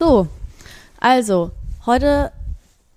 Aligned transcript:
So, 0.00 0.28
also, 0.98 1.50
heute 1.84 2.32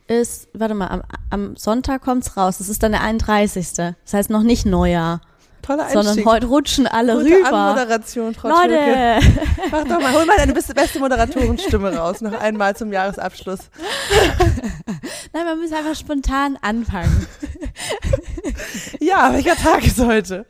ist, 0.08 0.48
warte 0.54 0.74
mal, 0.74 0.88
am, 0.88 1.04
am 1.32 1.56
Sonntag 1.58 2.02
kommt's 2.02 2.38
raus. 2.38 2.60
Das 2.60 2.70
ist 2.70 2.82
dann 2.82 2.94
der 2.94 3.02
31. 3.02 3.74
Das 3.76 4.14
heißt 4.14 4.30
noch 4.30 4.42
nicht 4.42 4.66
Neujahr. 4.66 5.20
Toller 5.62 5.84
Einstieg. 5.84 6.04
Sondern 6.04 6.26
heute 6.26 6.48
rutschen 6.48 6.88
alle 6.88 7.16
Gute 7.16 7.36
rüber. 7.36 7.52
Anmoderation, 7.52 8.34
Frau 8.34 8.48
Leute! 8.48 8.70
Türke. 8.70 9.20
Mach 9.72 9.84
doch 9.84 10.00
mal, 10.00 10.14
hol 10.14 10.26
mal 10.26 10.38
deine 10.38 10.54
beste, 10.54 10.74
beste 10.74 11.00
Moderatorenstimme 11.00 11.94
raus, 11.94 12.22
noch 12.22 12.40
einmal 12.40 12.74
zum 12.74 12.94
Jahresabschluss. 12.94 13.60
Nein, 15.34 15.46
man 15.46 15.60
muss 15.60 15.74
einfach 15.74 15.96
spontan 15.96 16.58
anfangen. 16.62 17.28
Ja, 19.00 19.32
welcher 19.34 19.56
Tag 19.56 19.86
ist 19.86 20.00
heute? 20.00 20.46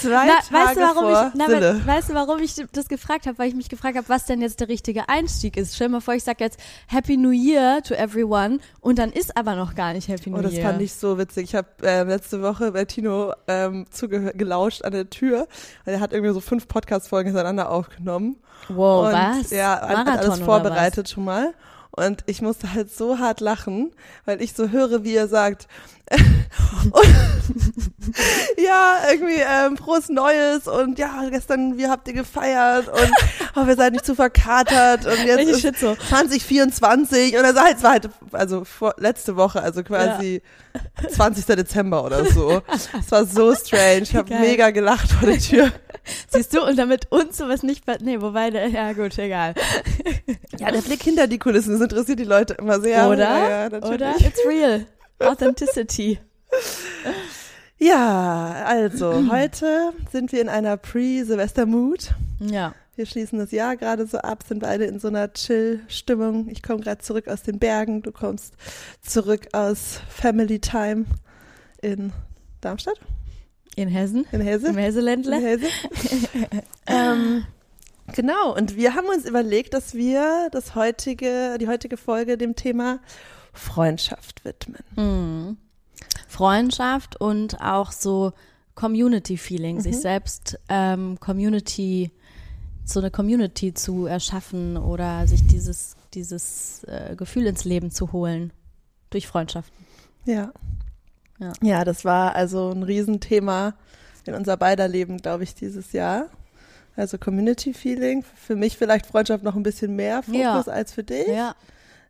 Zwei 0.00 0.26
Na, 0.26 0.38
Tage 0.40 0.52
weißt, 0.52 0.76
du, 0.76 0.80
warum 0.80 1.04
vor 1.12 1.26
ich, 1.28 1.34
na, 1.38 1.46
Sille. 1.46 1.80
we- 1.80 1.86
weißt 1.86 2.10
du, 2.10 2.14
warum 2.14 2.38
ich 2.40 2.54
das 2.72 2.88
gefragt 2.88 3.26
habe? 3.26 3.38
Weil 3.38 3.48
ich 3.48 3.54
mich 3.54 3.68
gefragt 3.68 3.96
habe, 3.96 4.08
was 4.08 4.24
denn 4.24 4.40
jetzt 4.40 4.60
der 4.60 4.68
richtige 4.68 5.08
Einstieg 5.08 5.56
ist. 5.56 5.74
Stell 5.74 5.88
dir 5.88 5.92
mal 5.94 6.00
vor, 6.00 6.14
ich 6.14 6.24
sage 6.24 6.42
jetzt 6.44 6.58
Happy 6.86 7.16
New 7.16 7.30
Year 7.30 7.82
to 7.82 7.94
everyone 7.94 8.58
und 8.80 8.98
dann 8.98 9.10
ist 9.12 9.36
aber 9.36 9.54
noch 9.56 9.74
gar 9.74 9.92
nicht 9.92 10.08
Happy 10.08 10.30
New 10.30 10.38
Oh, 10.38 10.42
das 10.42 10.52
Year. 10.54 10.62
fand 10.62 10.80
ich 10.82 10.94
so 10.94 11.18
witzig. 11.18 11.44
Ich 11.44 11.54
habe 11.54 11.68
äh, 11.82 12.02
letzte 12.04 12.42
Woche 12.42 12.72
bei 12.72 12.84
Tino 12.84 13.32
ähm, 13.46 13.86
zugelauscht 13.90 14.82
an 14.84 14.92
der 14.92 15.10
Tür. 15.10 15.48
Und 15.84 15.92
er 15.92 16.00
hat 16.00 16.12
irgendwie 16.12 16.32
so 16.32 16.40
fünf 16.40 16.68
Podcast-Folgen 16.68 17.28
hintereinander 17.28 17.70
aufgenommen. 17.70 18.36
wow, 18.68 19.06
und, 19.06 19.12
was? 19.12 19.50
Ja, 19.50 19.80
hat 19.80 19.90
Marathon 20.06 20.18
alles 20.18 20.36
oder 20.36 20.44
vorbereitet 20.44 21.08
schon 21.08 21.24
mal. 21.24 21.54
Und 21.90 22.24
ich 22.26 22.42
musste 22.42 22.74
halt 22.74 22.92
so 22.94 23.18
hart 23.18 23.40
lachen, 23.40 23.90
weil 24.26 24.42
ich 24.42 24.52
so 24.52 24.68
höre, 24.68 25.02
wie 25.04 25.14
er 25.14 25.28
sagt, 25.28 25.66
ja, 28.56 28.98
irgendwie 29.10 29.40
ähm, 29.40 29.76
frohes 29.76 30.08
Neues 30.08 30.66
und 30.68 30.98
ja, 30.98 31.28
gestern, 31.30 31.76
wie 31.76 31.86
habt 31.86 32.08
ihr 32.08 32.14
gefeiert 32.14 32.88
und 32.88 33.12
oh, 33.56 33.66
wir 33.66 33.76
seid 33.76 33.92
nicht 33.92 34.06
zu 34.06 34.14
verkatert 34.14 35.06
und 35.06 35.24
jetzt 35.24 35.64
ist 35.64 35.80
so. 35.80 35.94
2024 35.94 37.36
und 37.36 37.44
er 37.44 37.54
sagt, 37.54 37.76
es 37.76 37.82
war 37.82 37.92
halt, 37.92 38.08
also 38.32 38.64
vor, 38.64 38.94
letzte 38.98 39.36
Woche, 39.36 39.62
also 39.62 39.82
quasi 39.82 40.42
20. 41.08 41.44
Dezember 41.46 42.04
oder 42.04 42.24
so. 42.26 42.62
Es 42.72 43.10
war 43.10 43.24
so 43.24 43.54
strange. 43.54 44.02
Ich 44.02 44.14
habe 44.14 44.34
mega 44.38 44.70
gelacht 44.70 45.10
vor 45.10 45.28
der 45.28 45.38
Tür. 45.38 45.72
Siehst 46.28 46.54
du, 46.54 46.62
und 46.62 46.76
damit 46.76 47.10
uns 47.10 47.36
sowas 47.36 47.62
nicht, 47.62 47.84
nee, 48.00 48.20
wobei, 48.20 48.50
ja 48.50 48.92
gut, 48.92 49.18
egal. 49.18 49.54
Ja, 50.58 50.70
der 50.70 50.82
Blick 50.82 51.02
hinter 51.02 51.26
die 51.26 51.38
Kulissen, 51.38 51.72
das 51.72 51.80
interessiert 51.80 52.18
die 52.18 52.24
Leute 52.24 52.54
immer 52.54 52.80
sehr. 52.80 53.08
Oder? 53.08 53.18
Ja, 53.18 53.68
ja. 53.68 53.82
Oder? 53.82 54.14
It's 54.20 54.40
real. 54.46 54.86
Authenticity. 55.18 56.18
Ja, 57.78 58.64
also, 58.66 59.26
heute 59.30 59.92
sind 60.10 60.32
wir 60.32 60.40
in 60.40 60.48
einer 60.48 60.76
Pre-Silvester-Mood. 60.76 62.14
Ja. 62.40 62.74
Wir 62.96 63.04
schließen 63.04 63.38
das 63.38 63.50
Jahr 63.50 63.76
gerade 63.76 64.06
so 64.06 64.18
ab, 64.18 64.42
sind 64.48 64.60
beide 64.60 64.84
in 64.86 64.98
so 64.98 65.08
einer 65.08 65.30
Chill-Stimmung. 65.32 66.48
Ich 66.48 66.62
komme 66.62 66.80
gerade 66.80 67.02
zurück 67.02 67.28
aus 67.28 67.42
den 67.42 67.58
Bergen, 67.58 68.00
du 68.00 68.10
kommst 68.10 68.54
zurück 69.02 69.48
aus 69.52 70.00
Family 70.08 70.58
Time 70.58 71.04
in 71.82 72.12
Darmstadt, 72.62 72.98
In 73.76 73.88
Hessen. 73.88 74.26
in 74.32 74.40
Hesse. 74.40 74.68
Im 74.68 74.78
Hesseländle. 74.78 75.36
In 75.36 75.42
Hesse. 75.44 75.66
ähm, 76.86 77.44
genau, 78.14 78.56
und 78.56 78.76
wir 78.76 78.94
haben 78.94 79.08
uns 79.08 79.26
überlegt, 79.26 79.74
dass 79.74 79.94
wir 79.94 80.48
das 80.50 80.74
heutige, 80.74 81.58
die 81.60 81.68
heutige 81.68 81.98
Folge 81.98 82.38
dem 82.38 82.56
Thema 82.56 83.00
Freundschaft 83.52 84.42
widmen. 84.46 84.82
Mhm. 84.96 85.58
Freundschaft 86.36 87.20
und 87.20 87.60
auch 87.60 87.92
so 87.92 88.32
Community-Feeling, 88.74 89.80
sich 89.80 89.96
Mhm. 89.96 90.00
selbst 90.00 90.58
ähm, 90.68 91.18
Community, 91.20 92.10
so 92.84 93.00
eine 93.00 93.10
Community 93.10 93.72
zu 93.74 94.06
erschaffen 94.06 94.76
oder 94.76 95.26
sich 95.26 95.46
dieses, 95.46 95.96
dieses 96.14 96.84
äh, 96.84 97.16
Gefühl 97.16 97.46
ins 97.46 97.64
Leben 97.64 97.90
zu 97.90 98.12
holen 98.12 98.52
durch 99.10 99.26
Freundschaften. 99.26 99.74
Ja. 100.26 100.52
Ja. 101.38 101.52
Ja, 101.62 101.84
das 101.84 102.04
war 102.04 102.34
also 102.34 102.70
ein 102.70 102.82
Riesenthema 102.82 103.74
in 104.24 104.34
unser 104.34 104.56
beider 104.56 104.88
Leben, 104.88 105.18
glaube 105.18 105.44
ich, 105.44 105.54
dieses 105.54 105.92
Jahr. 105.92 106.26
Also 106.96 107.18
Community 107.18 107.74
Feeling. 107.74 108.24
Für 108.34 108.56
mich 108.56 108.76
vielleicht 108.76 109.06
Freundschaft 109.06 109.42
noch 109.44 109.54
ein 109.56 109.62
bisschen 109.62 109.96
mehr 109.96 110.22
Fokus 110.22 110.40
Ja. 110.40 110.60
als 110.62 110.92
für 110.92 111.02
dich. 111.04 111.28
Ja. 111.28 111.54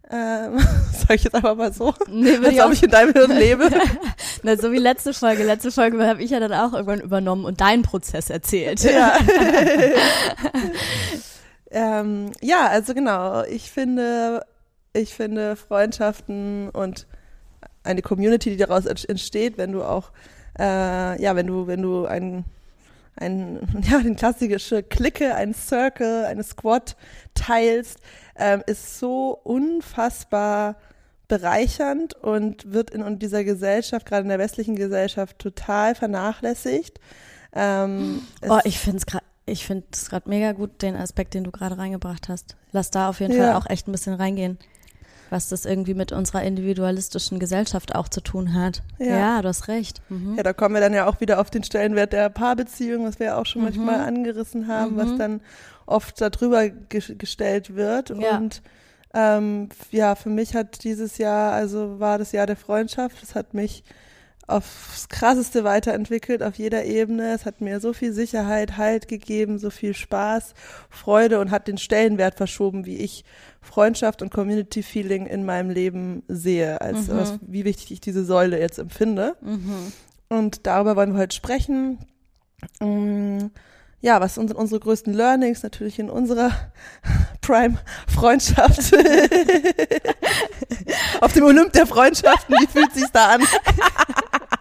Ähm, 0.08 0.58
sag 0.92 1.16
ich 1.16 1.24
jetzt 1.24 1.34
einfach 1.34 1.56
mal 1.56 1.72
so. 1.72 1.92
Nee, 2.08 2.36
Als 2.36 2.48
ich 2.52 2.62
ob 2.62 2.72
ich 2.72 2.82
in 2.82 2.90
deinem 2.90 3.12
Hirn 3.12 3.32
lebe. 3.32 3.68
na, 4.42 4.56
so 4.56 4.70
wie 4.72 4.78
letzte 4.78 5.12
Folge. 5.12 5.42
Letzte 5.44 5.72
Folge 5.72 6.04
habe 6.06 6.22
ich 6.22 6.30
ja 6.30 6.38
dann 6.40 6.52
auch 6.52 6.72
irgendwann 6.74 7.00
übernommen 7.00 7.44
und 7.44 7.60
deinen 7.60 7.82
Prozess 7.82 8.30
erzählt. 8.30 8.82
Ja. 8.84 9.16
ähm, 11.70 12.30
ja, 12.40 12.66
also 12.68 12.94
genau. 12.94 13.42
Ich 13.44 13.70
finde, 13.70 14.44
ich 14.92 15.14
finde 15.14 15.56
Freundschaften 15.56 16.70
und 16.70 17.06
eine 17.82 18.02
Community, 18.02 18.50
die 18.50 18.56
daraus 18.56 18.86
ent- 18.86 19.08
entsteht, 19.08 19.58
wenn 19.58 19.72
du 19.72 19.82
auch, 19.82 20.10
äh, 20.58 21.20
ja, 21.20 21.36
wenn 21.36 21.46
du, 21.46 21.66
wenn 21.66 21.82
du 21.82 22.06
ein, 22.06 22.44
ein, 23.16 23.60
ja, 23.90 23.98
den 23.98 24.16
klassische 24.16 24.82
Clique, 24.82 25.34
ein 25.34 25.54
Circle, 25.54 26.24
eine 26.26 26.42
Squad 26.42 26.96
teilst, 27.34 27.98
ähm, 28.38 28.62
ist 28.66 28.98
so 28.98 29.38
unfassbar 29.44 30.76
bereichernd 31.28 32.14
und 32.14 32.72
wird 32.72 32.90
in, 32.90 33.18
dieser 33.18 33.42
Gesellschaft, 33.44 34.06
gerade 34.06 34.22
in 34.22 34.28
der 34.28 34.38
westlichen 34.38 34.76
Gesellschaft, 34.76 35.38
total 35.38 35.94
vernachlässigt. 35.94 37.00
Ähm, 37.52 38.20
Oh, 38.48 38.58
ich 38.64 38.78
finde 38.78 38.98
es 38.98 39.06
gerade. 39.06 39.24
Ich 39.48 39.64
finde 39.64 39.86
es 39.92 40.10
gerade 40.10 40.28
mega 40.28 40.50
gut, 40.52 40.82
den 40.82 40.96
Aspekt, 40.96 41.32
den 41.34 41.44
du 41.44 41.52
gerade 41.52 41.78
reingebracht 41.78 42.28
hast. 42.28 42.56
Lass 42.72 42.90
da 42.90 43.08
auf 43.08 43.20
jeden 43.20 43.32
Ja. 43.32 43.44
Fall 43.44 43.54
auch 43.54 43.70
echt 43.70 43.86
ein 43.86 43.92
bisschen 43.92 44.14
reingehen, 44.14 44.58
was 45.30 45.48
das 45.48 45.64
irgendwie 45.66 45.94
mit 45.94 46.10
unserer 46.10 46.42
individualistischen 46.42 47.38
Gesellschaft 47.38 47.94
auch 47.94 48.08
zu 48.08 48.20
tun 48.20 48.54
hat. 48.54 48.82
Ja. 48.98 49.06
Ja, 49.36 49.42
du 49.42 49.48
hast 49.48 49.68
recht. 49.68 50.02
Mhm. 50.08 50.34
Ja, 50.36 50.42
da 50.42 50.52
kommen 50.52 50.74
wir 50.74 50.80
dann 50.80 50.94
ja 50.94 51.06
auch 51.06 51.20
wieder 51.20 51.40
auf 51.40 51.50
den 51.50 51.62
Stellenwert 51.62 52.12
der 52.12 52.28
Paarbeziehung, 52.28 53.04
was 53.06 53.20
wir 53.20 53.26
ja 53.26 53.38
auch 53.38 53.46
schon 53.46 53.62
Mhm. 53.62 53.68
manchmal 53.68 54.00
angerissen 54.00 54.66
haben, 54.66 54.94
Mhm. 54.94 54.96
was 54.96 55.16
dann 55.16 55.40
oft 55.86 56.20
darüber 56.20 56.68
ge 56.68 57.00
gestellt 57.16 57.74
wird. 57.74 58.10
Ja. 58.10 58.36
Und 58.38 58.62
ähm, 59.14 59.68
ja, 59.90 60.14
für 60.14 60.28
mich 60.28 60.54
hat 60.54 60.84
dieses 60.84 61.18
Jahr, 61.18 61.52
also 61.52 61.98
war 62.00 62.18
das 62.18 62.32
Jahr 62.32 62.46
der 62.46 62.56
Freundschaft, 62.56 63.22
es 63.22 63.34
hat 63.34 63.54
mich 63.54 63.82
aufs 64.48 65.08
krasseste 65.08 65.64
weiterentwickelt, 65.64 66.42
auf 66.42 66.54
jeder 66.56 66.84
Ebene. 66.84 67.32
Es 67.34 67.46
hat 67.46 67.60
mir 67.60 67.80
so 67.80 67.92
viel 67.92 68.12
Sicherheit, 68.12 68.76
Halt 68.76 69.08
gegeben, 69.08 69.58
so 69.58 69.70
viel 69.70 69.94
Spaß, 69.94 70.54
Freude 70.88 71.40
und 71.40 71.50
hat 71.50 71.66
den 71.66 71.78
Stellenwert 71.78 72.36
verschoben, 72.36 72.86
wie 72.86 72.98
ich 72.98 73.24
Freundschaft 73.60 74.22
und 74.22 74.30
Community 74.30 74.84
Feeling 74.84 75.26
in 75.26 75.44
meinem 75.44 75.70
Leben 75.70 76.22
sehe, 76.28 76.80
als 76.80 77.08
Mhm. 77.08 77.16
was, 77.16 77.38
wie 77.40 77.64
wichtig 77.64 77.90
ich 77.90 78.00
diese 78.00 78.24
Säule 78.24 78.60
jetzt 78.60 78.78
empfinde. 78.78 79.36
Mhm. 79.40 79.92
Und 80.28 80.66
darüber 80.66 80.94
wollen 80.94 81.12
wir 81.14 81.20
heute 81.20 81.34
sprechen. 81.36 81.98
Mm, 82.80 83.46
Ja, 84.06 84.20
was 84.20 84.36
sind 84.36 84.54
unsere 84.54 84.78
größten 84.78 85.12
Learnings 85.12 85.64
natürlich 85.64 85.98
in 85.98 86.08
unserer 86.08 86.52
Prime-Freundschaft? 87.40 88.94
Auf 91.20 91.32
dem 91.32 91.42
Olymp 91.42 91.72
der 91.72 91.88
Freundschaften, 91.88 92.54
wie 92.60 92.68
fühlt 92.68 92.94
sich's 92.94 93.10
da 93.10 93.30
an? 93.30 93.40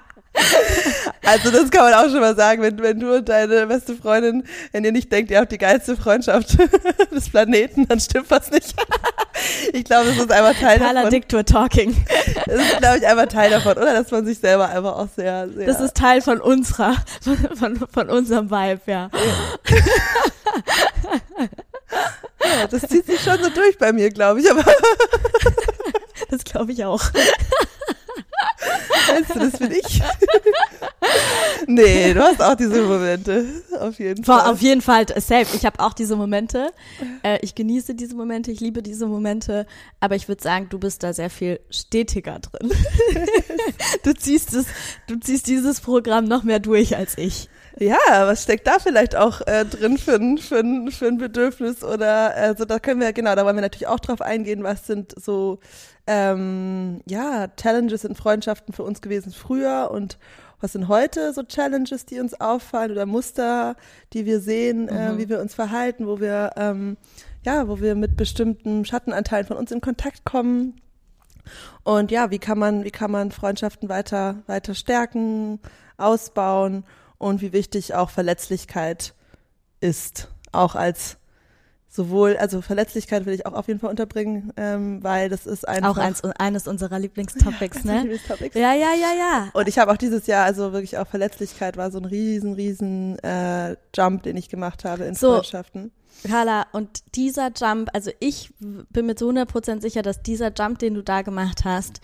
Also 1.24 1.50
das 1.50 1.72
kann 1.72 1.84
man 1.84 1.94
auch 1.94 2.10
schon 2.10 2.20
mal 2.20 2.36
sagen, 2.36 2.62
wenn, 2.62 2.82
wenn 2.82 3.00
du 3.00 3.16
und 3.16 3.28
deine 3.28 3.66
beste 3.68 3.96
Freundin, 3.96 4.44
wenn 4.72 4.84
ihr 4.84 4.92
nicht 4.92 5.12
denkt, 5.12 5.32
ihr 5.32 5.40
habt 5.40 5.52
die 5.52 5.58
geilste 5.58 5.98
Freundschaft 5.98 6.58
des 7.12 7.30
Planeten, 7.30 7.88
dann 7.88 8.00
stimmt 8.00 8.30
was 8.30 8.52
nicht. 8.52 8.76
Ich 9.74 9.84
glaube, 9.86 10.10
das 10.10 10.18
ist 10.18 10.32
einfach 10.32 10.60
Teil 10.60 10.78
Carla 10.78 10.94
davon. 10.94 11.10
Dictor 11.10 11.44
Talking. 11.46 12.06
Das 12.46 12.56
ist, 12.56 12.78
glaube 12.78 12.98
ich, 12.98 13.08
einfach 13.08 13.26
Teil 13.28 13.50
davon, 13.50 13.74
oder? 13.74 13.94
Dass 13.94 14.12
man 14.12 14.26
sich 14.26 14.38
selber 14.38 14.70
einfach 14.70 14.96
auch 14.98 15.08
sehr, 15.16 15.50
sehr 15.50 15.66
Das 15.66 15.80
ist 15.82 15.96
Teil 15.96 16.22
von 16.22 16.40
unserer, 16.40 16.96
von, 17.22 17.38
von, 17.56 17.88
von 17.92 18.10
unserem 18.10 18.50
Vibe, 18.50 18.82
ja. 18.86 19.10
Ja, 22.42 22.68
das 22.70 22.82
zieht 22.84 23.06
sich 23.06 23.20
schon 23.22 23.42
so 23.42 23.50
durch 23.50 23.78
bei 23.78 23.92
mir, 23.92 24.10
glaube 24.12 24.40
ich. 24.42 24.50
Aber 24.52 24.64
Das 26.30 26.44
glaube 26.44 26.72
ich 26.72 26.84
auch. 26.86 27.02
Meinst 29.08 29.36
du, 29.36 29.40
das 29.40 29.60
bin 29.60 29.72
ich? 29.72 30.02
nee, 31.68 32.14
du 32.14 32.22
hast 32.22 32.42
auch 32.42 32.56
diese 32.56 32.82
Momente. 32.84 33.46
Auf 33.80 34.00
jeden 34.00 34.24
Boah, 34.24 34.40
Fall. 34.40 34.52
auf 34.52 34.62
jeden 34.62 34.82
Fall, 34.82 35.06
safe. 35.08 35.56
Ich 35.56 35.66
habe 35.66 35.80
auch 35.80 35.94
diese 35.94 36.16
Momente. 36.16 36.72
Äh, 37.24 37.40
ich 37.42 37.56
genieße 37.56 37.96
diese 37.96 38.16
Momente, 38.16 38.52
ich 38.52 38.60
liebe 38.60 38.82
diese 38.82 39.08
Momente. 39.08 39.66
Aber 40.00 40.16
ich 40.16 40.28
würde 40.28 40.42
sagen, 40.42 40.68
du 40.70 40.80
bist 40.80 41.04
da 41.04 41.14
sehr 41.14 41.30
viel 41.30 41.60
stetiger 41.70 42.40
drin. 42.40 42.72
du 44.04 44.14
ziehst 44.14 44.54
es, 44.54 44.66
du 45.08 45.20
ziehst 45.20 45.48
dieses 45.48 45.82
Programm 45.82 46.26
noch 46.26 46.44
mehr 46.44 46.60
durch 46.60 46.96
als 46.98 47.18
ich. 47.18 47.50
Ja, 47.78 47.98
was 48.28 48.44
steckt 48.44 48.68
da 48.68 48.80
vielleicht 48.80 49.16
auch 49.16 49.42
äh, 49.48 49.66
drin 49.66 49.98
für 49.98 50.16
ein, 50.16 50.38
für, 50.38 50.60
ein, 50.60 50.92
für 50.92 51.08
ein 51.08 51.18
Bedürfnis? 51.18 51.84
Oder 51.84 52.34
also 52.36 52.64
da 52.66 52.80
können 52.80 53.02
wir, 53.02 53.12
genau, 53.12 53.36
da 53.36 53.46
wollen 53.46 53.58
wir 53.58 53.62
natürlich 53.62 53.88
auch 53.88 54.00
drauf 54.00 54.22
eingehen, 54.22 54.64
was 54.64 54.88
sind 54.88 55.14
so 55.22 55.60
ähm, 56.08 57.02
ja, 57.06 57.48
Challenges 57.58 58.06
in 58.06 58.16
Freundschaften 58.16 58.74
für 58.74 58.84
uns 58.84 59.02
gewesen 59.02 59.34
früher? 59.34 59.90
Und 59.92 60.18
was 60.62 60.72
sind 60.72 60.88
heute 60.88 61.34
so 61.34 61.44
Challenges, 61.44 62.06
die 62.06 62.20
uns 62.22 62.40
auffallen? 62.40 62.92
Oder 62.92 63.06
Muster, 63.06 63.76
die 64.14 64.26
wir 64.26 64.40
sehen, 64.40 64.88
äh, 64.88 65.12
Mhm. 65.12 65.18
wie 65.18 65.30
wir 65.30 65.42
uns 65.42 65.54
verhalten, 65.54 66.08
wo 66.08 66.20
wir 66.22 66.52
ähm, 66.56 66.96
ja, 67.46 67.68
wo 67.68 67.80
wir 67.80 67.96
mit 67.96 68.18
bestimmten 68.18 68.86
Schattenanteilen 68.86 69.46
von 69.46 69.58
uns 69.58 69.72
in 69.72 69.82
Kontakt 69.82 70.24
kommen. 70.24 70.82
Und 71.84 72.10
ja, 72.10 72.32
wie 72.32 72.40
kann 72.40 72.58
man, 72.58 72.84
wie 72.84 72.92
kann 72.92 73.12
man 73.12 73.32
Freundschaften 73.32 73.88
weiter, 73.88 74.42
weiter 74.48 74.74
stärken, 74.74 75.60
ausbauen 75.98 76.84
und 77.18 77.42
wie 77.42 77.54
wichtig 77.54 77.94
auch 77.96 78.10
Verletzlichkeit 78.10 79.14
ist, 79.80 80.30
auch 80.52 80.76
als 80.76 81.18
sowohl, 81.96 82.36
also 82.38 82.62
Verletzlichkeit 82.62 83.26
will 83.26 83.34
ich 83.34 83.46
auch 83.46 83.54
auf 83.54 83.68
jeden 83.68 83.80
Fall 83.80 83.90
unterbringen, 83.90 84.52
ähm, 84.58 85.02
weil 85.02 85.30
das 85.30 85.46
ist 85.46 85.68
einfach. 85.68 85.92
Auch 85.92 85.98
eins, 85.98 86.24
eines 86.24 86.68
unserer 86.68 87.00
Lieblingstopics, 87.00 87.84
ja, 87.84 87.94
ne? 87.94 88.02
Lieblingstopics. 88.02 88.56
Ja, 88.56 88.74
ja, 88.74 88.94
ja, 88.94 89.14
ja. 89.18 89.50
Und 89.54 89.68
ich 89.68 89.80
habe 89.80 89.92
auch 89.92 89.98
dieses 89.98 90.28
Jahr, 90.28 90.46
also 90.46 90.74
wirklich 90.74 90.98
auch 90.98 91.08
Verletzlichkeit 91.08 91.78
war 91.78 91.92
so 91.92 92.00
ein 92.00 92.06
riesen, 92.06 92.54
riesen 92.54 93.18
äh, 93.20 93.78
Jump, 93.96 94.24
den 94.24 94.36
ich 94.36 94.50
gemacht 94.50 94.84
habe 94.84 95.06
in 95.06 95.16
So. 95.16 95.34
Freundschaften. 95.34 95.92
Carla, 96.24 96.66
und 96.72 97.04
dieser 97.16 97.52
Jump, 97.56 97.90
also 97.94 98.10
ich 98.20 98.54
bin 98.58 99.06
mir 99.06 99.16
zu 99.16 99.30
100% 99.30 99.82
sicher, 99.82 100.02
dass 100.02 100.22
dieser 100.22 100.52
Jump, 100.54 100.80
den 100.80 100.94
du 100.94 101.04
da 101.04 101.22
gemacht 101.22 101.66
hast, 101.66 102.02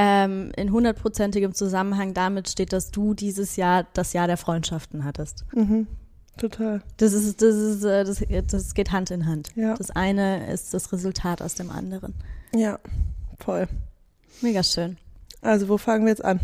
ähm, 0.00 0.52
in 0.56 0.70
hundertprozentigem 0.70 1.54
Zusammenhang 1.54 2.14
damit 2.14 2.48
steht, 2.48 2.72
dass 2.72 2.92
du 2.92 3.14
dieses 3.14 3.56
Jahr 3.56 3.84
das 3.94 4.12
Jahr 4.12 4.28
der 4.28 4.36
Freundschaften 4.36 5.04
hattest. 5.04 5.44
Mhm. 5.52 5.88
Total. 6.36 6.82
Das 6.98 7.12
ist, 7.12 7.42
das 7.42 7.56
ist, 7.56 7.82
äh, 7.82 8.04
das, 8.04 8.22
das 8.46 8.74
geht 8.74 8.92
Hand 8.92 9.10
in 9.10 9.26
Hand. 9.26 9.50
Ja. 9.56 9.74
Das 9.74 9.90
eine 9.90 10.52
ist 10.52 10.72
das 10.72 10.92
Resultat 10.92 11.42
aus 11.42 11.56
dem 11.56 11.72
anderen. 11.72 12.14
Ja, 12.54 12.78
voll. 13.40 13.66
Mega 14.40 14.62
schön. 14.62 14.98
Also 15.40 15.68
wo 15.68 15.78
fangen 15.78 16.04
wir 16.04 16.10
jetzt 16.10 16.24
an? 16.24 16.38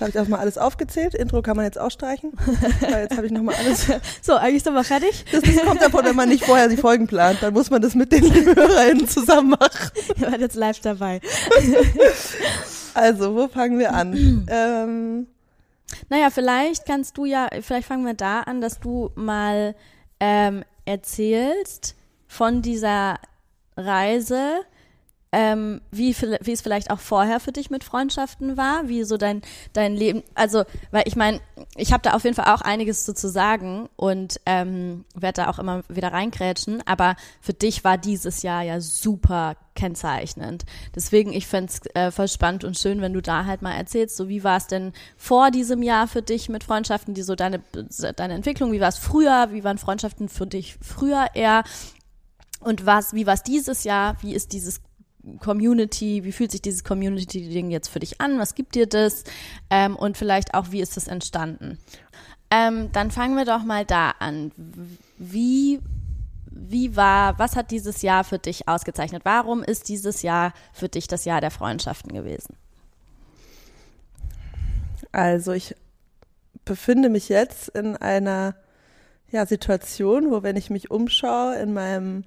Jetzt 0.00 0.04
habe 0.04 0.10
ich 0.12 0.16
erstmal 0.16 0.40
alles 0.40 0.56
aufgezählt. 0.56 1.14
Intro 1.14 1.42
kann 1.42 1.56
man 1.56 1.66
jetzt 1.66 1.78
ausstreichen. 1.78 2.32
Weil 2.80 3.02
jetzt 3.02 3.18
habe 3.18 3.26
ich 3.26 3.32
nochmal 3.32 3.54
alles. 3.56 3.86
So, 4.22 4.34
eigentlich 4.34 4.62
sind 4.62 4.72
wir 4.72 4.82
fertig. 4.82 5.26
Das, 5.30 5.42
das 5.42 5.62
kommt 5.62 5.82
davon, 5.82 6.06
wenn 6.06 6.16
man 6.16 6.30
nicht 6.30 6.44
vorher 6.44 6.68
die 6.68 6.78
Folgen 6.78 7.06
plant. 7.06 7.42
Dann 7.42 7.52
muss 7.52 7.68
man 7.68 7.82
das 7.82 7.94
mit 7.94 8.10
den 8.10 8.22
HörerInnen 8.56 9.06
zusammen 9.06 9.50
machen. 9.50 9.90
Ihr 10.16 10.32
wart 10.32 10.40
jetzt 10.40 10.56
live 10.56 10.80
dabei. 10.80 11.20
Also, 12.94 13.34
wo 13.34 13.48
fangen 13.48 13.78
wir 13.78 13.92
an? 13.92 14.46
ähm, 14.50 15.26
Naja, 16.08 16.30
vielleicht 16.30 16.86
kannst 16.86 17.18
du 17.18 17.26
ja, 17.26 17.48
vielleicht 17.60 17.86
fangen 17.86 18.06
wir 18.06 18.14
da 18.14 18.40
an, 18.40 18.62
dass 18.62 18.80
du 18.80 19.10
mal 19.16 19.74
ähm, 20.18 20.64
erzählst 20.86 21.94
von 22.26 22.62
dieser 22.62 23.18
Reise, 23.76 24.62
ähm, 25.32 25.80
wie, 25.92 26.14
wie 26.16 26.52
es 26.52 26.60
vielleicht 26.60 26.90
auch 26.90 26.98
vorher 26.98 27.38
für 27.38 27.52
dich 27.52 27.70
mit 27.70 27.84
Freundschaften 27.84 28.56
war, 28.56 28.88
wie 28.88 29.04
so 29.04 29.16
dein, 29.16 29.42
dein 29.72 29.94
Leben, 29.94 30.24
also, 30.34 30.64
weil 30.90 31.04
ich 31.06 31.14
meine, 31.14 31.40
ich 31.76 31.92
habe 31.92 32.02
da 32.02 32.14
auf 32.14 32.24
jeden 32.24 32.34
Fall 32.34 32.52
auch 32.52 32.62
einiges 32.62 33.06
so 33.06 33.12
zu 33.12 33.28
sagen 33.28 33.88
und 33.96 34.40
ähm, 34.46 35.04
werde 35.14 35.42
da 35.42 35.48
auch 35.48 35.60
immer 35.60 35.82
wieder 35.88 36.12
reingrätschen, 36.12 36.82
aber 36.84 37.14
für 37.40 37.52
dich 37.52 37.84
war 37.84 37.96
dieses 37.96 38.42
Jahr 38.42 38.62
ja 38.62 38.80
super 38.80 39.56
kennzeichnend. 39.76 40.64
Deswegen, 40.96 41.32
ich 41.32 41.46
fänd's 41.46 41.80
äh, 41.94 42.10
voll 42.10 42.28
spannend 42.28 42.64
und 42.64 42.76
schön, 42.76 43.00
wenn 43.00 43.12
du 43.12 43.22
da 43.22 43.44
halt 43.44 43.62
mal 43.62 43.74
erzählst, 43.74 44.16
so 44.16 44.28
wie 44.28 44.42
war 44.42 44.56
es 44.56 44.66
denn 44.66 44.92
vor 45.16 45.52
diesem 45.52 45.82
Jahr 45.82 46.08
für 46.08 46.22
dich 46.22 46.48
mit 46.48 46.64
Freundschaften, 46.64 47.14
die 47.14 47.22
so 47.22 47.36
deine, 47.36 47.62
deine 48.16 48.34
Entwicklung, 48.34 48.72
wie 48.72 48.80
war 48.80 48.88
es 48.88 48.98
früher, 48.98 49.48
wie 49.52 49.62
waren 49.62 49.78
Freundschaften 49.78 50.28
für 50.28 50.46
dich 50.46 50.76
früher 50.82 51.28
eher? 51.34 51.62
Und 52.58 52.84
was, 52.84 53.14
wie 53.14 53.26
war 53.26 53.34
es 53.34 53.42
dieses 53.42 53.84
Jahr, 53.84 54.16
wie 54.20 54.34
ist 54.34 54.52
dieses 54.52 54.82
Community, 55.40 56.24
wie 56.24 56.32
fühlt 56.32 56.50
sich 56.50 56.62
dieses 56.62 56.84
Community-Ding 56.84 57.70
jetzt 57.70 57.88
für 57.88 58.00
dich 58.00 58.20
an, 58.20 58.38
was 58.38 58.54
gibt 58.54 58.74
dir 58.74 58.86
das 58.86 59.24
ähm, 59.68 59.96
und 59.96 60.16
vielleicht 60.16 60.54
auch, 60.54 60.70
wie 60.70 60.80
ist 60.80 60.96
das 60.96 61.08
entstanden. 61.08 61.78
Ähm, 62.50 62.90
dann 62.92 63.10
fangen 63.10 63.36
wir 63.36 63.44
doch 63.44 63.62
mal 63.62 63.84
da 63.84 64.10
an. 64.18 64.52
Wie, 65.18 65.80
wie 66.50 66.96
war, 66.96 67.38
was 67.38 67.54
hat 67.54 67.70
dieses 67.70 68.02
Jahr 68.02 68.24
für 68.24 68.38
dich 68.38 68.66
ausgezeichnet? 68.66 69.22
Warum 69.24 69.62
ist 69.62 69.88
dieses 69.88 70.22
Jahr 70.22 70.52
für 70.72 70.88
dich 70.88 71.06
das 71.06 71.24
Jahr 71.24 71.40
der 71.40 71.50
Freundschaften 71.50 72.12
gewesen? 72.12 72.56
Also 75.12 75.52
ich 75.52 75.74
befinde 76.64 77.08
mich 77.08 77.28
jetzt 77.28 77.68
in 77.68 77.96
einer 77.96 78.54
ja, 79.30 79.46
Situation, 79.46 80.30
wo 80.30 80.42
wenn 80.42 80.56
ich 80.56 80.70
mich 80.70 80.90
umschaue 80.90 81.56
in 81.56 81.72
meinem 81.72 82.24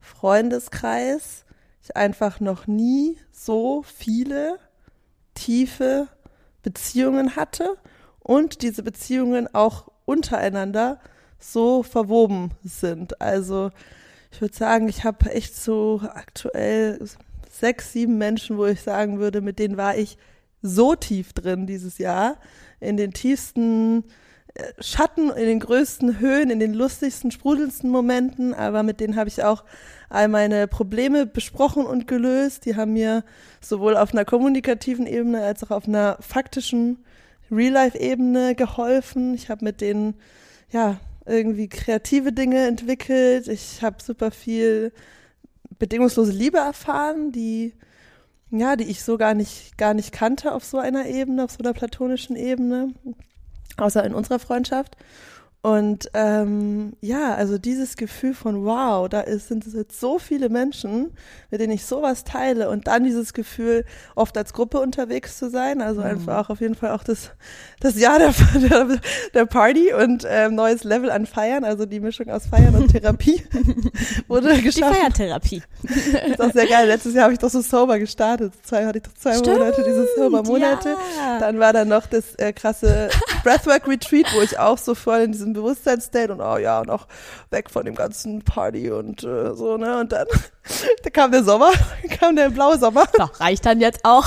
Freundeskreis, 0.00 1.44
ich 1.82 1.96
einfach 1.96 2.40
noch 2.40 2.66
nie 2.66 3.18
so 3.30 3.82
viele 3.82 4.58
tiefe 5.34 6.08
Beziehungen 6.62 7.36
hatte 7.36 7.76
und 8.20 8.62
diese 8.62 8.82
Beziehungen 8.82 9.52
auch 9.52 9.90
untereinander 10.04 11.00
so 11.38 11.82
verwoben 11.82 12.52
sind. 12.62 13.20
Also 13.20 13.70
ich 14.30 14.40
würde 14.40 14.54
sagen, 14.54 14.88
ich 14.88 15.04
habe 15.04 15.30
echt 15.30 15.56
so 15.56 16.00
aktuell 16.02 17.04
sechs, 17.50 17.92
sieben 17.92 18.16
Menschen, 18.16 18.56
wo 18.56 18.66
ich 18.66 18.80
sagen 18.80 19.18
würde, 19.18 19.40
mit 19.40 19.58
denen 19.58 19.76
war 19.76 19.96
ich 19.96 20.16
so 20.62 20.94
tief 20.94 21.32
drin 21.32 21.66
dieses 21.66 21.98
Jahr, 21.98 22.36
in 22.80 22.96
den 22.96 23.12
tiefsten 23.12 24.04
äh, 24.54 24.62
Schatten, 24.80 25.30
in 25.30 25.46
den 25.46 25.60
größten 25.60 26.20
Höhen, 26.20 26.50
in 26.50 26.60
den 26.60 26.72
lustigsten, 26.72 27.30
sprudelndsten 27.30 27.90
Momenten, 27.90 28.54
aber 28.54 28.82
mit 28.82 29.00
denen 29.00 29.16
habe 29.16 29.28
ich 29.28 29.42
auch 29.42 29.64
all 30.12 30.28
meine 30.28 30.68
Probleme 30.68 31.26
besprochen 31.26 31.86
und 31.86 32.06
gelöst. 32.06 32.64
Die 32.66 32.76
haben 32.76 32.92
mir 32.92 33.24
sowohl 33.60 33.96
auf 33.96 34.12
einer 34.12 34.24
kommunikativen 34.24 35.06
Ebene 35.06 35.42
als 35.42 35.64
auch 35.64 35.70
auf 35.70 35.88
einer 35.88 36.18
faktischen 36.20 37.04
Real-Life-Ebene 37.50 38.54
geholfen. 38.54 39.34
Ich 39.34 39.48
habe 39.48 39.64
mit 39.64 39.80
denen 39.80 40.14
ja 40.70 41.00
irgendwie 41.26 41.68
kreative 41.68 42.32
Dinge 42.32 42.66
entwickelt. 42.66 43.48
Ich 43.48 43.82
habe 43.82 44.02
super 44.02 44.30
viel 44.30 44.92
bedingungslose 45.78 46.32
Liebe 46.32 46.58
erfahren, 46.58 47.32
die 47.32 47.74
ja, 48.50 48.76
die 48.76 48.84
ich 48.84 49.02
so 49.02 49.16
gar 49.16 49.32
nicht 49.32 49.78
gar 49.78 49.94
nicht 49.94 50.12
kannte 50.12 50.52
auf 50.52 50.64
so 50.64 50.78
einer 50.78 51.06
Ebene, 51.06 51.44
auf 51.44 51.52
so 51.52 51.60
einer 51.60 51.72
platonischen 51.72 52.36
Ebene, 52.36 52.92
außer 53.78 54.04
in 54.04 54.14
unserer 54.14 54.38
Freundschaft. 54.38 54.96
Und 55.64 56.10
ähm, 56.14 56.94
ja, 57.00 57.34
also 57.36 57.56
dieses 57.56 57.96
Gefühl 57.96 58.34
von 58.34 58.64
wow, 58.64 59.08
da 59.08 59.20
ist, 59.20 59.46
sind 59.46 59.64
es 59.64 59.74
jetzt 59.74 60.00
so 60.00 60.18
viele 60.18 60.48
Menschen, 60.48 61.12
mit 61.52 61.60
denen 61.60 61.72
ich 61.72 61.86
sowas 61.86 62.24
teile 62.24 62.68
und 62.68 62.88
dann 62.88 63.04
dieses 63.04 63.32
Gefühl, 63.32 63.84
oft 64.16 64.36
als 64.36 64.54
Gruppe 64.54 64.80
unterwegs 64.80 65.38
zu 65.38 65.48
sein, 65.50 65.80
also 65.80 66.00
Mhm. 66.00 66.06
einfach 66.08 66.38
auch 66.46 66.50
auf 66.50 66.60
jeden 66.60 66.74
Fall 66.74 66.90
auch 66.90 67.04
das, 67.04 67.30
das 67.78 67.96
Jahr 67.96 68.18
der, 68.18 68.34
der, 68.60 68.98
der 69.34 69.46
Party 69.46 69.92
und 69.94 70.26
ähm, 70.28 70.56
neues 70.56 70.82
Level 70.82 71.12
an 71.12 71.26
Feiern, 71.26 71.62
also 71.62 71.86
die 71.86 72.00
Mischung 72.00 72.28
aus 72.28 72.46
Feiern 72.48 72.74
und 72.74 72.88
Therapie 72.90 73.40
wurde 74.26 74.54
Die 74.54 74.62
geschafft. 74.62 74.96
Feiertherapie. 74.96 75.62
ist 76.28 76.40
auch 76.40 76.52
sehr 76.52 76.66
geil. 76.66 76.88
Letztes 76.88 77.14
Jahr 77.14 77.24
habe 77.24 77.34
ich 77.34 77.38
doch 77.38 77.50
so 77.50 77.60
sober 77.60 78.00
gestartet. 78.00 78.52
Zwei 78.64 78.84
hatte 78.84 78.98
ich 78.98 79.04
doch 79.04 79.14
zwei 79.14 79.36
Stimmt, 79.36 79.58
Monate, 79.58 79.84
diese 79.86 80.08
sober 80.16 80.42
Monate. 80.42 80.96
ja. 81.18 81.38
Dann 81.38 81.60
war 81.60 81.72
da 81.72 81.84
noch 81.84 82.06
das 82.06 82.34
äh, 82.34 82.52
krasse 82.52 83.10
Breathwork 83.42 83.88
Retreat, 83.88 84.26
wo 84.34 84.40
ich 84.40 84.58
auch 84.58 84.78
so 84.78 84.94
voll 84.94 85.20
in 85.20 85.32
diesem 85.32 85.52
Bewusstseinsstate 85.52 86.32
und 86.32 86.40
oh 86.40 86.56
ja, 86.56 86.80
und 86.80 86.90
auch 86.90 87.06
weg 87.50 87.70
von 87.70 87.84
dem 87.84 87.94
ganzen 87.94 88.42
Party 88.42 88.90
und 88.90 89.24
äh, 89.24 89.54
so, 89.54 89.76
ne? 89.76 89.98
Und 90.00 90.12
dann 90.12 90.26
da 91.02 91.10
kam 91.10 91.32
der 91.32 91.42
Sommer, 91.42 91.72
kam 92.20 92.36
der 92.36 92.50
blaue 92.50 92.78
Sommer. 92.78 93.06
Doch, 93.18 93.40
reicht 93.40 93.66
dann 93.66 93.80
jetzt 93.80 94.00
auch. 94.04 94.26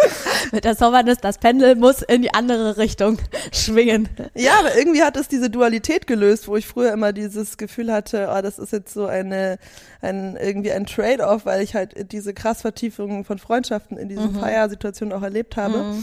Mit 0.52 0.64
der 0.64 0.74
Sommernis, 0.74 1.18
das 1.18 1.38
Pendel 1.38 1.76
muss 1.76 2.02
in 2.02 2.22
die 2.22 2.34
andere 2.34 2.76
Richtung 2.76 3.18
schwingen. 3.52 4.08
Ja, 4.34 4.58
aber 4.58 4.76
irgendwie 4.76 5.02
hat 5.02 5.16
es 5.16 5.28
diese 5.28 5.50
Dualität 5.50 6.06
gelöst, 6.06 6.46
wo 6.46 6.56
ich 6.56 6.66
früher 6.66 6.92
immer 6.92 7.12
dieses 7.12 7.56
Gefühl 7.56 7.92
hatte, 7.92 8.28
oh, 8.30 8.42
das 8.42 8.58
ist 8.58 8.72
jetzt 8.72 8.92
so 8.92 9.06
eine, 9.06 9.58
ein, 10.02 10.36
irgendwie 10.36 10.72
ein 10.72 10.86
Trade-off, 10.86 11.46
weil 11.46 11.62
ich 11.62 11.74
halt 11.74 12.12
diese 12.12 12.34
krass 12.34 12.62
Vertiefung 12.62 13.24
von 13.24 13.38
Freundschaften 13.38 13.96
in 13.96 14.08
diesen 14.08 14.38
Feiersituationen 14.38 15.16
auch 15.16 15.22
erlebt 15.22 15.56
habe. 15.56 15.96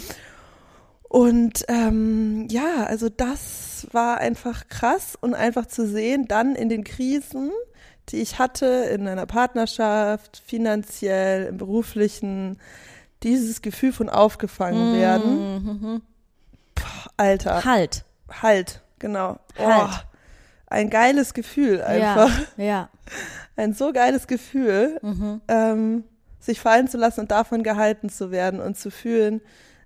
Und 1.10 1.66
ähm, 1.70 2.48
ja, 2.52 2.84
also 2.86 3.10
das 3.10 3.88
war 3.92 4.20
einfach 4.20 4.68
krass 4.70 5.18
und 5.20 5.34
einfach 5.34 5.66
zu 5.66 5.88
sehen, 5.88 6.28
dann 6.28 6.56
in 6.56 6.70
den 6.70 6.84
Krisen, 6.84 7.50
die 8.10 8.18
ich 8.22 8.38
hatte, 8.40 8.66
in 8.94 9.08
einer 9.08 9.26
Partnerschaft, 9.26 10.42
finanziell, 10.46 11.48
im 11.48 11.58
beruflichen, 11.58 12.60
dieses 13.24 13.62
Gefühl 13.64 13.92
von 13.92 14.08
aufgefangen 14.08 14.94
werden. 14.94 15.64
Mhm. 15.64 16.02
Alter, 17.18 17.66
Halt. 17.66 18.06
halt, 18.42 18.82
genau. 19.00 19.40
Oh, 19.58 19.66
Halt. 19.66 20.06
ein 20.68 20.90
geiles 20.92 21.34
Gefühl 21.34 21.82
einfach. 21.82 22.32
Ja, 22.58 22.64
ja. 22.64 22.90
Ein 23.56 23.74
so 23.74 23.92
geiles 23.92 24.28
Gefühl, 24.28 25.00
Mhm. 25.02 25.42
ähm, 25.48 26.04
sich 26.40 26.62
fallen 26.62 26.88
zu 26.88 26.98
lassen 26.98 27.22
und 27.22 27.32
davon 27.32 27.64
gehalten 27.64 28.10
zu 28.10 28.32
werden 28.32 28.60
und 28.62 28.78
zu 28.78 28.92
fühlen, 28.92 29.42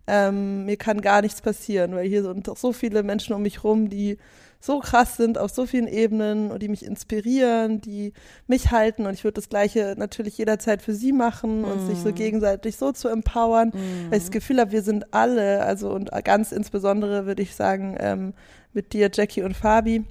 ähm, 0.08 0.66
mir 0.66 0.78
kann 0.78 1.02
gar 1.02 1.22
nichts 1.22 1.42
passieren, 1.42 1.96
weil 1.96 2.08
hier 2.08 2.24
sind 2.24 2.48
doch 2.48 2.58
so 2.58 2.74
viele 2.74 3.04
Menschen 3.04 3.34
um 3.34 3.42
mich 3.42 3.64
rum, 3.64 3.90
die 3.90 4.18
so 4.60 4.80
krass 4.80 5.18
sind 5.18 5.38
auf 5.38 5.52
so 5.52 5.66
vielen 5.66 5.90
Ebenen 5.90 6.50
und 6.50 6.62
die 6.62 6.70
mich 6.70 6.86
inspirieren, 6.86 7.82
die 7.82 8.14
mich 8.48 8.72
halten. 8.72 9.06
Und 9.06 9.14
ich 9.14 9.26
würde 9.26 9.36
das 9.36 9.50
Gleiche 9.50 9.96
natürlich 9.98 10.38
jederzeit 10.38 10.82
für 10.82 10.94
sie 10.94 11.12
machen 11.12 11.66
und 11.66 11.86
sich 11.86 11.98
so 12.00 12.14
gegenseitig 12.14 12.78
so 12.78 12.94
zu 12.94 13.10
empowern, 13.10 13.74
weil 14.10 14.18
ich 14.18 14.24
das 14.24 14.32
Gefühl 14.32 14.62
habe, 14.62 14.72
wir 14.72 14.82
sind 14.82 15.14
alle, 15.14 15.64
also 15.64 15.92
und 15.92 16.12
ganz 16.24 16.54
insbesondere 16.54 17.26
würde 17.26 17.42
ich 17.42 17.56
sagen, 17.56 17.98
ähm, 18.00 18.34
mit 18.72 18.94
dir, 18.94 19.10
Jackie 19.14 19.44
und 19.44 19.56
Fabi, 19.56 20.06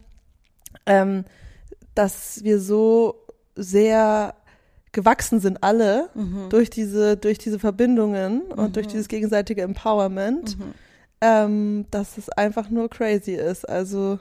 ähm, 0.84 1.24
dass 1.94 2.44
wir 2.44 2.60
so 2.60 3.26
sehr 3.54 4.34
gewachsen 4.92 5.40
sind 5.40 5.62
alle 5.62 6.10
mhm. 6.14 6.48
durch 6.50 6.70
diese 6.70 7.16
durch 7.16 7.38
diese 7.38 7.58
Verbindungen 7.58 8.42
und 8.42 8.68
mhm. 8.68 8.72
durch 8.72 8.86
dieses 8.86 9.08
gegenseitige 9.08 9.62
Empowerment, 9.62 10.58
mhm. 10.58 10.74
ähm, 11.20 11.86
dass 11.90 12.18
es 12.18 12.28
einfach 12.28 12.70
nur 12.70 12.88
crazy 12.90 13.32
ist. 13.32 13.68
Also 13.68 14.18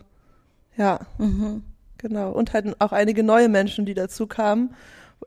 ja, 0.78 1.02
mhm. 1.18 1.64
genau 1.98 2.32
und 2.32 2.54
halt 2.54 2.76
auch 2.80 2.94
einige 2.94 3.24
neue 3.24 3.50
Menschen, 3.50 3.86
die 3.86 3.94
dazu 3.94 4.28
kamen 4.28 4.74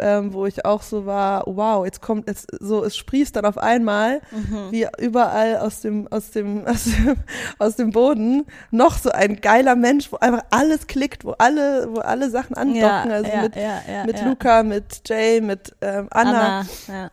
ähm, 0.01 0.33
wo 0.33 0.47
ich 0.47 0.65
auch 0.65 0.83
so 0.83 1.07
war, 1.07 1.45
wow, 1.47 1.85
jetzt 1.85 2.01
kommt 2.01 2.29
jetzt 2.29 2.49
so, 2.61 2.85
es 2.85 2.97
sprießt 2.97 3.37
dann 3.37 3.45
auf 3.45 3.59
einmal, 3.59 4.21
mhm. 4.31 4.71
wie 4.71 4.87
überall 4.99 5.59
aus 5.59 5.81
dem, 5.81 6.09
aus 6.11 6.31
dem, 6.31 6.67
aus 6.67 6.85
dem, 6.85 7.17
aus 7.59 7.77
dem 7.77 7.91
Boden 7.91 8.47
noch 8.71 8.99
so 8.99 9.11
ein 9.11 9.41
geiler 9.41 9.77
Mensch, 9.77 10.11
wo 10.13 10.17
einfach 10.17 10.45
alles 10.51 10.87
klickt, 10.87 11.25
wo 11.25 11.33
alle, 11.33 11.89
wo 11.91 12.01
alle 12.01 12.31
Sachen 12.31 12.57
andocken, 12.57 12.81
ja, 12.81 13.03
also 13.03 13.31
ja, 13.31 13.43
mit, 13.43 13.57
ja, 13.57 14.05
mit 14.07 14.23
Luca, 14.25 14.63
mit 14.63 15.03
Jay, 15.07 15.41
mit 15.41 15.75
ähm, 15.81 16.09
Anna. 16.11 16.67
Anna 16.89 17.11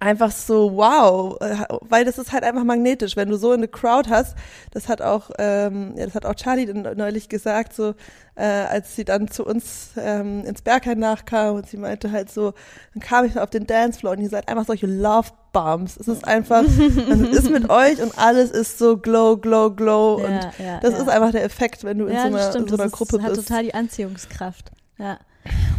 einfach 0.00 0.30
so 0.30 0.76
wow, 0.76 1.36
äh, 1.40 1.56
weil 1.80 2.04
das 2.04 2.18
ist 2.18 2.32
halt 2.32 2.44
einfach 2.44 2.64
magnetisch, 2.64 3.16
wenn 3.16 3.28
du 3.28 3.36
so 3.36 3.52
eine 3.52 3.68
Crowd 3.68 4.10
hast. 4.10 4.36
Das 4.70 4.88
hat 4.88 5.02
auch, 5.02 5.30
ähm, 5.38 5.94
ja, 5.96 6.04
das 6.04 6.14
hat 6.14 6.26
auch 6.26 6.34
Charlie 6.34 6.66
neulich 6.72 7.28
gesagt, 7.28 7.74
so 7.74 7.94
äh, 8.34 8.44
als 8.44 8.94
sie 8.94 9.04
dann 9.04 9.28
zu 9.28 9.44
uns 9.44 9.90
ähm, 9.96 10.44
ins 10.44 10.62
Bergheim 10.62 10.98
nachkam 10.98 11.56
und 11.56 11.68
sie 11.68 11.76
meinte 11.76 12.12
halt 12.12 12.30
so, 12.30 12.54
dann 12.94 13.02
kam 13.02 13.24
ich 13.24 13.38
auf 13.38 13.50
den 13.50 13.66
Dancefloor 13.66 14.12
und 14.12 14.20
ihr 14.20 14.28
seid 14.28 14.48
einfach 14.48 14.66
solche 14.66 14.86
Love 14.86 15.30
Bombs. 15.52 15.96
Es 15.96 16.08
ist 16.08 16.26
einfach, 16.26 16.62
man 16.62 17.24
ist 17.32 17.50
mit 17.50 17.68
euch 17.68 18.00
und 18.00 18.16
alles 18.16 18.50
ist 18.50 18.78
so 18.78 18.96
glow, 18.96 19.36
glow, 19.36 19.70
glow 19.70 20.20
ja, 20.20 20.26
und 20.26 20.40
ja, 20.58 20.80
das 20.80 20.98
ist 20.98 21.08
einfach 21.08 21.32
der 21.32 21.44
Effekt, 21.44 21.82
wenn 21.84 21.98
du 21.98 22.06
in 22.06 22.16
so 22.16 22.22
einer, 22.22 22.54
in 22.54 22.68
so 22.68 22.76
einer 22.76 22.90
Gruppe 22.90 23.16
ist, 23.16 23.22
bist. 23.22 23.30
Das 23.30 23.38
hat 23.38 23.46
total 23.46 23.62
die 23.64 23.74
Anziehungskraft. 23.74 24.70
Ja. 24.98 25.18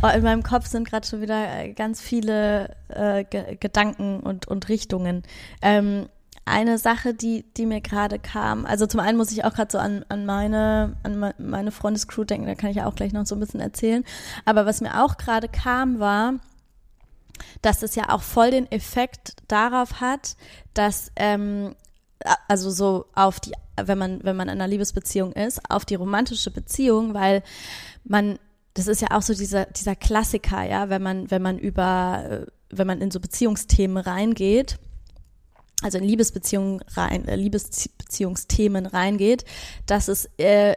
Oh, 0.01 0.07
in 0.07 0.23
meinem 0.23 0.43
Kopf 0.43 0.67
sind 0.67 0.87
gerade 0.87 1.07
schon 1.07 1.21
wieder 1.21 1.59
äh, 1.59 1.73
ganz 1.73 2.01
viele 2.01 2.75
äh, 2.89 3.23
Ge 3.23 3.57
Gedanken 3.59 4.21
und, 4.21 4.47
und 4.47 4.69
Richtungen. 4.69 5.23
Ähm, 5.61 6.07
eine 6.45 6.77
Sache, 6.77 7.13
die, 7.13 7.45
die 7.55 7.65
mir 7.65 7.79
gerade 7.79 8.17
kam, 8.17 8.65
also 8.65 8.87
zum 8.87 8.99
einen 8.99 9.17
muss 9.17 9.31
ich 9.31 9.45
auch 9.45 9.53
gerade 9.53 9.71
so 9.71 9.77
an, 9.77 10.03
an 10.09 10.25
meine, 10.25 10.95
an 11.03 11.33
meine 11.37 11.71
Freundescrew 11.71 12.23
denken, 12.23 12.47
da 12.47 12.55
kann 12.55 12.71
ich 12.71 12.77
ja 12.77 12.87
auch 12.87 12.95
gleich 12.95 13.13
noch 13.13 13.25
so 13.25 13.35
ein 13.35 13.39
bisschen 13.39 13.59
erzählen. 13.59 14.03
Aber 14.45 14.65
was 14.65 14.81
mir 14.81 15.03
auch 15.03 15.17
gerade 15.17 15.47
kam, 15.47 15.99
war, 15.99 16.33
dass 17.61 17.83
es 17.83 17.95
ja 17.95 18.09
auch 18.09 18.21
voll 18.21 18.51
den 18.51 18.71
Effekt 18.71 19.33
darauf 19.47 20.01
hat, 20.01 20.35
dass 20.73 21.11
ähm, 21.15 21.75
also 22.47 22.69
so 22.71 23.05
auf 23.13 23.39
die, 23.39 23.53
wenn 23.81 23.97
man, 23.97 24.23
wenn 24.23 24.35
man 24.35 24.49
in 24.49 24.55
einer 24.55 24.67
Liebesbeziehung 24.67 25.33
ist, 25.33 25.61
auf 25.69 25.85
die 25.85 25.95
romantische 25.95 26.51
Beziehung, 26.51 27.13
weil 27.13 27.43
man 28.03 28.39
das 28.79 28.87
ist 28.87 29.01
ja 29.01 29.09
auch 29.11 29.21
so 29.21 29.33
dieser, 29.33 29.65
dieser 29.65 29.95
Klassiker, 29.95 30.63
ja, 30.63 30.89
wenn 30.89 31.03
man, 31.03 31.29
wenn 31.29 31.41
man 31.41 31.59
über, 31.59 32.23
äh, 32.29 32.45
wenn 32.69 32.87
man 32.87 33.01
in 33.01 33.11
so 33.11 33.19
Beziehungsthemen 33.19 33.97
reingeht, 33.97 34.79
also 35.81 35.97
in 35.97 36.05
Liebesbeziehungen 36.05 36.81
rein, 36.95 37.27
äh, 37.27 37.35
Liebesbeziehungsthemen 37.35 38.85
reingeht, 38.85 39.43
dass 39.85 40.07
es, 40.07 40.29
äh, 40.37 40.75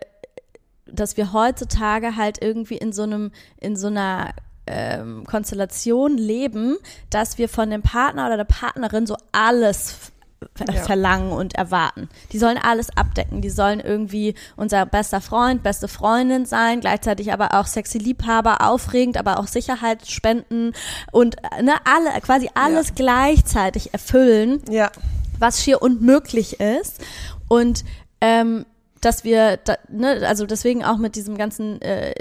dass 0.87 1.17
wir 1.17 1.33
heutzutage 1.33 2.17
halt 2.17 2.43
irgendwie 2.43 2.77
in 2.77 2.93
so 2.93 3.05
einem, 3.05 3.31
in 3.61 3.77
so 3.77 3.87
einer 3.87 4.35
ähm, 4.67 5.25
Konstellation 5.25 6.19
leben, 6.19 6.79
dass 7.09 7.39
wir 7.39 7.49
von 7.49 7.71
dem 7.71 7.83
Partner 7.83 8.27
oder 8.27 8.37
der 8.37 8.45
Partnerin 8.45 9.07
so 9.07 9.17
alles 9.31 10.13
ja. 10.59 10.75
verlangen 10.83 11.33
und 11.33 11.55
erwarten. 11.55 12.09
Die 12.33 12.39
sollen 12.39 12.59
alles 12.59 12.97
abdecken. 12.97 13.41
Die 13.41 13.51
sollen 13.51 13.81
irgendwie 13.81 14.35
unser 14.57 14.87
bester 14.87 15.21
Freund, 15.21 15.63
beste 15.63 15.89
Freundin 15.89 16.47
sein, 16.47 16.81
gleichzeitig 16.81 17.33
aber 17.33 17.55
auch 17.55 17.67
sexy 17.67 17.99
Liebhaber, 17.99 18.67
aufregend, 18.67 19.17
aber 19.17 19.39
auch 19.39 19.47
Sicherheit 19.47 20.07
spenden 20.09 20.73
und 21.11 21.37
ne, 21.61 21.75
alle, 21.85 22.21
quasi 22.21 22.51
alles 22.55 22.89
ja. 22.89 22.95
gleichzeitig 22.97 23.93
erfüllen, 23.93 24.63
ja. 24.71 24.91
was 25.39 25.63
schier 25.63 25.83
unmöglich 25.83 26.61
ist. 26.61 27.01
Und 27.49 27.85
ähm, 28.21 28.65
dass 29.01 29.25
wir, 29.25 29.59
da, 29.59 29.77
ne, 29.89 30.27
also 30.27 30.47
deswegen 30.47 30.85
auch 30.85 30.97
mit 30.97 31.17
diesem 31.17 31.37
ganzen 31.37 31.83
äh, 31.83 32.15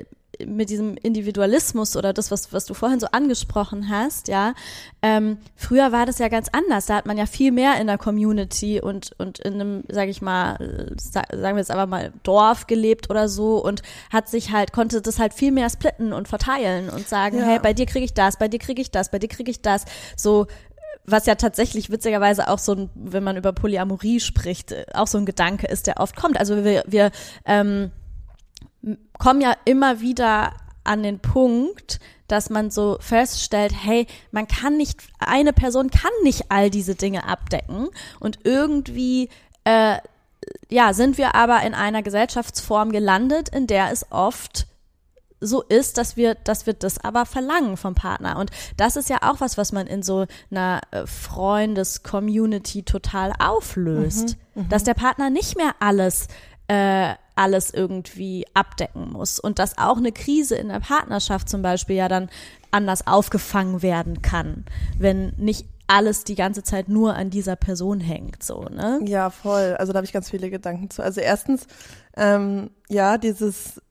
mit 0.47 0.69
diesem 0.69 0.95
Individualismus 0.97 1.95
oder 1.95 2.13
das, 2.13 2.31
was, 2.31 2.53
was 2.53 2.65
du 2.65 2.73
vorhin 2.73 2.99
so 2.99 3.07
angesprochen 3.11 3.89
hast, 3.89 4.27
ja, 4.27 4.53
ähm, 5.01 5.37
früher 5.55 5.91
war 5.91 6.05
das 6.05 6.19
ja 6.19 6.27
ganz 6.27 6.47
anders. 6.51 6.85
Da 6.85 6.95
hat 6.95 7.05
man 7.05 7.17
ja 7.17 7.25
viel 7.25 7.51
mehr 7.51 7.79
in 7.79 7.87
der 7.87 7.97
Community 7.97 8.81
und, 8.81 9.11
und 9.17 9.39
in 9.39 9.55
einem, 9.55 9.83
sag 9.89 10.09
ich 10.09 10.21
mal, 10.21 10.91
sagen 10.97 11.55
wir 11.55 11.57
jetzt 11.57 11.71
aber 11.71 11.87
mal, 11.87 12.13
Dorf 12.23 12.67
gelebt 12.67 13.09
oder 13.09 13.27
so 13.27 13.63
und 13.63 13.81
hat 14.11 14.29
sich 14.29 14.51
halt, 14.51 14.73
konnte 14.73 15.01
das 15.01 15.19
halt 15.19 15.33
viel 15.33 15.51
mehr 15.51 15.69
splitten 15.69 16.13
und 16.13 16.27
verteilen 16.27 16.89
und 16.89 17.07
sagen, 17.07 17.39
ja. 17.39 17.45
hey, 17.45 17.59
bei 17.59 17.73
dir 17.73 17.85
kriege 17.85 18.05
ich 18.05 18.13
das, 18.13 18.37
bei 18.37 18.47
dir 18.47 18.59
kriege 18.59 18.81
ich 18.81 18.91
das, 18.91 19.11
bei 19.11 19.19
dir 19.19 19.29
kriege 19.29 19.51
ich 19.51 19.61
das. 19.61 19.85
So, 20.15 20.47
was 21.05 21.25
ja 21.25 21.35
tatsächlich 21.35 21.89
witzigerweise 21.89 22.47
auch 22.47 22.59
so 22.59 22.73
ein, 22.73 22.89
wenn 22.95 23.23
man 23.23 23.37
über 23.37 23.53
Polyamorie 23.53 24.19
spricht, 24.19 24.75
auch 24.93 25.07
so 25.07 25.17
ein 25.17 25.25
Gedanke 25.25 25.67
ist, 25.67 25.87
der 25.87 25.99
oft 25.99 26.15
kommt. 26.15 26.39
Also 26.39 26.63
wir, 26.63 26.83
wir 26.87 27.11
ähm, 27.45 27.91
kommen 29.17 29.41
ja 29.41 29.55
immer 29.65 29.99
wieder 30.01 30.53
an 30.83 31.03
den 31.03 31.19
Punkt, 31.19 31.99
dass 32.27 32.49
man 32.49 32.71
so 32.71 32.97
feststellt, 32.99 33.73
hey, 33.75 34.07
man 34.31 34.47
kann 34.47 34.77
nicht, 34.77 34.99
eine 35.19 35.53
Person 35.53 35.91
kann 35.91 36.11
nicht 36.23 36.45
all 36.49 36.69
diese 36.69 36.95
Dinge 36.95 37.25
abdecken 37.27 37.89
und 38.19 38.39
irgendwie 38.43 39.29
äh, 39.65 39.97
ja, 40.69 40.93
sind 40.93 41.17
wir 41.17 41.35
aber 41.35 41.61
in 41.63 41.73
einer 41.73 42.01
Gesellschaftsform 42.01 42.91
gelandet, 42.91 43.49
in 43.49 43.67
der 43.67 43.91
es 43.91 44.05
oft 44.11 44.67
so 45.43 45.63
ist, 45.63 45.97
dass 45.97 46.15
wir, 46.17 46.35
dass 46.35 46.67
wir 46.67 46.73
das 46.73 47.03
aber 47.03 47.25
verlangen 47.25 47.75
vom 47.75 47.95
Partner. 47.95 48.37
Und 48.37 48.51
das 48.77 48.95
ist 48.95 49.09
ja 49.09 49.17
auch 49.23 49.41
was, 49.41 49.57
was 49.57 49.71
man 49.71 49.87
in 49.87 50.03
so 50.03 50.27
einer 50.51 50.81
äh, 50.91 51.07
Freundes-Community 51.07 52.83
total 52.83 53.33
auflöst. 53.39 54.37
Mhm, 54.53 54.63
mhm. 54.63 54.69
dass 54.69 54.83
der 54.83 54.93
Partner 54.93 55.31
nicht 55.31 55.57
mehr 55.57 55.73
alles 55.79 56.27
äh, 56.71 57.15
alles 57.35 57.73
irgendwie 57.73 58.45
abdecken 58.53 59.11
muss. 59.11 59.39
Und 59.39 59.59
dass 59.59 59.77
auch 59.77 59.97
eine 59.97 60.13
Krise 60.13 60.55
in 60.55 60.69
der 60.69 60.79
Partnerschaft 60.79 61.49
zum 61.49 61.61
Beispiel 61.61 61.97
ja 61.97 62.07
dann 62.07 62.29
anders 62.71 63.05
aufgefangen 63.07 63.81
werden 63.81 64.21
kann, 64.21 64.63
wenn 64.97 65.33
nicht 65.35 65.65
alles 65.87 66.23
die 66.23 66.35
ganze 66.35 66.63
Zeit 66.63 66.87
nur 66.87 67.15
an 67.15 67.29
dieser 67.29 67.57
Person 67.57 67.99
hängt, 67.99 68.41
so, 68.41 68.63
ne? 68.63 69.01
Ja, 69.03 69.29
voll. 69.29 69.75
Also 69.77 69.91
da 69.91 69.97
habe 69.97 70.05
ich 70.05 70.13
ganz 70.13 70.29
viele 70.29 70.49
Gedanken 70.49 70.89
zu. 70.89 71.03
Also 71.03 71.19
erstens, 71.19 71.67
ähm, 72.15 72.69
ja, 72.87 73.17
dieses 73.17 73.81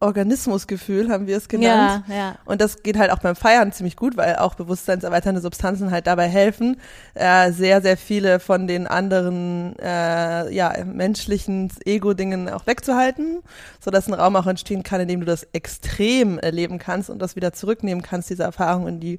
Organismusgefühl, 0.00 1.10
haben 1.10 1.26
wir 1.26 1.36
es 1.36 1.48
genannt. 1.48 2.04
Ja, 2.08 2.14
ja. 2.14 2.38
Und 2.44 2.60
das 2.60 2.84
geht 2.84 2.96
halt 2.96 3.10
auch 3.10 3.18
beim 3.18 3.34
Feiern 3.34 3.72
ziemlich 3.72 3.96
gut, 3.96 4.16
weil 4.16 4.36
auch 4.36 4.54
bewusstseinserweiternde 4.54 5.40
Substanzen 5.40 5.90
halt 5.90 6.06
dabei 6.06 6.28
helfen, 6.28 6.80
äh, 7.14 7.50
sehr, 7.50 7.82
sehr 7.82 7.96
viele 7.96 8.38
von 8.38 8.68
den 8.68 8.86
anderen 8.86 9.76
äh, 9.80 10.54
ja, 10.54 10.72
menschlichen 10.84 11.72
Ego-Dingen 11.84 12.48
auch 12.48 12.68
wegzuhalten, 12.68 13.42
sodass 13.80 14.06
ein 14.06 14.14
Raum 14.14 14.36
auch 14.36 14.46
entstehen 14.46 14.84
kann, 14.84 15.00
in 15.00 15.08
dem 15.08 15.20
du 15.20 15.26
das 15.26 15.48
extrem 15.52 16.38
erleben 16.38 16.78
kannst 16.78 17.10
und 17.10 17.18
das 17.18 17.34
wieder 17.34 17.52
zurücknehmen 17.52 18.02
kannst, 18.02 18.30
diese 18.30 18.44
Erfahrung 18.44 18.86
in 18.86 19.00
die 19.00 19.18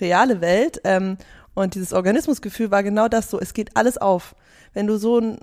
reale 0.00 0.40
Welt. 0.40 0.80
Ähm, 0.84 1.18
und 1.52 1.74
dieses 1.74 1.92
Organismusgefühl 1.92 2.70
war 2.70 2.82
genau 2.82 3.08
das 3.08 3.28
so, 3.28 3.38
es 3.38 3.52
geht 3.52 3.76
alles 3.76 3.98
auf. 3.98 4.34
Wenn 4.74 4.86
du 4.86 4.98
so 4.98 5.18
ein 5.18 5.38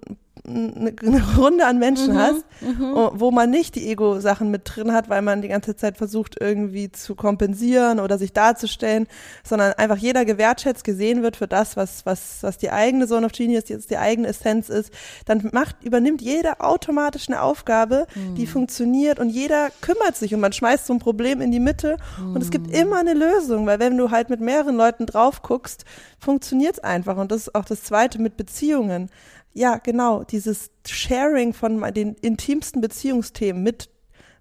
eine, 0.48 0.94
Runde 1.38 1.66
an 1.66 1.78
Menschen 1.78 2.14
mhm, 2.14 2.18
hast, 2.18 2.46
mhm. 2.62 3.10
wo 3.14 3.32
man 3.32 3.50
nicht 3.50 3.76
die 3.76 3.88
Ego-Sachen 3.90 4.50
mit 4.50 4.62
drin 4.66 4.92
hat, 4.92 5.10
weil 5.10 5.22
man 5.22 5.42
die 5.42 5.50
ganze 5.50 5.76
Zeit 5.76 5.98
versucht, 5.98 6.38
irgendwie 6.40 6.92
zu 6.92 7.16
kompensieren 7.16 8.00
oder 8.00 8.18
sich 8.18 8.34
darzustellen, 8.34 9.08
sondern 9.44 9.74
einfach 9.74 9.98
jeder 9.98 10.26
gewertschätzt 10.26 10.84
gesehen 10.84 11.22
wird 11.22 11.38
für 11.38 11.48
das, 11.48 11.78
was, 11.78 12.06
was, 12.06 12.40
was 12.42 12.58
die 12.58 12.72
eigene 12.72 13.08
Zone 13.08 13.26
of 13.26 13.32
Genius, 13.34 13.70
jetzt 13.70 13.92
die 13.92 13.98
eigene 13.98 14.30
Essenz 14.30 14.70
ist, 14.70 14.92
dann 15.26 15.50
macht, 15.52 15.84
übernimmt 15.84 16.22
jeder 16.22 16.64
automatisch 16.64 17.30
eine 17.30 17.42
Aufgabe, 17.42 18.08
mhm. 18.16 18.36
die 18.36 18.48
funktioniert 18.48 19.20
und 19.20 19.30
jeder 19.30 19.70
kümmert 19.82 20.16
sich 20.16 20.34
und 20.34 20.40
man 20.40 20.54
schmeißt 20.54 20.88
so 20.88 20.94
ein 20.94 21.00
Problem 21.00 21.42
in 21.42 21.52
die 21.52 21.60
Mitte 21.60 21.98
und 22.34 22.42
es 22.42 22.50
gibt 22.50 22.68
mhm. 22.68 22.74
immer 22.74 23.00
eine 23.00 23.14
Lösung, 23.14 23.66
weil 23.66 23.80
wenn 23.80 23.98
du 23.98 24.12
halt 24.12 24.30
mit 24.30 24.42
mehreren 24.42 24.76
Leuten 24.76 25.06
drauf 25.06 25.42
guckst, 25.42 25.86
funktioniert 26.20 26.76
es 26.76 26.84
einfach 26.84 27.18
und 27.18 27.32
das 27.32 27.42
ist 27.42 27.56
auch 27.56 27.66
das 27.66 27.84
Zweite 27.84 28.20
mit 28.20 28.38
Beziehungen 28.38 29.10
ja, 29.54 29.78
genau, 29.78 30.24
dieses 30.24 30.72
Sharing 30.88 31.54
von 31.54 31.82
den 31.94 32.16
intimsten 32.16 32.82
Beziehungsthemen 32.82 33.62
mit, 33.64 33.90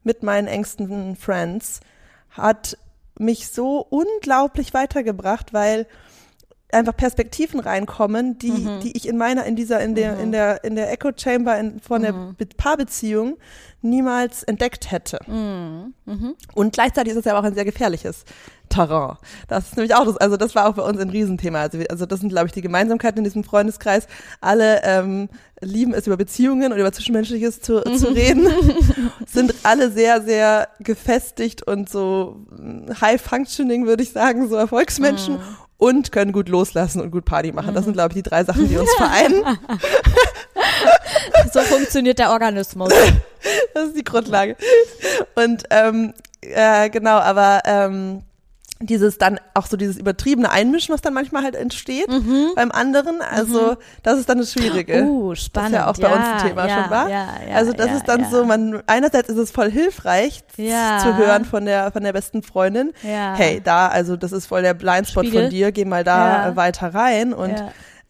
mit 0.05 0.23
meinen 0.23 0.47
engsten 0.47 1.17
Friends 1.17 1.81
hat 2.31 2.79
mich 3.19 3.49
so 3.49 3.79
unglaublich 3.91 4.73
weitergebracht, 4.73 5.53
weil 5.53 5.87
einfach 6.73 6.97
Perspektiven 6.97 7.61
reinkommen, 7.61 8.39
die, 8.39 8.53
mhm. 8.53 8.81
die 8.81 8.97
ich 8.97 9.09
in 9.09 9.17
meiner, 9.17 9.45
in 9.45 9.57
dieser, 9.57 9.81
in 9.81 9.95
der, 9.95 10.15
mhm. 10.15 10.21
in 10.21 10.33
der, 10.33 10.65
in 10.65 10.77
der 10.77 10.93
Echo 10.93 11.11
Chamber 11.17 11.59
in, 11.59 11.81
von 11.81 12.03
mhm. 12.03 12.37
der 12.39 12.47
Paarbeziehung 12.57 13.39
niemals 13.83 14.43
entdeckt 14.45 14.91
hätte. 14.91 15.19
Mhm. 15.27 15.95
Mhm. 16.07 16.37
Und 16.55 16.73
gleichzeitig 16.73 17.13
ist 17.13 17.19
es 17.19 17.25
ja 17.25 17.39
auch 17.39 17.45
ein 17.45 17.55
sehr 17.55 17.65
gefährliches 17.65 18.25
Terrain. 18.71 19.17
Das 19.49 19.67
ist 19.67 19.77
nämlich 19.77 19.95
auch 19.95 20.07
das, 20.07 20.17
also 20.17 20.37
das 20.37 20.55
war 20.55 20.67
auch 20.67 20.75
bei 20.75 20.83
uns 20.83 20.99
ein 20.99 21.11
Riesenthema. 21.11 21.61
Also, 21.61 21.79
wir, 21.79 21.91
also 21.91 22.07
das 22.07 22.21
sind, 22.21 22.31
glaube 22.31 22.47
ich, 22.47 22.53
die 22.53 22.63
Gemeinsamkeiten 22.63 23.19
in 23.19 23.25
diesem 23.25 23.45
Freundeskreis. 23.45 24.07
Alle 24.41 24.81
ähm, 24.85 25.29
lieben 25.61 25.93
es, 25.93 26.07
über 26.07 26.17
Beziehungen 26.17 26.73
und 26.73 26.79
über 26.79 26.93
Zwischenmenschliches 26.93 27.61
zu, 27.61 27.83
zu 27.83 28.09
reden. 28.09 28.49
sind 29.27 29.55
alle 29.65 29.91
sehr, 29.91 30.23
sehr 30.23 30.69
gefestigt 30.79 31.63
und 31.63 31.91
so 31.91 32.47
high 33.01 33.21
functioning, 33.21 33.87
würde 33.87 34.03
ich 34.03 34.13
sagen, 34.13 34.49
so 34.49 34.57
Erfolgsmenschen. 34.57 35.35
Mhm. 35.35 35.57
Und 35.77 36.13
können 36.13 36.33
gut 36.33 36.51
loslassen 36.51 37.01
und 37.01 37.11
gut 37.11 37.25
Party 37.25 37.53
machen. 37.53 37.73
Das 37.73 37.85
sind, 37.85 37.95
glaube 37.95 38.11
ich, 38.11 38.17
die 38.17 38.29
drei 38.29 38.45
Sachen, 38.45 38.69
die 38.69 38.77
uns 38.77 38.93
vereinen. 38.99 39.43
so 41.55 41.61
funktioniert 41.61 42.19
der 42.19 42.31
Organismus. 42.31 42.93
Das 43.73 43.87
ist 43.87 43.97
die 43.97 44.05
Grundlage. 44.05 44.57
Und 45.35 45.63
ähm, 45.71 46.13
äh, 46.43 46.91
genau, 46.91 47.17
aber 47.17 47.63
ähm, 47.65 48.23
dieses 48.83 49.19
dann 49.19 49.39
auch 49.53 49.67
so 49.67 49.77
dieses 49.77 49.99
übertriebene 49.99 50.51
Einmischen, 50.51 50.95
was 50.95 51.03
dann 51.03 51.13
manchmal 51.13 51.43
halt 51.43 51.55
entsteht 51.55 52.09
mhm. 52.09 52.53
beim 52.57 52.71
anderen. 52.71 53.21
Also 53.21 53.73
mhm. 53.73 53.77
das 54.03 54.19
ist 54.19 54.29
dann 54.29 54.39
das 54.39 54.53
Schwierige. 54.53 55.03
Uh, 55.05 55.35
spannend. 55.35 55.75
Das 55.75 55.81
ja 55.81 55.91
auch 55.91 55.97
bei 55.97 56.09
ja, 56.09 56.17
uns 56.17 56.25
ein 56.27 56.49
Thema 56.49 56.67
ja, 56.67 56.83
schon 56.83 56.91
war. 56.91 57.09
Ja, 57.09 57.29
ja, 57.49 57.55
also 57.55 57.73
das 57.73 57.93
ist 57.93 58.09
dann 58.09 58.31
so, 58.31 58.45
man 58.45 58.83
einerseits 58.87 59.29
ist 59.29 59.37
es 59.37 59.51
voll 59.51 59.71
hilfreich 59.71 60.43
zu 60.57 61.17
hören 61.17 61.45
von 61.45 61.67
der 61.67 61.93
von 61.93 62.03
der 62.03 62.13
besten 62.13 62.43
Freundin. 62.43 62.93
Hey, 63.03 63.61
da 63.63 63.89
also 63.89 64.17
das 64.17 64.33
ist 64.33 64.47
voll 64.47 64.63
der 64.63 64.75
Blindspot 64.75 65.27
Spiegel. 65.27 65.43
von 65.43 65.51
dir, 65.51 65.73
geh 65.73 65.85
mal 65.85 66.05
da 66.05 66.57
weiter 66.57 66.95
rein 66.95 67.33
und 67.35 67.63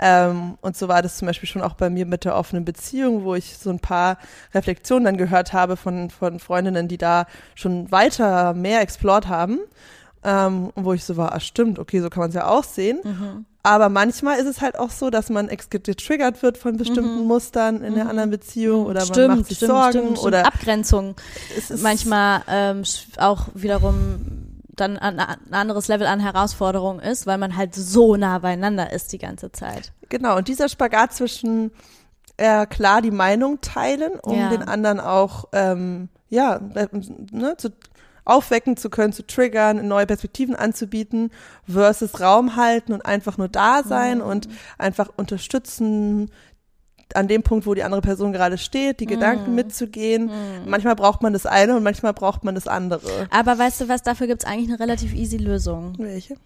ähm, 0.02 0.56
und 0.62 0.76
so 0.76 0.88
war 0.88 1.02
das 1.02 1.18
zum 1.18 1.26
Beispiel 1.26 1.48
schon 1.48 1.60
auch 1.60 1.74
bei 1.74 1.90
mir 1.90 2.06
mit 2.06 2.24
der 2.24 2.34
offenen 2.34 2.64
Beziehung, 2.64 3.22
wo 3.22 3.34
ich 3.34 3.58
so 3.58 3.68
ein 3.68 3.80
paar 3.80 4.16
Reflexionen 4.54 5.04
dann 5.04 5.18
gehört 5.18 5.52
habe 5.52 5.76
von, 5.76 6.08
von 6.08 6.40
Freundinnen, 6.40 6.88
die 6.88 6.96
da 6.96 7.26
schon 7.54 7.92
weiter 7.92 8.54
mehr 8.54 8.80
explored 8.80 9.28
haben. 9.28 9.58
Ähm, 10.22 10.70
wo 10.74 10.92
ich 10.92 11.04
so 11.04 11.16
war, 11.16 11.32
ah, 11.32 11.40
stimmt, 11.40 11.78
okay, 11.78 12.00
so 12.00 12.10
kann 12.10 12.20
man 12.20 12.28
es 12.28 12.34
ja 12.34 12.46
auch 12.46 12.64
sehen. 12.64 13.00
Mhm. 13.02 13.46
Aber 13.62 13.88
manchmal 13.90 14.38
ist 14.38 14.46
es 14.46 14.60
halt 14.60 14.78
auch 14.78 14.90
so, 14.90 15.10
dass 15.10 15.28
man 15.28 15.48
getriggert 15.48 16.42
wird 16.42 16.56
von 16.56 16.76
bestimmten 16.76 17.22
mhm. 17.22 17.26
Mustern 17.26 17.82
in 17.82 17.92
mhm. 17.92 17.96
der 17.96 18.08
anderen 18.08 18.30
Beziehung 18.30 18.86
oder 18.86 19.02
stimmt, 19.02 19.28
man 19.28 19.38
macht 19.38 19.48
sich 19.48 19.58
stimmt, 19.58 19.70
Sorgen 19.72 19.98
stimmt, 19.98 20.22
oder 20.22 20.46
Abgrenzung. 20.46 21.14
manchmal 21.82 22.42
ähm, 22.48 22.82
auch 23.18 23.48
wiederum 23.54 24.50
dann 24.68 24.96
ein, 24.96 25.18
ein 25.20 25.52
anderes 25.52 25.88
Level 25.88 26.06
an 26.06 26.20
Herausforderung 26.20 27.00
ist, 27.00 27.26
weil 27.26 27.36
man 27.36 27.56
halt 27.56 27.74
so 27.74 28.16
nah 28.16 28.38
beieinander 28.38 28.92
ist 28.92 29.12
die 29.12 29.18
ganze 29.18 29.52
Zeit. 29.52 29.92
Genau, 30.08 30.36
und 30.38 30.48
dieser 30.48 30.70
Spagat 30.70 31.12
zwischen 31.12 31.70
äh, 32.38 32.64
klar 32.66 33.02
die 33.02 33.10
Meinung 33.10 33.60
teilen, 33.60 34.12
um 34.22 34.38
ja. 34.38 34.48
den 34.48 34.62
anderen 34.62 35.00
auch 35.00 35.48
ähm, 35.52 36.08
ja, 36.30 36.60
äh, 36.74 36.86
ne, 37.32 37.56
zu 37.58 37.70
aufwecken 38.30 38.76
zu 38.76 38.90
können, 38.90 39.12
zu 39.12 39.26
triggern, 39.26 39.86
neue 39.86 40.06
Perspektiven 40.06 40.54
anzubieten, 40.54 41.30
versus 41.66 42.20
Raum 42.20 42.56
halten 42.56 42.92
und 42.92 43.04
einfach 43.04 43.38
nur 43.38 43.48
da 43.48 43.82
sein 43.82 44.18
mhm. 44.18 44.24
und 44.24 44.48
einfach 44.78 45.10
unterstützen, 45.16 46.30
an 47.14 47.28
dem 47.28 47.42
Punkt, 47.42 47.66
wo 47.66 47.74
die 47.74 47.82
andere 47.82 48.02
Person 48.02 48.32
gerade 48.32 48.58
steht, 48.58 49.00
die 49.00 49.06
mm. 49.06 49.08
Gedanken 49.08 49.54
mitzugehen. 49.56 50.26
Mm. 50.26 50.68
Manchmal 50.68 50.94
braucht 50.94 51.22
man 51.22 51.32
das 51.32 51.46
eine 51.46 51.76
und 51.76 51.82
manchmal 51.82 52.12
braucht 52.12 52.44
man 52.44 52.54
das 52.54 52.68
andere. 52.68 53.28
Aber 53.30 53.58
weißt 53.58 53.80
du 53.80 53.88
was, 53.88 54.02
dafür 54.02 54.26
gibt 54.26 54.44
es 54.44 54.48
eigentlich 54.48 54.68
eine 54.68 54.78
relativ 54.78 55.12
easy 55.14 55.36
Lösung. 55.36 55.94
Welche? 55.98 56.36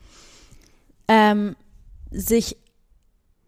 Ähm, 1.07 1.55
sich 2.11 2.57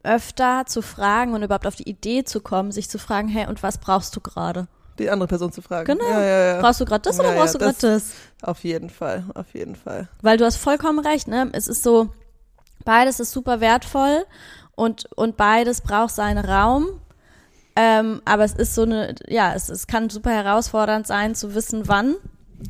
öfter 0.03 0.65
zu 0.67 0.83
fragen 0.83 1.35
und 1.35 1.43
überhaupt 1.43 1.67
auf 1.67 1.77
die 1.77 1.89
Idee 1.89 2.25
zu 2.25 2.41
kommen, 2.41 2.71
sich 2.71 2.89
zu 2.89 2.99
fragen, 2.99 3.29
hey, 3.29 3.47
und 3.47 3.63
was 3.63 3.79
brauchst 3.79 4.15
du 4.15 4.21
gerade? 4.21 4.69
Die 4.99 5.11
andere 5.11 5.29
Person 5.29 5.53
zu 5.53 5.63
fragen. 5.63 5.87
Genau. 5.87 6.09
Ja, 6.09 6.23
ja, 6.23 6.55
ja. 6.55 6.61
Brauchst 6.61 6.81
du 6.81 6.85
gerade 6.85 7.03
das 7.03 7.19
oder 7.21 7.33
brauchst 7.33 7.55
du 7.55 7.59
gerade 7.59 7.77
das? 7.81 8.11
Auf 8.43 8.65
jeden 8.65 8.91
Fall, 8.91 9.25
auf 9.35 9.53
jeden 9.55 9.77
Fall. 9.77 10.09
Weil 10.23 10.37
du 10.37 10.45
hast 10.45 10.57
vollkommen 10.57 10.99
recht, 10.99 11.29
ne? 11.29 11.49
Es 11.53 11.69
ist 11.69 11.83
so, 11.83 12.09
beides 12.85 13.21
ist 13.21 13.33
super 13.33 13.61
wertvoll 13.61 14.25
und, 14.75 15.09
und 15.17 15.37
beides 15.37 15.81
braucht 15.81 16.15
seinen 16.15 16.45
Raum. 16.45 17.01
Ähm, 17.77 18.23
aber 18.25 18.45
es 18.45 18.55
ist 18.55 18.75
so 18.75 18.83
eine, 18.83 19.15
ja, 19.29 19.53
es, 19.55 19.69
es 19.69 19.87
kann 19.87 20.09
super 20.09 20.31
herausfordernd 20.31 21.07
sein 21.07 21.35
zu 21.35 21.55
wissen, 21.55 21.89
wann, 21.89 22.15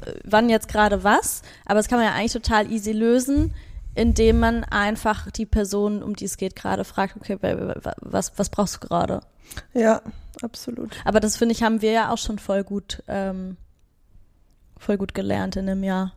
äh, 0.04 0.14
wann 0.24 0.48
jetzt 0.48 0.68
gerade 0.68 1.04
was. 1.04 1.42
Aber 1.64 1.78
es 1.78 1.86
kann 1.86 1.98
man 1.98 2.08
ja 2.08 2.14
eigentlich 2.14 2.32
total 2.32 2.70
easy 2.72 2.92
lösen, 2.92 3.54
indem 3.96 4.38
man 4.38 4.64
einfach 4.64 5.30
die 5.30 5.46
Person, 5.46 6.02
um 6.02 6.14
die 6.14 6.26
es 6.26 6.36
geht, 6.36 6.54
gerade 6.54 6.84
fragt, 6.84 7.16
okay, 7.16 7.38
was, 8.00 8.32
was 8.36 8.50
brauchst 8.50 8.76
du 8.76 8.80
gerade? 8.80 9.20
Ja, 9.74 10.02
absolut. 10.42 10.96
Aber 11.04 11.20
das 11.20 11.36
finde 11.36 11.52
ich, 11.52 11.62
haben 11.62 11.82
wir 11.82 11.92
ja 11.92 12.10
auch 12.10 12.18
schon 12.18 12.38
voll 12.38 12.62
gut, 12.62 13.02
ähm, 13.08 13.56
voll 14.78 14.98
gut 14.98 15.14
gelernt 15.14 15.56
in 15.56 15.68
einem 15.68 15.82
Jahr. 15.82 16.12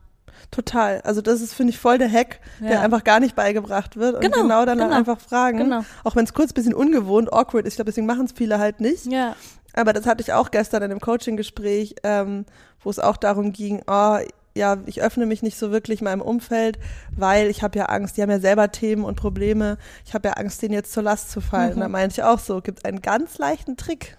Total. 0.52 1.02
Also 1.02 1.22
das 1.22 1.42
ist, 1.42 1.54
finde 1.54 1.72
ich, 1.72 1.80
voll 1.80 1.98
der 1.98 2.12
Hack, 2.12 2.40
ja. 2.60 2.70
der 2.70 2.82
einfach 2.82 3.04
gar 3.04 3.20
nicht 3.20 3.36
beigebracht 3.36 3.98
wird. 3.98 4.16
Und 4.16 4.22
genau, 4.22 4.42
genau 4.44 4.66
dann 4.66 4.78
genau. 4.78 4.96
einfach 4.96 5.20
fragen. 5.20 5.60
Genau. 5.60 5.84
Auch 6.04 6.16
wenn 6.16 6.26
es 6.26 6.34
kurz 6.34 6.52
ein 6.52 6.56
bisschen 6.56 6.74
ungewohnt, 6.74 7.32
awkward 7.32 7.66
ist. 7.66 7.74
Ich 7.74 7.76
glaube, 7.78 7.92
deswegen 7.92 8.08
machen 8.08 8.26
es 8.26 8.32
viele 8.32 8.60
halt 8.60 8.80
nicht. 8.80 9.06
Ja. 9.06 9.36
Aber 9.74 9.94
das 9.94 10.06
hatte 10.06 10.22
ich 10.22 10.34
auch 10.34 10.52
gestern 10.52 10.84
in 10.84 10.92
einem 10.92 11.00
Coaching-Gespräch, 11.00 11.96
ähm, 12.04 12.46
wo 12.82 12.90
es 12.90 13.00
auch 13.00 13.18
darum 13.18 13.54
ging, 13.54 13.82
oh, 13.88 14.18
ja, 14.60 14.78
ich 14.86 15.02
öffne 15.02 15.26
mich 15.26 15.42
nicht 15.42 15.58
so 15.58 15.72
wirklich 15.72 16.02
meinem 16.02 16.22
Umfeld, 16.22 16.78
weil 17.16 17.48
ich 17.48 17.64
habe 17.64 17.80
ja 17.80 17.86
Angst, 17.86 18.18
die 18.18 18.22
haben 18.22 18.30
ja 18.30 18.40
selber 18.40 18.72
Themen 18.72 19.04
und 19.04 19.16
Probleme. 19.16 19.78
Ich 20.06 20.14
habe 20.14 20.28
ja 20.28 20.34
Angst, 20.36 20.62
denen 20.62 20.74
jetzt 20.74 20.94
zur 20.94 21.04
Last 21.04 21.32
zu 21.32 21.42
fallen. 21.42 21.78
Mhm. 21.78 21.80
Da 21.80 21.88
meinte 21.88 22.14
ich 22.14 22.24
auch 22.24 22.40
so, 22.40 22.62
gibt 22.62 22.86
einen 22.86 23.02
ganz 23.02 23.38
leichten 23.38 23.78
Trick. 23.78 24.18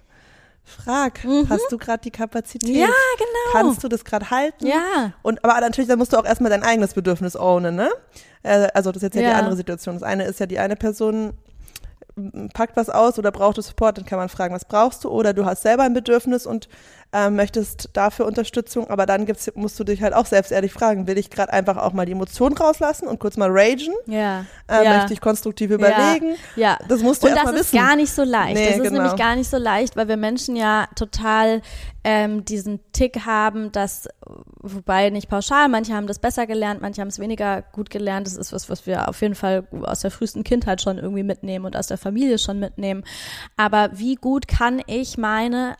Frag, 0.64 1.24
mhm. 1.24 1.48
hast 1.48 1.70
du 1.70 1.79
gerade 1.79 2.03
die 2.03 2.11
Kapazität? 2.11 2.76
Ja, 2.76 2.87
genau. 2.87 3.53
Kannst 3.53 3.83
du 3.83 3.88
das 3.88 4.05
gerade 4.05 4.31
halten? 4.31 4.66
Ja. 4.66 5.12
Und 5.22 5.44
aber 5.44 5.61
natürlich, 5.61 5.88
da 5.88 5.96
musst 5.96 6.12
du 6.12 6.16
auch 6.16 6.24
erstmal 6.24 6.50
dein 6.50 6.62
eigenes 6.62 6.94
Bedürfnis 6.94 7.37
ownen, 7.37 7.74
ne? 7.74 7.90
Äh, 8.42 8.68
also 8.74 8.92
das 8.92 9.03
ist 9.03 9.14
jetzt 9.14 9.16
ja, 9.16 9.22
ja 9.22 9.31
die 9.31 9.35
andere 9.37 9.57
Situation. 9.57 9.96
Das 9.96 10.03
eine 10.03 10.24
ist 10.24 10.38
ja, 10.38 10.46
die 10.46 10.59
eine 10.59 10.76
Person 10.76 11.35
packt 12.53 12.76
was 12.76 12.90
aus 12.90 13.18
oder 13.18 13.31
braucht 13.33 13.59
du 13.59 13.62
Support, 13.62 13.98
dann 13.98 14.05
kann 14.05 14.18
man 14.18 14.29
fragen, 14.29 14.55
was 14.55 14.64
brauchst 14.64 15.05
du? 15.05 15.09
Oder 15.09 15.33
du 15.33 15.44
hast 15.44 15.62
selber 15.62 15.85
ein 15.85 15.94
Bedürfnis 15.94 16.46
und 16.46 16.68
ähm, 17.12 17.35
möchtest 17.35 17.90
dafür 17.92 18.27
Unterstützung, 18.27 18.88
aber 18.88 19.05
dann 19.05 19.27
gibt's, 19.27 19.51
musst 19.55 19.79
du 19.81 19.85
dich 19.85 20.01
halt 20.01 20.14
auch 20.14 20.27
selbst 20.27 20.53
ehrlich 20.53 20.73
fragen, 20.73 21.09
will 21.09 21.18
ich 21.18 21.29
gerade 21.29 21.53
einfach 21.53 21.77
auch 21.77 21.92
mal 21.92 22.07
die 22.07 22.12
Emotionen 22.12 22.57
rauslassen 22.57 23.09
und 23.09 23.18
kurz 23.18 23.37
mal 23.37 23.51
ragen? 23.51 23.92
Ja. 24.07 24.44
Äh, 24.68 24.85
ja. 24.85 24.96
Möchte 24.99 25.12
ich 25.12 25.20
konstruktiv 25.20 25.70
überlegen? 25.70 26.37
Ja. 26.55 26.79
ja. 26.79 26.79
Das 26.88 27.03
musst 27.03 27.25
du 27.25 27.29
Und 27.29 27.35
das 27.35 27.51
ist 27.51 27.55
wissen. 27.55 27.79
gar 27.79 27.96
nicht 27.96 28.12
so 28.12 28.23
leicht. 28.23 28.55
Nee, 28.55 28.66
das 28.66 28.77
ist 28.77 28.83
genau. 28.85 29.03
nämlich 29.03 29.16
gar 29.16 29.35
nicht 29.35 29.51
so 29.51 29.57
leicht, 29.57 29.96
weil 29.96 30.07
wir 30.07 30.16
Menschen 30.16 30.55
ja 30.55 30.87
total 30.94 31.62
ähm, 32.05 32.44
diesen 32.44 32.81
Tick 32.92 33.27
haben, 33.27 33.73
dass, 33.73 34.09
wobei 34.61 35.11
nicht 35.11 35.29
pauschal, 35.29 35.68
manche 35.68 35.94
haben 35.94 36.07
das 36.07 36.20
besser 36.20 36.46
gelernt, 36.46 36.81
manche 36.81 37.01
haben 37.01 37.09
es 37.09 37.18
weniger 37.18 37.62
gut 37.73 37.90
gelernt. 37.90 38.29
Das 38.29 38.37
ist 38.37 38.53
was, 38.53 38.70
was 38.70 38.87
wir 38.87 39.09
auf 39.09 39.20
jeden 39.20 39.35
Fall 39.35 39.66
aus 39.83 40.01
der 40.01 40.12
frühesten 40.12 40.44
Kindheit 40.44 40.81
schon 40.81 40.99
irgendwie 40.99 41.25
mitnehmen 41.25 41.64
und 41.66 41.77
aus 41.77 41.88
der 41.88 41.99
Familie 41.99 42.38
schon 42.38 42.61
mitnehmen. 42.61 43.03
Aber 43.57 43.90
wie 43.94 44.14
gut 44.14 44.46
kann 44.46 44.81
ich 44.87 45.18
meine 45.18 45.77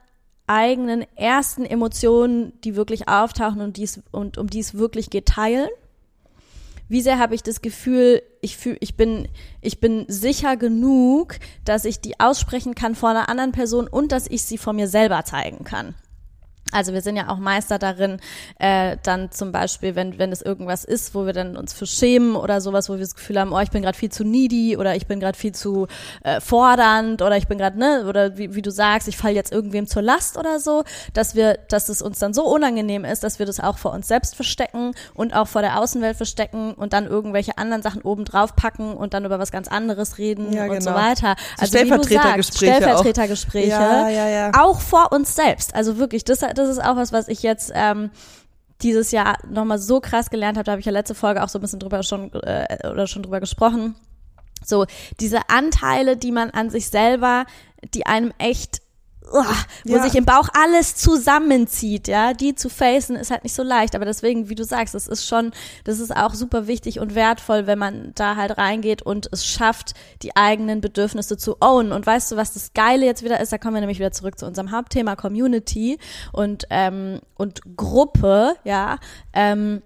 eigenen 0.51 1.07
ersten 1.15 1.65
Emotionen, 1.65 2.53
die 2.65 2.75
wirklich 2.75 3.09
auftauchen 3.09 3.61
und, 3.61 3.77
dies, 3.77 4.03
und 4.11 4.37
um 4.37 4.49
die 4.51 4.59
es 4.59 4.75
wirklich 4.75 5.09
geht, 5.09 5.27
teilen? 5.27 5.69
Wie 6.89 7.03
sehr 7.03 7.21
habe 7.21 7.37
ich 7.37 7.45
das 7.45 7.63
Gefühl, 7.63 8.21
ich 8.41 8.57
fühl, 8.57 8.77
ich 8.81 8.97
bin, 8.97 9.29
ich 9.61 9.79
bin 9.79 10.07
sicher 10.09 10.57
genug, 10.57 11.37
dass 11.65 11.85
ich 11.85 12.01
die 12.01 12.19
aussprechen 12.19 12.75
kann 12.75 12.97
vor 12.97 13.11
einer 13.11 13.29
anderen 13.29 13.53
Person 13.53 13.87
und 13.87 14.11
dass 14.11 14.27
ich 14.27 14.43
sie 14.43 14.59
vor 14.59 14.73
mir 14.73 14.89
selber 14.89 15.25
zeigen 15.25 15.63
kann? 15.63 15.95
Also 16.73 16.93
wir 16.93 17.03
sind 17.03 17.17
ja 17.17 17.29
auch 17.29 17.39
Meister 17.39 17.79
darin, 17.79 18.19
äh, 18.59 18.97
dann 19.03 19.31
zum 19.31 19.53
Beispiel, 19.53 19.95
wenn 19.95 20.19
wenn 20.19 20.33
es 20.33 20.43
irgendwas 20.43 20.85
ist, 20.85 21.15
wo 21.15 21.27
wir 21.27 21.33
dann 21.33 21.57
uns 21.57 21.73
für 21.73 21.87
schämen 21.87 22.37
oder 22.37 22.61
sowas, 22.61 22.89
wo 22.89 22.95
wir 22.95 23.01
das 23.01 23.15
Gefühl 23.15 23.39
haben, 23.41 23.53
oh, 23.53 23.61
ich 23.61 23.71
bin 23.71 23.83
gerade 23.83 23.97
viel 23.97 24.11
zu 24.11 24.25
needy 24.25 24.77
oder 24.77 24.97
ich 24.97 25.07
bin 25.07 25.21
gerade 25.21 25.39
viel 25.39 25.53
zu 25.53 25.87
äh, 26.23 26.41
fordernd 26.41 27.23
oder 27.23 27.37
ich 27.37 27.49
bin 27.49 27.59
gerade 27.59 27.79
ne 27.79 28.05
oder 28.09 28.37
wie, 28.37 28.55
wie 28.55 28.63
du 28.63 28.71
sagst, 28.71 29.09
ich 29.09 29.17
falle 29.17 29.35
jetzt 29.35 29.53
irgendwem 29.53 29.87
zur 29.87 30.03
Last 30.03 30.37
oder 30.37 30.61
so, 30.61 30.85
dass 31.15 31.35
wir, 31.35 31.59
dass 31.69 31.89
es 31.89 32.03
uns 32.03 32.19
dann 32.19 32.35
so 32.35 32.45
unangenehm 32.45 33.05
ist, 33.05 33.25
dass 33.25 33.39
wir 33.39 33.47
das 33.47 33.61
auch 33.61 33.79
vor 33.79 33.93
uns 33.93 34.09
selbst 34.09 34.37
verstecken 34.37 34.93
und 35.15 35.35
auch 35.35 35.49
vor 35.49 35.63
der 35.63 35.79
Außenwelt 35.81 36.17
verstecken 36.17 36.75
und 36.75 36.93
dann 36.93 37.07
irgendwelche 37.07 37.59
anderen 37.59 37.83
Sachen 37.83 38.03
oben 38.03 38.25
drauf 38.25 38.57
packen 38.57 38.95
und 38.95 39.15
dann 39.15 39.25
über 39.25 39.39
was 39.39 39.51
ganz 39.51 39.69
anderes 39.69 40.19
reden 40.19 40.53
ja, 40.53 40.65
und 40.65 40.71
genau. 40.71 40.81
so 40.81 40.95
weiter. 40.95 41.37
Also 41.59 41.77
Stellvertretergespräche, 41.77 42.77
Stellvertretergespräche, 42.77 43.69
ja, 43.69 44.09
ja, 44.09 44.29
ja. 44.29 44.51
auch 44.59 44.81
vor 44.81 45.13
uns 45.13 45.35
selbst. 45.35 45.75
Also 45.75 45.99
wirklich, 45.99 46.25
das 46.25 46.41
das 46.41 46.60
ist 46.69 46.83
auch 46.83 46.97
was, 46.97 47.13
was 47.13 47.29
ich 47.29 47.43
jetzt 47.43 47.73
ähm, 47.75 48.11
dieses 48.83 49.11
Jahr 49.11 49.39
nochmal 49.49 49.79
so 49.79 50.01
krass 50.01 50.31
gelernt 50.31 50.57
habe. 50.57 50.65
Da 50.65 50.73
habe 50.73 50.81
ich 50.81 50.87
ja 50.87 50.93
letzte 50.93 51.15
Folge 51.15 51.43
auch 51.43 51.49
so 51.49 51.59
ein 51.59 51.63
bisschen 51.63 51.81
drüber 51.81 52.03
schon 52.03 52.33
äh, 52.33 52.89
oder 52.89 53.07
schon 53.07 53.23
drüber 53.23 53.41
gesprochen. 53.41 53.95
So 54.65 54.87
diese 55.21 55.49
Anteile, 55.49 56.17
die 56.17 56.33
man 56.33 56.51
an 56.51 56.71
sich 56.71 56.89
selber, 56.89 57.47
die 57.95 58.07
einem 58.07 58.33
echt 58.39 58.83
oh, 59.31 59.45
wo 59.85 59.97
ja. 59.97 60.03
sich 60.03 60.15
im 60.15 60.25
Bauch 60.25 60.49
alles 60.53 60.97
zusammenzieht, 60.97 62.09
ja, 62.09 62.33
die 62.33 62.55
zu 62.55 62.69
facen 62.69 63.17
ist 63.17 63.31
halt 63.31 63.45
nicht 63.45 63.55
so 63.55 63.63
leicht, 63.63 63.95
aber 63.95 64.05
deswegen, 64.05 64.49
wie 64.49 64.55
du 64.55 64.65
sagst, 64.65 64.95
das 64.95 65.09
ist 65.09 65.27
schon, 65.27 65.53
das 65.85 66.01
ist 66.01 66.15
auch 66.15 66.35
super 66.35 66.67
wichtig 66.67 67.01
und 67.01 67.15
wertvoll, 67.15 67.67
wenn 67.67 67.79
man 67.79 68.13
da 68.15 68.37
halt 68.37 68.59
reingeht 68.59 69.03
und 69.03 69.29
es 69.33 69.47
schafft, 69.47 69.95
die 70.23 70.37
eigenen 70.37 70.81
Bedürfnisse 70.81 71.37
zu 71.37 71.57
ownen. 71.61 71.93
Und 71.93 72.07
weißt 72.07 72.33
du, 72.33 72.37
was 72.37 72.53
das 72.53 72.73
Geile 72.73 73.07
jetzt 73.07 73.25
wieder 73.25 73.41
ist? 73.41 73.53
Da 73.53 73.59
kommen 73.59 73.75
wir 73.75 73.81
nämlich 73.81 73.99
wieder 73.99 74.13
zurück 74.13 74.39
zu 74.39 74.47
unserem 74.47 74.73
Hauptthema 74.73 75.17
Community 75.17 75.99
und 76.33 76.65
ähm, 76.71 77.21
und 77.37 77.77
Gruppe, 77.77 78.55
ja. 78.65 78.99
Ähm, 79.33 79.83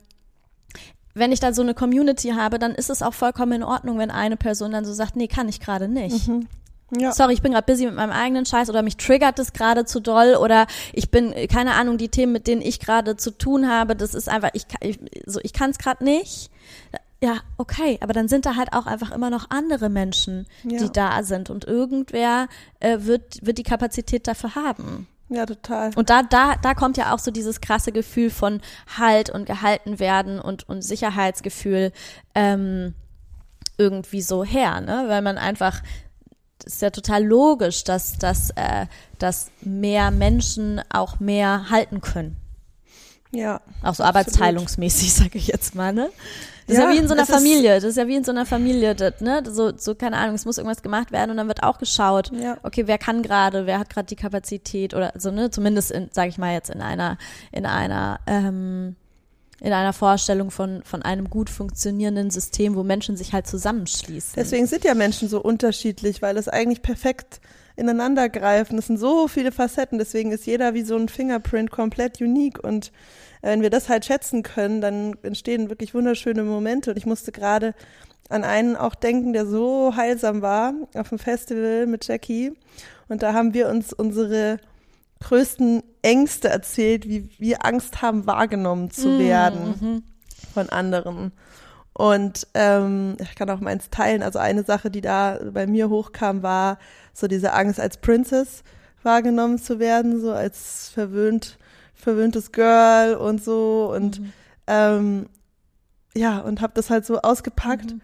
wenn 1.15 1.31
ich 1.31 1.41
da 1.41 1.53
so 1.53 1.63
eine 1.63 1.75
Community 1.75 2.31
habe, 2.31 2.59
dann 2.59 2.73
ist 2.73 2.91
es 2.91 3.01
auch 3.01 3.15
vollkommen 3.15 3.53
in 3.53 3.63
Ordnung, 3.63 3.99
wenn 3.99 4.11
eine 4.11 4.37
Person 4.37 4.73
dann 4.73 4.85
so 4.85 4.93
sagt, 4.93 5.15
nee, 5.15 5.29
kann 5.29 5.49
ich 5.49 5.61
gerade 5.61 5.89
nicht. 5.89 6.27
Mhm. 6.27 6.49
Ja. 6.91 7.13
Sorry, 7.13 7.33
ich 7.35 7.43
bin 7.43 7.53
gerade 7.53 7.67
busy 7.71 7.87
mit 7.87 7.95
meinem 7.95 8.13
eigenen 8.13 8.47
Scheiß 8.47 8.69
oder 8.71 8.83
mich 8.83 8.97
triggert 8.97 9.39
das 9.39 9.53
gerade 9.53 9.85
zu 9.85 10.01
doll 10.01 10.37
oder 10.37 10.67
ich 10.93 11.11
bin 11.11 11.35
keine 11.49 11.75
Ahnung, 11.75 11.99
die 11.99 12.09
Themen, 12.09 12.33
mit 12.33 12.47
denen 12.47 12.63
ich 12.63 12.79
gerade 12.79 13.17
zu 13.17 13.31
tun 13.31 13.69
habe, 13.69 13.97
das 13.97 14.15
ist 14.15 14.29
einfach 14.29 14.51
ich 14.53 14.67
ich, 14.81 14.99
so 15.27 15.41
ich 15.43 15.53
kann 15.53 15.71
es 15.71 15.79
gerade 15.79 16.05
nicht. 16.05 16.51
Ja, 17.23 17.39
okay, 17.57 17.99
aber 18.03 18.13
dann 18.13 18.29
sind 18.29 18.45
da 18.45 18.55
halt 18.57 18.75
auch 18.75 18.85
einfach 18.87 19.11
immer 19.11 19.31
noch 19.31 19.49
andere 19.51 19.89
Menschen, 19.89 20.47
Ja. 20.63 20.79
die 20.79 20.93
da 20.93 21.23
sind 21.23 21.49
und 21.49 21.65
irgendwer 21.65 22.49
äh, 22.81 22.99
wird 23.01 23.45
wird 23.45 23.57
die 23.59 23.63
Kapazität 23.63 24.29
dafür 24.29 24.55
haben. 24.55 25.09
Ja, 25.31 25.47
total. 25.47 25.91
Und 25.97 26.11
da, 26.11 26.23
da, 26.23 26.55
da 26.61 26.75
kommt 26.75 26.99
ja 26.99 27.15
auch 27.15 27.19
so 27.19 27.31
dieses 27.31 27.63
krasse 27.63 27.93
Gefühl 27.93 28.29
von 28.29 28.61
Halt 28.99 29.31
und 29.31 29.47
gehalten 29.47 29.99
werden 29.99 30.39
und, 30.39 30.69
und 30.69 30.83
Sicherheitsgefühl 30.83 31.93
ähm, 32.35 32.95
irgendwie 33.79 34.21
so 34.21 34.45
her, 34.45 34.83
ne? 34.83 35.05
Weil 35.09 35.23
man 35.23 35.39
einfach, 35.39 35.81
ist 36.65 36.83
ja 36.83 36.91
total 36.91 37.25
logisch, 37.25 37.85
dass, 37.85 38.19
dass, 38.19 38.51
äh, 38.51 38.87
dass 39.19 39.51
mehr 39.61 40.11
Menschen 40.11 40.81
auch 40.93 41.21
mehr 41.21 41.71
halten 41.71 42.01
können. 42.01 42.37
ja. 43.33 43.61
Auch 43.83 43.95
so 43.95 44.03
arbeitsteilungsmäßig, 44.05 45.13
sage 45.15 45.39
ich 45.39 45.49
jetzt 45.49 45.75
mal, 45.75 45.93
ne? 45.93 46.11
Das 46.67 46.77
ist 46.79 46.83
Ja, 46.83 46.89
ja 46.89 46.95
wie 46.95 46.99
in 46.99 47.09
so 47.09 47.13
einer 47.15 47.27
Familie. 47.27 47.75
Das 47.75 47.85
ist 47.85 47.97
ja 47.97 48.07
wie 48.09 48.17
in 48.17 48.25
so 48.25 48.31
einer 48.33 48.47
Familie, 48.47 48.95
das, 48.95 49.21
ne? 49.21 49.43
So, 49.47 49.77
so, 49.77 49.95
keine 49.95 50.17
Ahnung, 50.17 50.35
es 50.35 50.47
muss 50.47 50.57
irgendwas 50.57 50.83
gemacht 50.83 51.13
werden 51.13 51.31
und 51.33 51.37
dann 51.37 51.49
wird 51.49 51.63
auch 51.63 51.79
geschaut, 51.79 52.31
Ja. 52.33 52.57
okay, 52.63 52.87
wer 52.87 52.97
kann 52.97 53.23
gerade, 53.23 53.67
wer 53.67 53.79
hat 53.79 53.91
gerade 53.91 54.07
die 54.07 54.17
Kapazität 54.17 54.95
oder 54.95 55.13
so, 55.17 55.31
ne? 55.31 55.51
Zumindest 55.51 55.91
in, 55.91 56.09
sage 56.13 56.29
ich 56.31 56.39
mal 56.39 56.55
jetzt 56.55 56.71
in 56.71 56.81
einer, 56.81 57.19
in 57.53 57.67
einer, 57.67 58.19
ähm, 58.27 58.97
in 59.61 59.73
einer 59.73 59.93
Vorstellung 59.93 60.51
von, 60.51 60.83
von 60.85 61.03
einem 61.03 61.31
gut 61.31 61.49
funktionierenden 61.49 62.31
System, 62.31 62.75
wo 62.75 62.83
Menschen 62.83 63.17
sich 63.17 63.33
halt 63.33 63.47
zusammenschließen. 63.47 64.35
Deswegen 64.37 64.67
sind 64.67 64.85
ja 64.85 64.95
Menschen 64.95 65.29
so 65.29 65.41
unterschiedlich, 65.41 66.23
weil 66.23 66.37
es 66.37 66.49
eigentlich 66.49 66.83
perfekt 66.83 67.41
ineinander 67.77 68.29
greifen. 68.29 68.79
Es 68.79 68.87
sind 68.87 68.99
so 68.99 69.29
viele 69.29 69.53
Facetten, 69.53 69.99
deswegen 69.99 70.33
ist 70.33 70.47
jeder 70.47 70.75
wie 70.75 70.83
so 70.83 70.97
ein 70.97 71.09
Fingerprint 71.09 71.71
komplett 71.71 72.21
unique 72.21 72.63
und 72.63 72.93
äh, 73.43 73.49
wenn 73.51 73.63
wir 73.63 73.71
das 73.71 73.89
halt 73.89 74.05
schätzen 74.05 74.43
können, 74.43 74.81
dann 74.81 75.17
entstehen 75.23 75.71
wirklich 75.71 75.95
wunderschöne 75.95 76.45
Momente 76.45 76.91
und 76.91 76.97
ich 76.97 77.07
musste 77.07 77.33
gerade 77.33 77.75
an 78.29 78.45
einen 78.45 78.77
auch 78.77 78.95
denken, 78.95 79.33
der 79.33 79.47
so 79.47 79.95
heilsam 79.97 80.41
war 80.41 80.75
auf 80.95 81.09
dem 81.09 81.19
Festival 81.19 81.87
mit 81.87 82.07
Jackie 82.07 82.53
und 83.09 83.23
da 83.23 83.35
haben 83.35 83.55
wir 83.55 83.69
uns 83.69 83.93
unsere 83.93 84.59
größten 85.25 85.83
Ängste 86.03 86.49
erzählt, 86.49 87.09
wie 87.09 87.31
wir 87.39 87.65
Angst 87.65 88.03
haben, 88.03 88.27
wahrgenommen 88.27 88.91
zu 88.91 89.19
werden 89.19 90.05
von 90.53 90.69
anderen. 90.69 91.33
Und 91.95 92.47
ähm, 92.55 93.17
ich 93.21 93.35
kann 93.35 93.49
auch 93.49 93.61
meins 93.61 93.89
teilen. 93.89 94.23
Also 94.23 94.39
eine 94.39 94.65
Sache, 94.65 94.91
die 94.91 95.01
da 95.01 95.39
bei 95.53 95.67
mir 95.67 95.89
hochkam, 95.89 96.43
war 96.43 96.79
so 97.13 97.27
diese 97.27 97.53
Angst, 97.53 97.81
als 97.81 97.97
Princess 97.99 98.65
wahrgenommen 99.03 99.59
zu 99.59 99.79
werden, 99.79 100.21
so 100.21 100.33
als 100.33 100.91
verwöhnt, 100.91 101.59
verwöhntes 101.95 102.53
Girl 102.53 103.15
und 103.15 103.43
so. 103.43 103.93
Und 103.95 104.21
ähm, 104.67 105.27
ja, 106.15 106.41
und 106.41 106.61
habe 106.61 106.73
das 106.75 106.91
halt 106.91 107.07
so 107.07 107.21
ausgepackt. 107.21 107.95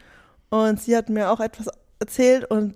Und 0.49 0.81
sie 0.81 0.97
hat 0.97 1.11
mir 1.11 1.31
auch 1.31 1.41
etwas 1.41 1.69
erzählt 1.99 2.45
und 2.51 2.75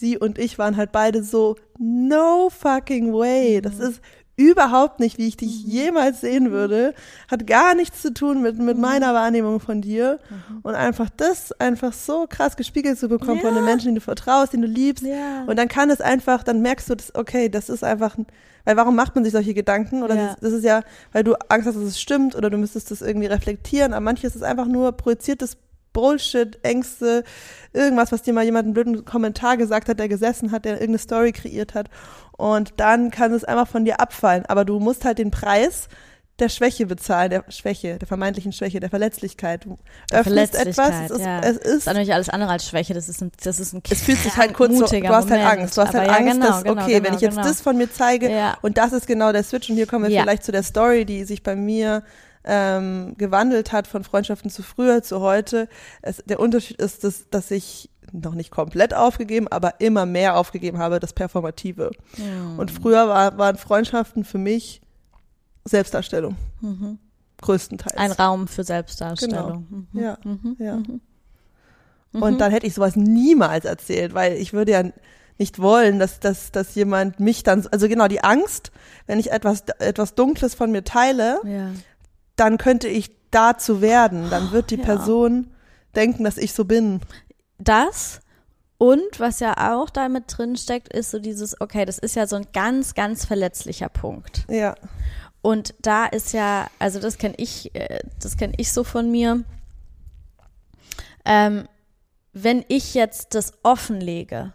sie 0.00 0.18
und 0.18 0.38
ich 0.38 0.58
waren 0.58 0.76
halt 0.76 0.90
beide 0.92 1.22
so, 1.22 1.56
no 1.78 2.50
fucking 2.50 3.12
way. 3.12 3.60
Das 3.60 3.78
ist 3.78 4.00
überhaupt 4.36 5.00
nicht, 5.00 5.18
wie 5.18 5.28
ich 5.28 5.36
dich 5.36 5.64
jemals 5.64 6.22
sehen 6.22 6.50
würde. 6.50 6.94
Hat 7.30 7.46
gar 7.46 7.74
nichts 7.74 8.00
zu 8.00 8.14
tun 8.14 8.40
mit, 8.40 8.58
mit 8.58 8.78
meiner 8.78 9.12
Wahrnehmung 9.12 9.60
von 9.60 9.82
dir. 9.82 10.18
Und 10.62 10.74
einfach 10.74 11.10
das 11.14 11.52
einfach 11.60 11.92
so 11.92 12.26
krass 12.26 12.56
gespiegelt 12.56 12.98
zu 12.98 13.08
bekommen 13.08 13.40
von 13.40 13.54
den 13.54 13.64
Menschen, 13.66 13.86
denen 13.86 13.96
du 13.96 14.00
vertraust, 14.00 14.54
den 14.54 14.62
du 14.62 14.66
liebst. 14.68 15.04
Ja. 15.04 15.44
Und 15.46 15.58
dann 15.58 15.68
kann 15.68 15.90
es 15.90 16.00
einfach, 16.00 16.42
dann 16.42 16.62
merkst 16.62 16.88
du, 16.88 16.94
dass, 16.94 17.14
okay, 17.14 17.50
das 17.50 17.68
ist 17.68 17.84
einfach, 17.84 18.16
weil 18.64 18.76
warum 18.78 18.96
macht 18.96 19.14
man 19.14 19.24
sich 19.24 19.34
solche 19.34 19.52
Gedanken? 19.52 20.02
Oder 20.02 20.14
Ja. 20.14 20.26
das, 20.28 20.36
das 20.40 20.52
ist 20.54 20.64
ja, 20.64 20.82
weil 21.12 21.22
du 21.22 21.34
Angst 21.50 21.66
hast, 21.68 21.74
dass 21.76 21.84
es 21.84 22.00
stimmt 22.00 22.34
oder 22.34 22.48
du 22.48 22.56
müsstest 22.56 22.90
das 22.90 23.02
irgendwie 23.02 23.26
reflektieren. 23.26 23.92
Aber 23.92 24.00
manches 24.00 24.34
ist 24.34 24.42
einfach 24.42 24.66
nur 24.66 24.92
projiziertes 24.92 25.58
Bullshit, 25.92 26.58
Ängste, 26.62 27.24
irgendwas, 27.72 28.12
was 28.12 28.22
dir 28.22 28.32
mal 28.32 28.44
jemand 28.44 28.66
einen 28.66 28.74
blöden 28.74 29.04
Kommentar 29.04 29.56
gesagt 29.56 29.88
hat, 29.88 29.98
der 29.98 30.08
gesessen 30.08 30.52
hat, 30.52 30.64
der 30.64 30.74
irgendeine 30.74 30.98
Story 30.98 31.32
kreiert 31.32 31.74
hat. 31.74 31.88
Und 32.36 32.74
dann 32.78 33.10
kann 33.10 33.32
es 33.32 33.44
einfach 33.44 33.68
von 33.68 33.84
dir 33.84 34.00
abfallen. 34.00 34.46
Aber 34.46 34.64
du 34.64 34.78
musst 34.78 35.04
halt 35.04 35.18
den 35.18 35.30
Preis 35.30 35.88
der 36.40 36.48
Schwäche 36.48 36.86
bezahlen, 36.86 37.30
der 37.30 37.44
Schwäche, 37.48 37.98
der 37.98 38.08
vermeintlichen 38.08 38.52
Schwäche, 38.52 38.80
der 38.80 38.90
Verletzlichkeit. 38.90 39.66
Du 39.66 39.78
öffnest 40.10 40.54
etwas, 40.54 40.88
Verletzlichkeit, 40.88 41.10
es 41.10 41.16
ist, 41.16 41.24
ja. 41.24 41.40
es 41.40 41.44
Das 41.44 41.56
ist 41.56 41.74
ist 41.76 41.86
natürlich 41.86 42.14
alles 42.14 42.28
andere 42.28 42.50
als 42.50 42.66
Schwäche. 42.66 42.94
Das 42.94 43.08
ist 43.08 43.22
ein, 43.22 43.30
das 43.42 43.60
ist 43.60 43.74
ein 43.74 43.82
es 43.90 44.02
fühlt 44.02 44.18
sich 44.18 44.36
halt 44.36 44.54
kurz 44.54 44.72
so, 44.72 44.86
du 44.86 45.08
hast 45.08 45.30
halt 45.30 45.42
Moment. 45.42 45.60
Angst. 45.60 45.76
Du 45.76 45.82
hast 45.82 45.94
halt 45.94 46.08
Aber 46.08 46.18
ja, 46.18 46.18
Angst, 46.18 46.34
genau, 46.34 46.46
dass, 46.46 46.64
genau, 46.64 46.82
okay, 46.82 46.92
genau, 46.94 47.06
wenn 47.06 47.14
ich 47.14 47.20
jetzt 47.20 47.36
genau. 47.36 47.46
das 47.46 47.60
von 47.60 47.76
mir 47.76 47.92
zeige 47.92 48.30
Ja. 48.30 48.56
und 48.62 48.78
das 48.78 48.92
ist 48.92 49.06
genau 49.06 49.32
der 49.32 49.42
Switch 49.42 49.68
und 49.68 49.76
hier 49.76 49.86
kommen 49.86 50.08
wir 50.08 50.20
vielleicht 50.20 50.44
zu 50.44 50.52
der 50.52 50.62
Story, 50.62 51.04
die 51.04 51.24
sich 51.24 51.42
bei 51.42 51.56
mir 51.56 52.02
ähm, 52.44 53.14
gewandelt 53.18 53.72
hat 53.72 53.86
von 53.86 54.04
Freundschaften 54.04 54.50
zu 54.50 54.62
früher 54.62 55.02
zu 55.02 55.20
heute. 55.20 55.68
Es, 56.02 56.22
der 56.26 56.40
Unterschied 56.40 56.80
ist, 56.80 57.04
dass, 57.04 57.28
dass 57.30 57.50
ich 57.50 57.90
noch 58.12 58.34
nicht 58.34 58.50
komplett 58.50 58.94
aufgegeben, 58.94 59.46
aber 59.48 59.80
immer 59.80 60.06
mehr 60.06 60.36
aufgegeben 60.36 60.78
habe, 60.78 61.00
das 61.00 61.12
Performative. 61.12 61.90
Hm. 62.16 62.58
Und 62.58 62.70
früher 62.70 63.08
war, 63.08 63.38
waren 63.38 63.56
Freundschaften 63.56 64.24
für 64.24 64.38
mich 64.38 64.80
Selbstdarstellung. 65.64 66.36
Größtenteils. 67.40 67.94
Mhm. 67.94 68.00
Ein 68.00 68.12
Raum 68.12 68.48
für 68.48 68.64
Selbstdarstellung. 68.64 69.86
Mhm. 69.92 70.00
Ja, 70.00 70.18
ja. 70.58 70.82
Und 72.12 72.40
dann 72.40 72.50
hätte 72.50 72.66
ich 72.66 72.74
sowas 72.74 72.96
niemals 72.96 73.64
erzählt, 73.64 74.14
weil 74.14 74.34
ich 74.34 74.52
würde 74.52 74.72
ja 74.72 74.82
nicht 75.38 75.58
wollen, 75.58 75.98
dass, 75.98 76.20
dass, 76.20 76.52
dass 76.52 76.74
jemand 76.74 77.18
mich 77.18 77.42
dann, 77.42 77.66
also 77.70 77.88
genau 77.88 78.08
die 78.08 78.22
Angst, 78.22 78.72
wenn 79.06 79.18
ich 79.18 79.32
etwas, 79.32 79.64
etwas 79.78 80.14
Dunkles 80.14 80.54
von 80.54 80.70
mir 80.70 80.84
teile, 80.84 81.40
Ja. 81.44 81.70
Dann 82.40 82.58
könnte 82.58 82.88
ich 82.88 83.10
dazu 83.30 83.80
werden. 83.80 84.30
Dann 84.30 84.50
wird 84.50 84.70
die 84.70 84.78
Ja. 84.78 84.84
Person 84.84 85.50
denken, 85.94 86.24
dass 86.24 86.38
ich 86.38 86.52
so 86.52 86.64
bin. 86.64 87.00
Das 87.58 88.20
und 88.78 89.20
was 89.20 89.40
ja 89.40 89.74
auch 89.74 89.90
damit 89.90 90.24
drin 90.26 90.56
steckt, 90.56 90.90
ist 90.90 91.10
so 91.10 91.18
dieses, 91.18 91.60
okay, 91.60 91.84
das 91.84 91.98
ist 91.98 92.16
ja 92.16 92.26
so 92.26 92.36
ein 92.36 92.46
ganz, 92.54 92.94
ganz 92.94 93.26
verletzlicher 93.26 93.90
Punkt. 93.90 94.46
Ja, 94.48 94.74
Und 95.42 95.74
da 95.82 96.06
ist 96.06 96.32
ja, 96.32 96.66
also 96.78 96.98
das 96.98 97.18
kenne 97.18 97.34
ich, 97.36 97.74
äh, 97.74 98.00
das 98.18 98.38
kenne 98.38 98.54
ich 98.56 98.72
so 98.72 98.82
von 98.82 99.10
mir. 99.10 99.44
Ähm, 101.26 101.68
wenn 102.32 102.64
ich 102.68 102.94
jetzt 102.94 103.34
das 103.34 103.52
offenlege 103.62 104.54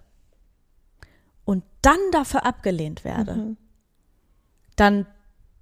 und 1.43 1.63
dann 1.83 1.99
dafür 2.11 2.47
abgelehnt 2.47 3.03
werde, 3.03 3.55
dann 4.75 5.05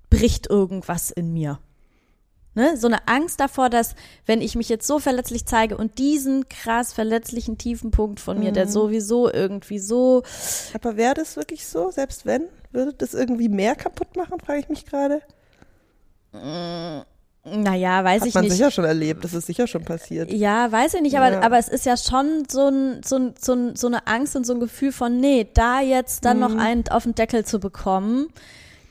bricht 0.10 0.50
irgendwas 0.50 1.12
in 1.12 1.34
mir. 1.34 1.60
Ne? 2.56 2.78
So 2.78 2.86
eine 2.88 3.08
Angst 3.08 3.40
davor, 3.40 3.70
dass 3.70 3.96
wenn 4.28 4.40
ich 4.42 4.56
mich 4.56 4.70
jetzt 4.70 4.86
so 4.86 5.00
verletzlich 5.00 5.46
zeige 5.46 5.76
und 5.76 5.98
diesen 5.98 6.48
krass 6.50 6.94
verletzlichen 6.94 7.58
tiefen 7.58 7.90
Punkt 7.92 8.20
von 8.20 8.38
mir, 8.40 8.52
der 8.52 8.68
sowieso 8.68 9.32
irgendwie 9.32 9.80
so 9.80 10.22
aber 10.74 10.96
wäre 10.98 11.16
das 11.16 11.36
wirklich 11.36 11.66
so? 11.68 11.90
Selbst 11.90 12.26
wenn? 12.26 12.44
Würde 12.72 12.94
das 12.94 13.14
irgendwie 13.16 13.50
mehr 13.50 13.76
kaputt 13.76 14.16
machen, 14.16 14.40
frage 14.40 14.60
ich 14.60 14.70
mich 14.70 14.86
gerade. 14.86 15.22
naja, 17.46 18.04
weiß 18.04 18.22
Hat 18.22 18.28
ich 18.28 18.34
man 18.36 18.44
nicht. 18.46 18.54
sicher 18.54 18.72
schon 18.72 18.86
erlebt, 18.86 19.24
das 19.24 19.34
ist 19.34 19.48
sicher 19.48 19.68
schon 19.68 19.84
passiert. 19.84 20.32
Ja, 20.32 20.72
weiß 20.72 20.94
ich 20.96 21.02
nicht, 21.02 21.18
aber, 21.18 21.32
Ja. 21.34 21.42
aber 21.42 21.58
es 21.58 21.68
ist 21.68 21.86
ja 21.86 21.98
schon 21.98 22.44
so, 22.50 22.68
ein, 22.70 23.02
so, 23.04 23.18
ein, 23.18 23.34
so, 23.40 23.54
ein, 23.54 23.76
so 23.76 23.88
eine 23.88 24.08
Angst 24.08 24.36
und 24.36 24.46
so 24.46 24.54
ein 24.54 24.60
Gefühl 24.60 24.92
von, 24.92 25.20
nee, 25.20 25.48
da 25.54 25.82
jetzt 25.82 26.24
dann 26.26 26.38
Mhm. 26.38 26.42
noch 26.44 26.56
einen 26.58 26.88
auf 26.90 27.04
den 27.04 27.16
Deckel 27.16 27.46
zu 27.46 27.60
bekommen. 27.60 28.28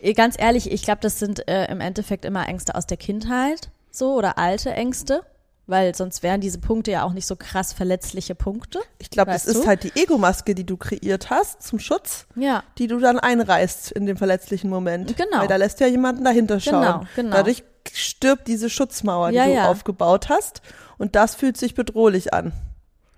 Eh, 0.02 0.12
Ganz 0.14 0.34
ehrlich, 0.38 0.70
ich 0.70 0.82
glaube, 0.82 1.00
das 1.00 1.18
sind 1.18 1.48
äh, 1.48 1.70
im 1.70 1.80
Endeffekt 1.80 2.24
immer 2.24 2.46
Ängste 2.48 2.74
aus 2.74 2.86
der 2.86 2.96
Kindheit, 2.96 3.70
so, 3.90 4.14
oder 4.14 4.36
alte 4.38 4.70
Ängste, 4.72 5.22
weil 5.66 5.94
sonst 5.94 6.22
wären 6.22 6.40
diese 6.40 6.58
Punkte 6.58 6.90
ja 6.90 7.04
auch 7.04 7.12
nicht 7.12 7.26
so 7.26 7.36
krass 7.36 7.72
verletzliche 7.72 8.34
Punkte. 8.34 8.80
Ich 8.98 9.10
glaube, 9.10 9.30
das 9.30 9.46
ist 9.46 9.62
du? 9.62 9.66
halt 9.66 9.84
die 9.84 9.92
Ego-Maske, 9.94 10.54
die 10.54 10.64
du 10.66 10.76
kreiert 10.76 11.30
hast 11.30 11.62
zum 11.62 11.78
Schutz. 11.78 12.26
Ja. 12.34 12.64
die 12.78 12.88
du 12.88 12.98
dann 12.98 13.18
einreißt 13.18 13.92
in 13.92 14.06
dem 14.06 14.16
verletzlichen 14.16 14.68
Moment. 14.70 15.16
Genau. 15.16 15.38
Weil 15.40 15.48
da 15.48 15.56
lässt 15.56 15.78
ja 15.80 15.86
jemanden 15.86 16.24
dahinter 16.24 16.58
schauen. 16.58 16.82
Genau, 16.82 17.06
genau. 17.14 17.36
Dadurch 17.36 17.62
stirbt 17.92 18.48
diese 18.48 18.68
Schutzmauer, 18.70 19.30
die 19.30 19.36
Ja, 19.36 19.44
du 19.46 19.54
ja. 19.54 19.68
aufgebaut 19.70 20.28
hast. 20.28 20.62
Und 20.98 21.14
das 21.14 21.34
fühlt 21.36 21.56
sich 21.56 21.74
bedrohlich 21.74 22.32
an. 22.34 22.52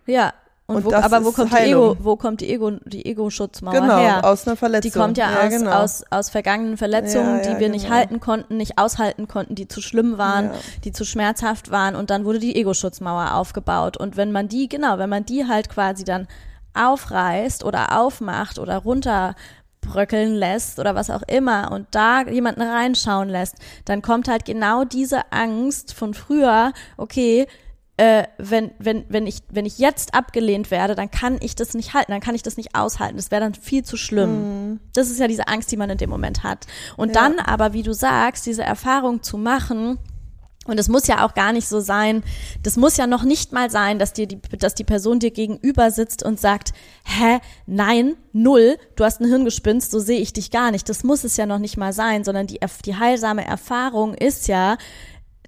Ja. 0.07 0.33
Und, 0.67 0.77
Und 0.77 0.85
wo, 0.87 0.95
aber 0.95 1.23
wo 1.25 1.33
kommt 1.33 1.53
die. 1.53 1.57
Ego, 1.59 1.97
wo 2.01 2.17
kommt 2.17 2.41
die 2.41 2.51
Ego, 2.51 2.71
die 2.87 3.05
Ego-Schutzmauer 3.05 3.75
genau, 3.75 3.99
her? 3.99 4.25
aus 4.25 4.47
einer 4.47 4.57
Verletzung. 4.57 4.91
Die 4.91 4.99
kommt 4.99 5.19
ja, 5.19 5.43
aus, 5.43 5.51
genau. 5.51 5.71
aus, 5.73 6.05
aus 6.09 6.31
vergangenen 6.31 6.79
Verletzungen, 6.79 7.41
Ja, 7.41 7.43
ja, 7.45 7.55
die 7.55 7.61
wir 7.61 7.69
nicht 7.69 7.85
genau. 7.85 7.97
halten 7.97 8.19
konnten, 8.19 8.57
nicht 8.57 8.79
aushalten 8.79 9.29
konnten, 9.29 9.55
die 9.57 9.69
zu 9.69 9.83
schlimm 9.83 10.17
waren, 10.17 10.47
Ja. 10.47 10.53
die 10.85 10.93
zu 10.93 11.05
schmerzhaft 11.05 11.71
waren 11.71 11.95
und 11.95 12.09
dann 12.09 12.25
wurde 12.25 12.39
die 12.39 12.57
Ego-Schutzmauer 12.57 13.35
aufgebaut. 13.35 13.99
Und 13.99 14.17
wenn 14.17 14.33
man 14.33 14.49
die, 14.49 14.67
genau, 14.67 14.97
wenn 14.97 15.11
man 15.11 15.27
die 15.27 15.47
halt 15.47 15.69
quasi 15.69 16.03
dann 16.03 16.29
aufreißt 16.73 17.63
oder 17.63 18.01
aufmacht 18.01 18.59
oder 18.59 18.83
bröckeln 19.83 20.35
lässt 20.35 20.79
oder 20.79 20.95
was 20.95 21.11
auch 21.11 21.23
immer 21.29 21.71
und 21.73 21.87
da 21.91 22.23
jemanden 22.23 22.63
reinschauen 22.63 23.29
lässt, 23.29 23.57
dann 23.85 24.01
kommt 24.01 24.29
halt 24.29 24.47
genau 24.47 24.85
diese 24.85 25.31
Angst 25.31 25.93
von 25.93 26.15
früher, 26.15 26.73
okay, 26.97 27.47
äh, 27.97 28.25
wenn, 28.39 28.73
wenn, 28.79 29.05
wenn, 29.09 29.27
ich, 29.27 29.39
wenn 29.51 29.67
ich 29.67 29.79
jetzt 29.79 30.15
abgelehnt 30.15 30.71
werde, 30.71 30.95
dann 30.95 31.11
kann 31.11 31.39
ich 31.41 31.55
das 31.55 31.75
nicht 31.75 31.95
halten, 31.95 32.11
dann 32.11 32.21
kann 32.21 32.35
ich 32.35 32.43
das 32.43 32.57
nicht 32.57 32.75
aushalten. 32.75 33.17
Das 33.17 33.31
wäre 33.31 33.41
dann 33.41 33.55
viel 33.55 33.85
zu 33.85 33.97
schlimm. 33.97 34.71
Mhm. 34.71 34.81
Das 34.95 35.11
ist 35.11 35.21
ja 35.21 35.29
diese 35.29 35.47
Angst, 35.47 35.71
die 35.71 35.77
man 35.77 35.91
in 35.91 35.99
dem 35.99 36.11
Moment 36.11 36.43
hat. 36.43 36.67
Und 36.97 37.15
ja. 37.15 37.15
dann 37.15 37.39
aber, 37.39 37.73
wie 37.73 37.85
du 37.85 37.93
sagst, 37.93 38.47
diese 38.47 38.65
Erfahrung 38.65 39.23
zu 39.23 39.39
machen, 39.39 39.99
und 40.67 40.81
es 40.81 40.89
muss 40.89 41.07
ja 41.07 41.27
auch 41.27 41.35
gar 41.35 41.53
nicht 41.53 41.69
so 41.69 41.81
sein, 41.81 42.23
das 42.63 42.77
muss 42.77 42.97
ja 42.97 43.07
noch 43.07 43.23
nicht 43.23 43.53
mal 43.53 43.71
sein, 43.71 43.99
dass 43.99 44.13
dir 44.13 44.27
die, 44.27 44.41
dass 44.41 44.75
die 44.75 44.85
Person 44.85 45.19
dir 45.19 45.31
gegenüber 45.31 45.91
sitzt 45.91 46.23
und 46.23 46.41
sagt, 46.41 46.73
hä, 47.05 47.39
nein, 47.67 48.17
null, 48.33 48.79
du 48.97 49.05
hast 49.05 49.21
ein 49.21 49.29
Hirngespinst, 49.29 49.91
so 49.91 49.99
sehe 49.99 50.21
ich 50.21 50.33
dich 50.33 50.51
gar 50.51 50.71
nicht. 50.71 50.89
Das 50.89 51.05
muss 51.05 51.23
es 51.25 51.37
ja 51.37 51.47
noch 51.47 51.59
nicht 51.59 51.77
mal 51.77 51.93
sein, 51.93 52.25
sondern 52.25 52.47
die, 52.47 52.61
die 52.85 52.97
heilsame 52.97 53.45
Erfahrung 53.45 54.15
ist 54.15 54.49
ja, 54.49 54.79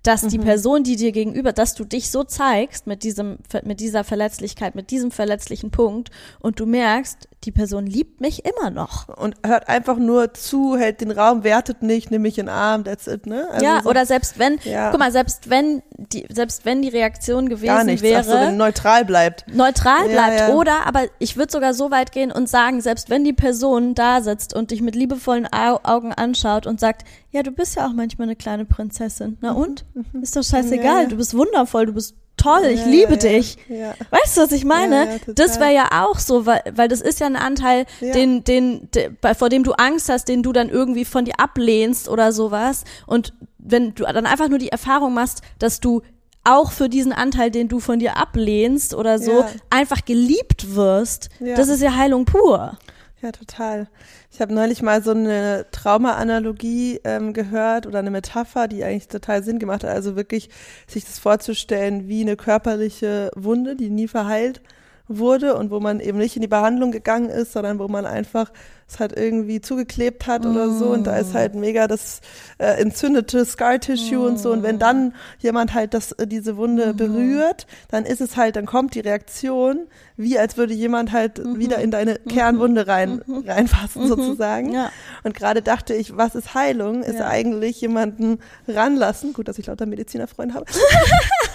dass 0.07 0.23
die 0.23 0.39
mhm. 0.39 0.45
Person, 0.45 0.83
die 0.85 0.97
dir 0.97 1.13
gegenüber, 1.13 1.53
dass 1.53 1.75
du 1.75 1.85
dich 1.85 2.11
so 2.11 2.23
zeigst 2.23 2.87
mit 2.87 3.03
diesem, 3.03 3.39
mit 3.65 3.81
dieser 3.81 4.05
Verletzlichkeit, 4.05 4.75
mit 4.75 4.91
diesem 4.91 5.11
verletzlichen 5.11 5.71
Punkt 5.71 6.11
und 6.41 6.61
du 6.61 6.67
merkst, 6.67 7.29
die 7.45 7.53
Person 7.53 7.87
liebt 7.87 8.21
mich 8.21 8.45
immer 8.45 8.71
noch. 8.71 9.09
Und 9.09 9.37
hört 9.45 9.69
einfach 9.69 9.97
nur 9.99 10.35
zu, 10.35 10.77
hält 10.77 11.01
den 11.01 11.13
Raum, 11.13 11.45
wertet 11.45 11.83
nicht, 11.83 12.11
nimm 12.11 12.23
mich 12.23 12.39
in 12.39 12.47
den 12.47 12.55
Arm, 12.55 12.83
that's 12.83 13.07
it, 13.07 13.27
ne? 13.27 13.47
Also 13.53 13.65
ja, 13.65 13.81
so, 13.83 13.91
oder 13.91 14.05
selbst 14.05 14.39
wenn, 14.39 14.59
ja. 14.65 14.91
guck 14.91 14.99
mal, 14.99 15.13
selbst 15.13 15.49
wenn 15.49 15.83
die, 15.97 16.27
selbst 16.29 16.65
wenn 16.65 16.83
die 16.83 16.89
Reaktion 16.89 17.49
gewesen 17.49 17.67
Gar 17.67 17.85
nichts. 17.85 18.03
wäre. 18.03 18.25
So, 18.25 18.33
wenn 18.33 18.57
neutral 18.57 19.05
bleibt. 19.05 19.45
Neutral 19.53 20.09
bleibt. 20.09 20.41
Ja, 20.41 20.49
ja. 20.49 20.55
Oder, 20.55 20.87
aber 20.87 21.05
ich 21.19 21.37
würde 21.37 21.53
sogar 21.53 21.73
so 21.73 21.91
weit 21.91 22.11
gehen 22.11 22.33
und 22.33 22.49
sagen, 22.49 22.81
selbst 22.81 23.11
wenn 23.11 23.23
die 23.23 23.33
Person 23.33 23.95
da 23.95 24.23
sitzt 24.23 24.55
und 24.55 24.73
dich 24.73 24.83
mit 24.83 24.97
liebevollen 24.97 25.47
Augen 25.47 26.13
anschaut 26.13 26.67
und 26.67 26.81
sagt, 26.81 27.07
ja, 27.31 27.43
du 27.43 27.53
bist 27.53 27.77
ja 27.77 27.87
auch 27.87 27.93
manchmal 27.93 28.27
eine 28.27 28.37
kleine 28.37 28.65
Prinzessin. 28.65 29.39
Na 29.41 29.53
mhm. 29.53 29.59
und? 29.59 29.85
Mhm. 29.95 30.23
Ist 30.23 30.35
doch 30.35 30.43
scheißegal, 30.43 31.09
du 31.09 31.17
bist 31.17 31.35
wundervoll, 31.35 31.87
du 31.87 31.93
bist 31.93 32.17
toll, 32.37 32.65
ich 32.67 32.81
ja, 32.81 32.87
liebe 32.87 33.13
ja, 33.13 33.19
dich. 33.19 33.59
Ja. 33.69 33.95
Weißt 34.11 34.37
du, 34.37 34.43
was 34.43 34.53
ich 34.53 34.65
meine? 34.65 35.21
das 35.27 35.59
wäre 35.59 35.73
ja 35.73 36.05
auch 36.05 36.19
so, 36.19 36.47
weil, 36.47 36.63
weil 36.75 36.89
das 36.89 37.01
ist 37.01 37.21
ja 37.21 37.27
ein 37.27 37.37
Anteil, 37.37 37.87
den, 38.01 38.45
den, 38.45 38.91
den, 38.91 39.17
vor 39.37 39.49
dem 39.49 39.65
du 39.65 39.73
Angst 39.73 40.09
hast, 40.09 40.29
den 40.29 40.43
du 40.43 40.53
dann 40.53 40.69
irgendwie 40.69 41.05
von 41.05 41.25
dir 41.25 41.39
ablehnst 41.39 42.09
oder 42.09 42.33
sowas. 42.33 42.85
Und 43.07 43.33
wenn 43.59 43.95
du 43.95 44.05
dann 44.05 44.27
einfach 44.27 44.49
nur 44.49 44.59
die 44.59 44.69
Erfahrung 44.69 45.15
machst, 45.15 45.43
dass 45.59 45.81
du 45.81 46.03
auch 46.45 46.71
für 46.71 46.89
diesen 46.89 47.13
Anteil, 47.13 47.51
den 47.51 47.69
du 47.69 47.81
von 47.81 47.99
dir 47.99 48.17
ablehnst 48.17 48.95
oder 48.95 49.19
so, 49.19 49.45
einfach 49.69 50.05
geliebt 50.05 50.77
wirst, 50.77 51.29
das 51.41 51.69
ist 51.69 51.83
ja 51.83 51.97
Heilung 51.97 52.25
pur. 52.25 52.79
Ja, 53.27 53.33
total. 53.33 53.89
Ich 54.31 54.41
habe 54.41 54.55
neulich 54.55 54.83
mal 54.83 55.03
so 55.03 55.11
eine 55.11 55.67
Trauma-Analogie 55.73 57.01
ähm, 57.03 57.33
gehört 57.33 57.85
oder 57.89 57.99
eine 57.99 58.13
Metapher, 58.13 58.69
die 58.69 58.85
eigentlich 58.85 59.09
total 59.09 59.43
Sinn 59.43 59.59
gemacht 59.59 59.83
hat. 59.83 59.91
Also 59.91 60.15
wirklich 60.15 60.49
sich 60.87 61.05
das 61.05 61.19
vorzustellen 61.19 62.07
wie 62.07 62.21
eine 62.21 62.37
körperliche 62.37 63.33
Wunde, 63.35 63.75
die 63.75 63.91
nie 63.91 64.07
verheilt 64.07 64.61
wurde 65.09 65.57
und 65.57 65.71
wo 65.71 65.81
man 65.81 66.01
eben 66.01 66.19
nicht 66.19 66.37
in 66.37 66.43
die 66.43 66.49
Behandlung 66.49 66.91
gegangen 66.91 67.29
ist, 67.29 67.53
sondern 67.53 67.79
wo 67.79 67.89
man 67.89 68.07
einfach 68.07 68.51
es 68.89 69.01
halt 69.01 69.17
irgendwie 69.17 69.61
zugeklebt 69.61 70.27
hat 70.27 70.45
mm. 70.45 70.51
oder 70.51 70.71
so 70.71 70.87
und 70.87 71.07
da 71.09 71.17
ist 71.17 71.35
halt 71.35 71.55
mega 71.57 71.89
das 71.89 72.21
äh, 72.59 72.81
entzündete 72.81 73.45
Scar 73.45 73.81
Tissue 73.81 74.19
mm. 74.19 74.27
und 74.27 74.39
so 74.39 74.53
und 74.53 74.63
wenn 74.63 74.79
dann 74.79 75.13
jemand 75.39 75.75
halt 75.75 75.93
das 75.93 76.13
äh, 76.13 76.27
diese 76.27 76.57
Wunde 76.57 76.93
mm. 76.93 76.97
berührt, 76.97 77.67
dann 77.89 78.05
ist 78.05 78.21
es 78.21 78.37
halt, 78.37 78.55
dann 78.55 78.67
kommt 78.67 78.95
die 78.95 79.01
Reaktion, 79.01 79.89
wie 80.17 80.39
als 80.39 80.57
würde 80.57 80.73
jemand 80.73 81.13
halt 81.13 81.41
-hmm. 81.41 81.59
wieder 81.59 81.79
in 81.79 81.91
deine 81.91 82.15
-hmm. 82.15 82.33
Kernwunde 82.33 82.87
rein 82.87 83.21
-hmm. 83.21 83.47
reinfassen 83.47 84.07
sozusagen. 84.09 84.73
Ja. 84.73 84.91
Und 85.25 85.35
gerade 85.35 85.63
dachte 85.63 85.95
ich, 85.95 86.17
was 86.17 86.35
ist 86.35 86.55
Heilung? 86.55 87.03
Ist 87.03 87.19
ja. 87.19 87.29
eigentlich 87.29 87.81
jemanden 87.81 88.39
ranlassen. 88.67 89.35
Gut, 89.35 89.49
dass 89.49 89.59
ich 89.59 89.67
lauter 89.67 89.85
Medizinerfreunde 89.85 90.55
habe. 90.55 90.67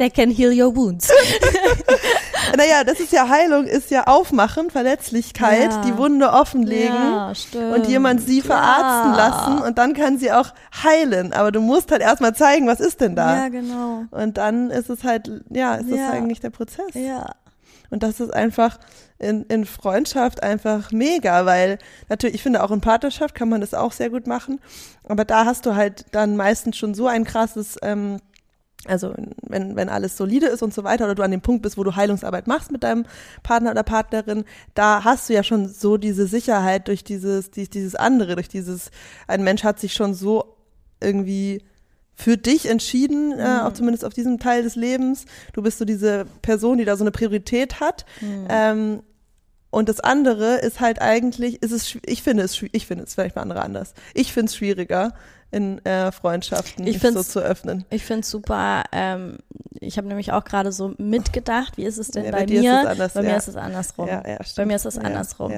They 0.00 0.08
can 0.08 0.30
heal 0.30 0.50
your 0.50 0.74
wounds. 0.74 1.12
naja, 2.56 2.84
das 2.84 3.00
ist 3.00 3.12
ja 3.12 3.28
Heilung, 3.28 3.66
ist 3.66 3.90
ja 3.90 4.04
Aufmachen, 4.06 4.70
Verletzlichkeit, 4.70 5.70
ja. 5.70 5.82
die 5.82 5.94
Wunde 5.98 6.32
offenlegen 6.32 6.94
ja, 6.94 7.34
und 7.74 7.86
jemand 7.86 8.22
sie 8.22 8.40
verarzten 8.40 9.12
lassen 9.12 9.58
und 9.58 9.76
dann 9.76 9.92
kann 9.92 10.18
sie 10.18 10.32
auch 10.32 10.54
heilen. 10.82 11.34
Aber 11.34 11.52
du 11.52 11.60
musst 11.60 11.92
halt 11.92 12.00
erstmal 12.00 12.34
zeigen, 12.34 12.66
was 12.66 12.80
ist 12.80 13.02
denn 13.02 13.14
da? 13.14 13.42
Ja, 13.42 13.48
genau. 13.50 14.04
Und 14.10 14.38
dann 14.38 14.70
ist 14.70 14.88
es 14.88 15.04
halt, 15.04 15.30
ja, 15.50 15.74
ist 15.74 15.90
ja. 15.90 15.96
das 15.96 16.12
eigentlich 16.14 16.40
der 16.40 16.48
Prozess. 16.48 16.94
Ja. 16.94 17.34
Und 17.90 18.02
das 18.02 18.20
ist 18.20 18.32
einfach 18.32 18.78
in, 19.18 19.42
in 19.44 19.66
Freundschaft 19.66 20.42
einfach 20.42 20.92
mega, 20.92 21.44
weil 21.44 21.78
natürlich, 22.08 22.36
ich 22.36 22.42
finde 22.42 22.62
auch 22.62 22.70
in 22.70 22.80
Partnerschaft 22.80 23.34
kann 23.34 23.50
man 23.50 23.60
das 23.60 23.74
auch 23.74 23.92
sehr 23.92 24.08
gut 24.08 24.26
machen. 24.26 24.60
Aber 25.06 25.26
da 25.26 25.44
hast 25.44 25.66
du 25.66 25.74
halt 25.74 26.06
dann 26.12 26.36
meistens 26.36 26.78
schon 26.78 26.94
so 26.94 27.06
ein 27.06 27.24
krasses 27.24 27.76
ähm, 27.82 28.16
also 28.86 29.14
wenn, 29.42 29.76
wenn 29.76 29.88
alles 29.88 30.16
solide 30.16 30.46
ist 30.46 30.62
und 30.62 30.72
so 30.72 30.84
weiter 30.84 31.04
oder 31.04 31.14
du 31.14 31.22
an 31.22 31.30
dem 31.30 31.42
Punkt 31.42 31.62
bist, 31.62 31.76
wo 31.76 31.84
du 31.84 31.96
Heilungsarbeit 31.96 32.46
machst 32.46 32.72
mit 32.72 32.82
deinem 32.82 33.04
Partner 33.42 33.72
oder 33.72 33.82
Partnerin, 33.82 34.44
da 34.74 35.04
hast 35.04 35.28
du 35.28 35.34
ja 35.34 35.42
schon 35.42 35.68
so 35.68 35.98
diese 35.98 36.26
Sicherheit 36.26 36.88
durch 36.88 37.04
dieses, 37.04 37.50
dieses 37.50 37.94
andere, 37.94 38.36
durch 38.36 38.48
dieses, 38.48 38.90
ein 39.28 39.44
Mensch 39.44 39.64
hat 39.64 39.78
sich 39.78 39.92
schon 39.92 40.14
so 40.14 40.56
irgendwie 41.00 41.62
für 42.14 42.36
dich 42.36 42.68
entschieden, 42.68 43.32
äh, 43.32 43.34
mhm. 43.34 43.40
äh, 43.40 43.60
auch 43.62 43.72
zumindest 43.72 44.04
auf 44.04 44.14
diesem 44.14 44.38
Teil 44.38 44.62
des 44.62 44.76
Lebens. 44.76 45.24
Du 45.52 45.62
bist 45.62 45.78
so 45.78 45.84
diese 45.84 46.26
Person, 46.42 46.78
die 46.78 46.84
da 46.84 46.96
so 46.96 47.04
eine 47.04 47.10
Priorität 47.10 47.80
hat. 47.80 48.04
Mhm. 48.20 48.46
Ähm, 48.48 49.02
und 49.70 49.88
das 49.88 50.00
andere 50.00 50.56
ist 50.56 50.80
halt 50.80 51.00
eigentlich, 51.00 51.62
ist 51.62 51.70
es, 51.70 51.96
ich 52.04 52.22
finde 52.22 52.42
es, 52.42 52.62
ich 52.72 52.86
finde 52.86 53.04
es 53.04 53.14
vielleicht 53.14 53.36
mal 53.36 53.42
andere 53.42 53.62
anders. 53.62 53.94
Ich 54.14 54.32
finde 54.32 54.50
es 54.50 54.56
schwieriger, 54.56 55.14
in 55.52 55.84
äh, 55.84 56.12
Freundschaften 56.12 56.86
ich 56.86 57.00
so 57.00 57.22
zu 57.22 57.40
öffnen. 57.40 57.84
Ich 57.90 58.04
finde 58.04 58.20
es 58.20 58.30
super. 58.30 58.84
Ähm, 58.92 59.38
ich 59.80 59.96
habe 59.96 60.06
nämlich 60.06 60.32
auch 60.32 60.44
gerade 60.44 60.70
so 60.70 60.94
mitgedacht, 60.98 61.76
wie 61.76 61.84
ist 61.84 61.98
es 61.98 62.08
denn 62.08 62.24
ja, 62.24 62.30
bei, 62.30 62.46
bei 62.46 62.52
mir? 62.52 62.88
Anders, 62.88 63.14
bei 63.14 63.22
ja. 63.22 63.30
mir 63.30 63.36
ist 63.36 63.48
es 63.48 63.56
andersrum. 63.56 64.08
Ja, 64.08 64.22
bei 64.56 64.66
mir 64.66 64.76
ist 64.76 64.86
es 64.86 64.98
andersrum. 64.98 65.52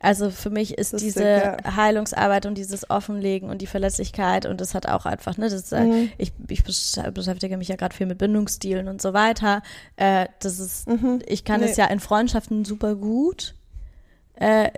Also 0.00 0.30
für 0.30 0.50
mich 0.50 0.76
ist 0.76 0.92
das 0.92 1.02
diese 1.02 1.56
Heilungsarbeit 1.64 2.44
und 2.44 2.56
dieses 2.56 2.90
Offenlegen 2.90 3.48
und 3.48 3.62
die 3.62 3.66
Verletzlichkeit 3.66 4.44
und 4.44 4.60
das 4.60 4.74
hat 4.74 4.86
auch 4.86 5.06
einfach, 5.06 5.38
ne, 5.38 5.48
das, 5.48 5.72
äh, 5.72 5.80
mhm. 5.80 6.10
ich, 6.18 6.32
ich 6.48 6.62
beschäftige 6.62 7.56
mich 7.56 7.68
ja 7.68 7.76
gerade 7.76 7.94
viel 7.94 8.06
mit 8.06 8.18
Bindungsstilen 8.18 8.86
und 8.88 9.00
so 9.00 9.14
weiter. 9.14 9.62
Äh, 9.96 10.26
das 10.40 10.58
ist, 10.58 10.88
mhm. 10.88 11.20
ich 11.26 11.44
kann 11.44 11.60
nee. 11.60 11.68
es 11.68 11.76
ja 11.76 11.86
in 11.86 12.00
Freundschaften 12.00 12.64
super 12.64 12.94
gut. 12.96 13.54
Äh, 14.34 14.70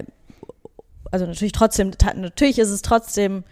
also 1.10 1.26
natürlich 1.26 1.52
trotzdem, 1.52 1.90
natürlich 2.14 2.58
ist 2.58 2.70
es 2.70 2.82
trotzdem 2.82 3.42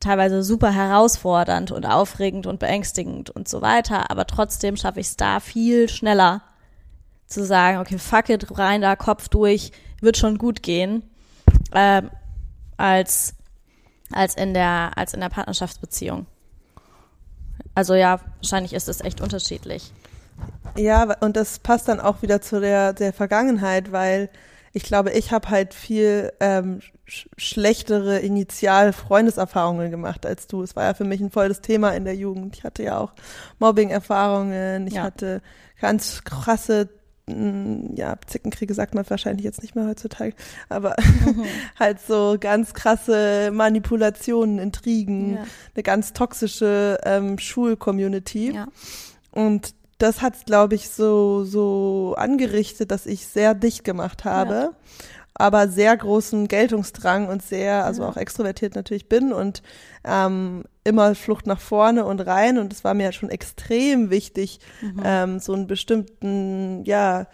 teilweise 0.00 0.42
super 0.42 0.70
herausfordernd 0.70 1.72
und 1.72 1.86
aufregend 1.86 2.46
und 2.46 2.58
beängstigend 2.58 3.30
und 3.30 3.48
so 3.48 3.62
weiter, 3.62 4.10
aber 4.10 4.26
trotzdem 4.26 4.76
schaffe 4.76 5.00
ich 5.00 5.08
es 5.08 5.16
da 5.16 5.40
viel 5.40 5.88
schneller 5.88 6.42
zu 7.26 7.44
sagen, 7.44 7.78
okay, 7.78 7.98
fuck 7.98 8.28
it, 8.28 8.58
rein 8.58 8.82
da, 8.82 8.94
Kopf 8.94 9.28
durch, 9.28 9.72
wird 10.00 10.16
schon 10.16 10.38
gut 10.38 10.62
gehen, 10.62 11.02
äh, 11.72 12.02
als, 12.76 13.34
als 14.12 14.36
in 14.36 14.54
der, 14.54 14.92
als 14.96 15.14
in 15.14 15.20
der 15.20 15.28
Partnerschaftsbeziehung. 15.28 16.26
Also 17.74 17.94
ja, 17.94 18.20
wahrscheinlich 18.36 18.74
ist 18.74 18.88
es 18.88 19.00
echt 19.00 19.20
unterschiedlich. 19.20 19.92
Ja, 20.76 21.16
und 21.20 21.36
das 21.36 21.58
passt 21.58 21.88
dann 21.88 22.00
auch 22.00 22.22
wieder 22.22 22.40
zu 22.40 22.60
der, 22.60 22.92
der 22.92 23.12
Vergangenheit, 23.12 23.92
weil 23.92 24.28
ich 24.76 24.82
glaube, 24.82 25.10
ich 25.12 25.32
habe 25.32 25.48
halt 25.48 25.72
viel 25.72 26.34
ähm, 26.38 26.80
sch 27.06 27.30
schlechtere 27.38 28.18
Initial-Freundeserfahrungen 28.18 29.90
gemacht 29.90 30.26
als 30.26 30.48
du. 30.48 30.62
Es 30.62 30.76
war 30.76 30.84
ja 30.84 30.92
für 30.92 31.04
mich 31.04 31.22
ein 31.22 31.30
volles 31.30 31.62
Thema 31.62 31.92
in 31.96 32.04
der 32.04 32.14
Jugend. 32.14 32.54
Ich 32.54 32.62
hatte 32.62 32.82
ja 32.82 32.98
auch 32.98 33.14
Mobbing-Erfahrungen. 33.58 34.86
Ich 34.86 34.94
ja. 34.94 35.04
hatte 35.04 35.40
ganz 35.80 36.24
krasse 36.24 36.90
mm, 37.26 37.94
ja, 37.94 38.18
Zickenkriege 38.26 38.74
sagt 38.74 38.94
man 38.94 39.08
wahrscheinlich 39.08 39.46
jetzt 39.46 39.62
nicht 39.62 39.76
mehr 39.76 39.86
heutzutage, 39.86 40.34
aber 40.68 40.94
mhm. 41.24 41.44
halt 41.78 41.98
so 42.06 42.36
ganz 42.38 42.74
krasse 42.74 43.52
Manipulationen, 43.54 44.58
Intrigen, 44.58 45.36
ja. 45.36 45.46
eine 45.74 45.82
ganz 45.84 46.12
toxische 46.12 46.98
ähm, 47.02 47.38
Schulcommunity. 47.38 48.52
Ja. 48.52 48.68
Und 49.30 49.74
das 49.98 50.22
hat 50.22 50.46
glaube 50.46 50.74
ich, 50.74 50.90
so, 50.90 51.44
so 51.44 52.14
angerichtet, 52.18 52.90
dass 52.90 53.06
ich 53.06 53.26
sehr 53.26 53.54
dicht 53.54 53.84
gemacht 53.84 54.24
habe. 54.24 54.54
Ja. 54.54 54.70
aber 55.38 55.68
sehr 55.68 55.94
großen 55.94 56.48
Geltungsdrang 56.48 57.28
und 57.28 57.42
sehr, 57.42 57.84
also 57.84 58.02
ja. 58.02 58.08
auch 58.08 58.16
extrovertiert 58.16 58.74
natürlich 58.74 59.08
bin 59.08 59.34
und 59.34 59.62
ähm, 60.04 60.64
immer 60.82 61.14
Flucht 61.14 61.46
nach 61.46 61.60
vorne 61.60 62.06
und 62.06 62.20
rein. 62.20 62.56
Und 62.56 62.72
es 62.72 62.84
war 62.84 62.94
mir 62.94 63.12
schon 63.12 63.28
extrem 63.28 64.08
wichtig, 64.08 64.60
mhm. 64.80 65.02
ähm, 65.04 65.38
so 65.38 65.52
einen 65.52 65.66
bestimmten, 65.66 66.84
ja, 66.84 67.26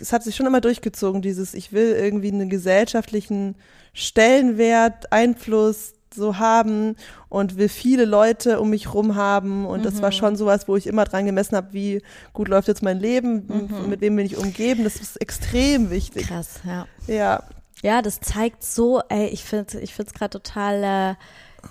es 0.00 0.12
hat 0.12 0.24
sich 0.24 0.34
schon 0.34 0.46
immer 0.46 0.60
durchgezogen, 0.60 1.22
dieses, 1.22 1.54
ich 1.54 1.72
will 1.72 1.92
irgendwie 1.92 2.32
einen 2.32 2.48
gesellschaftlichen 2.48 3.56
Stellenwert, 3.92 5.12
Einfluss, 5.12 5.94
so 6.14 6.38
haben 6.38 6.96
und 7.28 7.56
will 7.56 7.68
viele 7.68 8.04
Leute 8.04 8.60
um 8.60 8.70
mich 8.70 8.92
rum 8.92 9.14
haben 9.14 9.66
und 9.66 9.80
mhm. 9.80 9.84
das 9.84 10.02
war 10.02 10.10
mhm. 10.10 10.14
schon 10.14 10.36
sowas, 10.36 10.68
wo 10.68 10.76
ich 10.76 10.86
immer 10.86 11.04
dran 11.04 11.26
gemessen 11.26 11.56
habe, 11.56 11.72
wie 11.72 12.02
gut 12.32 12.48
läuft 12.48 12.68
jetzt 12.68 12.82
mein 12.82 12.98
Leben, 12.98 13.46
mhm. 13.46 13.88
mit 13.88 14.00
wem 14.00 14.16
bin 14.16 14.26
ich 14.26 14.36
umgeben, 14.36 14.84
das 14.84 14.96
ist 14.96 15.20
extrem 15.20 15.90
wichtig. 15.90 16.28
Krass, 16.28 16.60
ja. 16.64 16.86
Ja. 17.06 17.42
Ja, 17.82 18.00
das 18.00 18.20
zeigt 18.20 18.62
so, 18.62 19.00
ey, 19.08 19.26
ich 19.26 19.44
finde 19.44 19.80
ich 19.80 19.92
find's 19.92 20.14
gerade 20.14 20.30
total, 20.30 21.18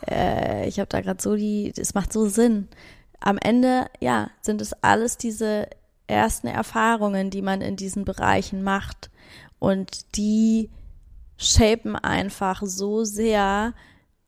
äh, 0.09 0.13
äh, 0.13 0.67
ich 0.67 0.79
habe 0.79 0.89
da 0.89 0.99
gerade 0.99 1.21
so 1.21 1.35
die, 1.35 1.73
es 1.75 1.93
macht 1.93 2.11
so 2.11 2.27
Sinn. 2.27 2.67
Am 3.21 3.37
Ende, 3.37 3.85
ja, 4.01 4.29
sind 4.41 4.61
es 4.61 4.73
alles 4.83 5.17
diese 5.17 5.67
ersten 6.07 6.47
Erfahrungen, 6.47 7.29
die 7.29 7.41
man 7.41 7.61
in 7.61 7.77
diesen 7.77 8.03
Bereichen 8.03 8.61
macht. 8.61 9.09
Und 9.59 10.17
die 10.17 10.69
shapen 11.37 11.95
einfach 11.95 12.61
so 12.65 13.03
sehr, 13.03 13.73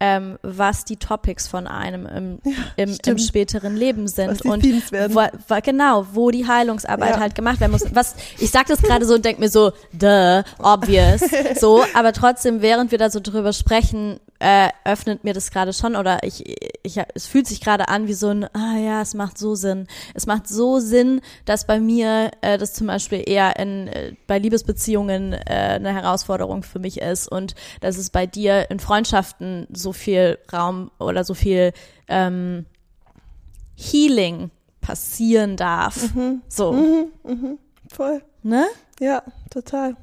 ähm, 0.05 0.37
was 0.41 0.83
die 0.83 0.97
Topics 0.97 1.47
von 1.47 1.65
einem 1.65 2.05
im, 2.05 2.39
ja, 2.51 2.53
im, 2.75 2.97
im, 3.05 3.17
späteren 3.17 3.77
Leben 3.77 4.09
sind 4.09 4.43
und 4.43 4.61
wo, 4.61 5.21
wo, 5.47 5.61
genau, 5.63 6.05
wo 6.11 6.29
die 6.29 6.45
Heilungsarbeit 6.45 7.11
ja. 7.11 7.19
halt 7.21 7.35
gemacht 7.35 7.61
werden 7.61 7.71
muss. 7.71 7.85
Was 7.93 8.15
ich 8.37 8.51
sag 8.51 8.67
das 8.67 8.81
gerade 8.81 9.05
so 9.05 9.13
und 9.13 9.23
denk 9.23 9.39
mir 9.39 9.47
so, 9.47 9.71
duh, 9.93 10.43
obvious, 10.59 11.21
so, 11.57 11.85
aber 11.93 12.11
trotzdem, 12.11 12.61
während 12.61 12.91
wir 12.91 12.97
da 12.97 13.09
so 13.09 13.21
drüber 13.21 13.53
sprechen, 13.53 14.19
äh, 14.43 14.67
öffnet 14.83 15.23
mir 15.23 15.33
das 15.33 15.51
gerade 15.51 15.71
schon 15.71 15.95
oder 15.95 16.21
ich, 16.23 16.43
ich, 16.83 16.99
es 17.15 17.27
fühlt 17.27 17.47
sich 17.47 17.61
gerade 17.61 17.87
an 17.87 18.09
wie 18.09 18.13
so 18.13 18.27
ein, 18.27 18.43
ah 18.53 18.77
ja, 18.77 19.01
es 19.01 19.13
macht 19.13 19.37
so 19.37 19.55
Sinn. 19.55 19.87
Es 20.13 20.25
macht 20.25 20.49
so 20.49 20.79
Sinn, 20.79 21.21
dass 21.45 21.65
bei 21.65 21.79
mir 21.79 22.31
äh, 22.41 22.57
das 22.57 22.73
zum 22.73 22.87
Beispiel 22.87 23.23
eher 23.25 23.57
in, 23.57 23.87
äh, 23.87 24.15
bei 24.27 24.39
Liebesbeziehungen 24.39 25.31
äh, 25.31 25.39
eine 25.45 25.93
Herausforderung 25.93 26.63
für 26.63 26.79
mich 26.79 26.99
ist 26.99 27.29
und 27.29 27.55
dass 27.79 27.97
es 27.97 28.09
bei 28.09 28.27
dir 28.27 28.69
in 28.69 28.81
Freundschaften 28.81 29.65
so 29.71 29.93
viel 29.93 30.37
Raum 30.51 30.91
oder 30.99 31.23
so 31.23 31.35
viel 31.35 31.71
ähm, 32.09 32.65
Healing 33.77 34.51
passieren 34.81 35.55
darf. 35.55 36.13
Mhm. 36.13 36.41
So. 36.49 36.73
Mhm, 36.73 37.05
mhm, 37.23 37.59
voll. 37.87 38.21
Ne? 38.41 38.65
Ja, 38.99 39.23
total. 39.49 39.95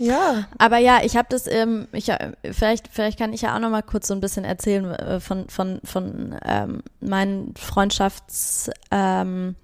Ja. 0.00 0.48
Aber 0.56 0.78
ja, 0.78 1.00
ich 1.04 1.18
habe 1.18 1.28
das, 1.28 1.46
ähm, 1.46 1.86
ich, 1.92 2.08
äh, 2.08 2.32
vielleicht, 2.52 2.88
vielleicht 2.88 3.18
kann 3.18 3.34
ich 3.34 3.42
ja 3.42 3.54
auch 3.54 3.58
noch 3.58 3.68
mal 3.68 3.82
kurz 3.82 4.08
so 4.08 4.14
ein 4.14 4.22
bisschen 4.22 4.46
erzählen 4.46 4.86
äh, 4.86 5.20
von, 5.20 5.46
von, 5.50 5.78
von 5.84 6.34
ähm, 6.42 6.82
meinen 7.00 7.54
Freundschaftserfahrungen. 7.54 8.74
Ähm, 8.90 9.56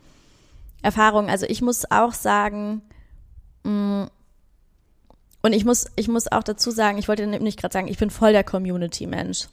also 1.31 1.47
ich 1.47 1.63
muss 1.63 1.91
auch 1.91 2.13
sagen, 2.13 2.83
mh, 3.65 4.05
mm, 4.05 4.11
und 5.41 5.55
ich 5.55 5.65
muss, 5.65 5.87
ich 5.97 6.09
muss 6.09 6.31
auch 6.31 6.43
dazu 6.43 6.71
sagen, 6.71 6.99
ich 6.99 7.09
wollte 7.09 7.27
nämlich 7.27 7.57
gerade 7.57 7.73
sagen, 7.73 7.89
ich 7.89 7.97
bin 7.97 8.11
voll 8.11 8.33
der 8.33 8.45
Community-Mensch. 8.45 9.49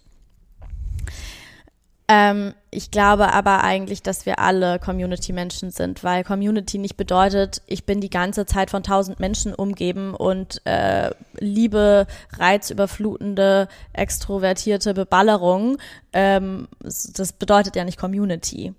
Ähm, 2.13 2.53
ich 2.69 2.91
glaube 2.91 3.33
aber 3.33 3.63
eigentlich, 3.63 4.03
dass 4.03 4.27
wir 4.27 4.37
alle 4.37 4.77
Community-Menschen 4.77 5.71
sind, 5.71 6.03
weil 6.03 6.23
Community 6.23 6.77
nicht 6.77 6.95
bedeutet, 6.95 7.63
ich 7.65 7.85
bin 7.85 8.01
die 8.01 8.09
ganze 8.09 8.45
Zeit 8.45 8.69
von 8.69 8.83
tausend 8.83 9.19
Menschen 9.19 9.53
umgeben 9.55 10.13
und 10.13 10.61
äh, 10.65 11.09
liebe, 11.39 12.05
reizüberflutende, 12.37 13.67
extrovertierte 13.93 14.93
Beballerung. 14.93 15.77
Ähm, 16.13 16.67
das 16.81 17.33
bedeutet 17.33 17.75
ja 17.75 17.83
nicht 17.83 17.99
Community. 17.99 18.73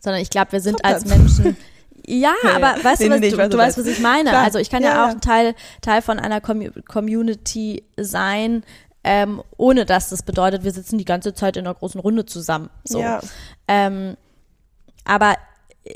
Sondern 0.00 0.20
ich 0.20 0.28
glaube, 0.28 0.52
wir 0.52 0.60
sind 0.60 0.84
als 0.84 1.06
Menschen. 1.06 1.56
Ja, 2.06 2.34
aber 2.54 2.76
weißt 2.82 3.00
nee, 3.00 3.08
du, 3.08 3.14
was, 3.14 3.20
nee, 3.20 3.30
du, 3.30 3.38
weiß, 3.38 3.48
du 3.48 3.56
weißt, 3.56 3.78
was 3.78 3.86
ich 3.86 4.00
meine. 4.00 4.28
Klar. 4.30 4.44
Also 4.44 4.58
ich 4.58 4.68
kann 4.68 4.82
ja, 4.82 4.90
ja, 4.90 5.08
auch 5.08 5.20
Teil, 5.20 5.54
Teil 5.80 6.02
von 6.02 6.18
einer 6.18 6.42
Community 6.42 7.82
sein, 7.96 8.62
ähm, 9.04 9.42
ohne 9.56 9.84
dass 9.84 10.08
das 10.08 10.22
bedeutet, 10.22 10.64
wir 10.64 10.72
sitzen 10.72 10.98
die 10.98 11.04
ganze 11.04 11.34
Zeit 11.34 11.56
in 11.56 11.66
einer 11.66 11.74
großen 11.74 12.00
Runde 12.00 12.24
zusammen. 12.24 12.70
So. 12.84 13.00
Ja. 13.00 13.20
Ähm, 13.68 14.16
aber 15.04 15.36
äh, 15.84 15.92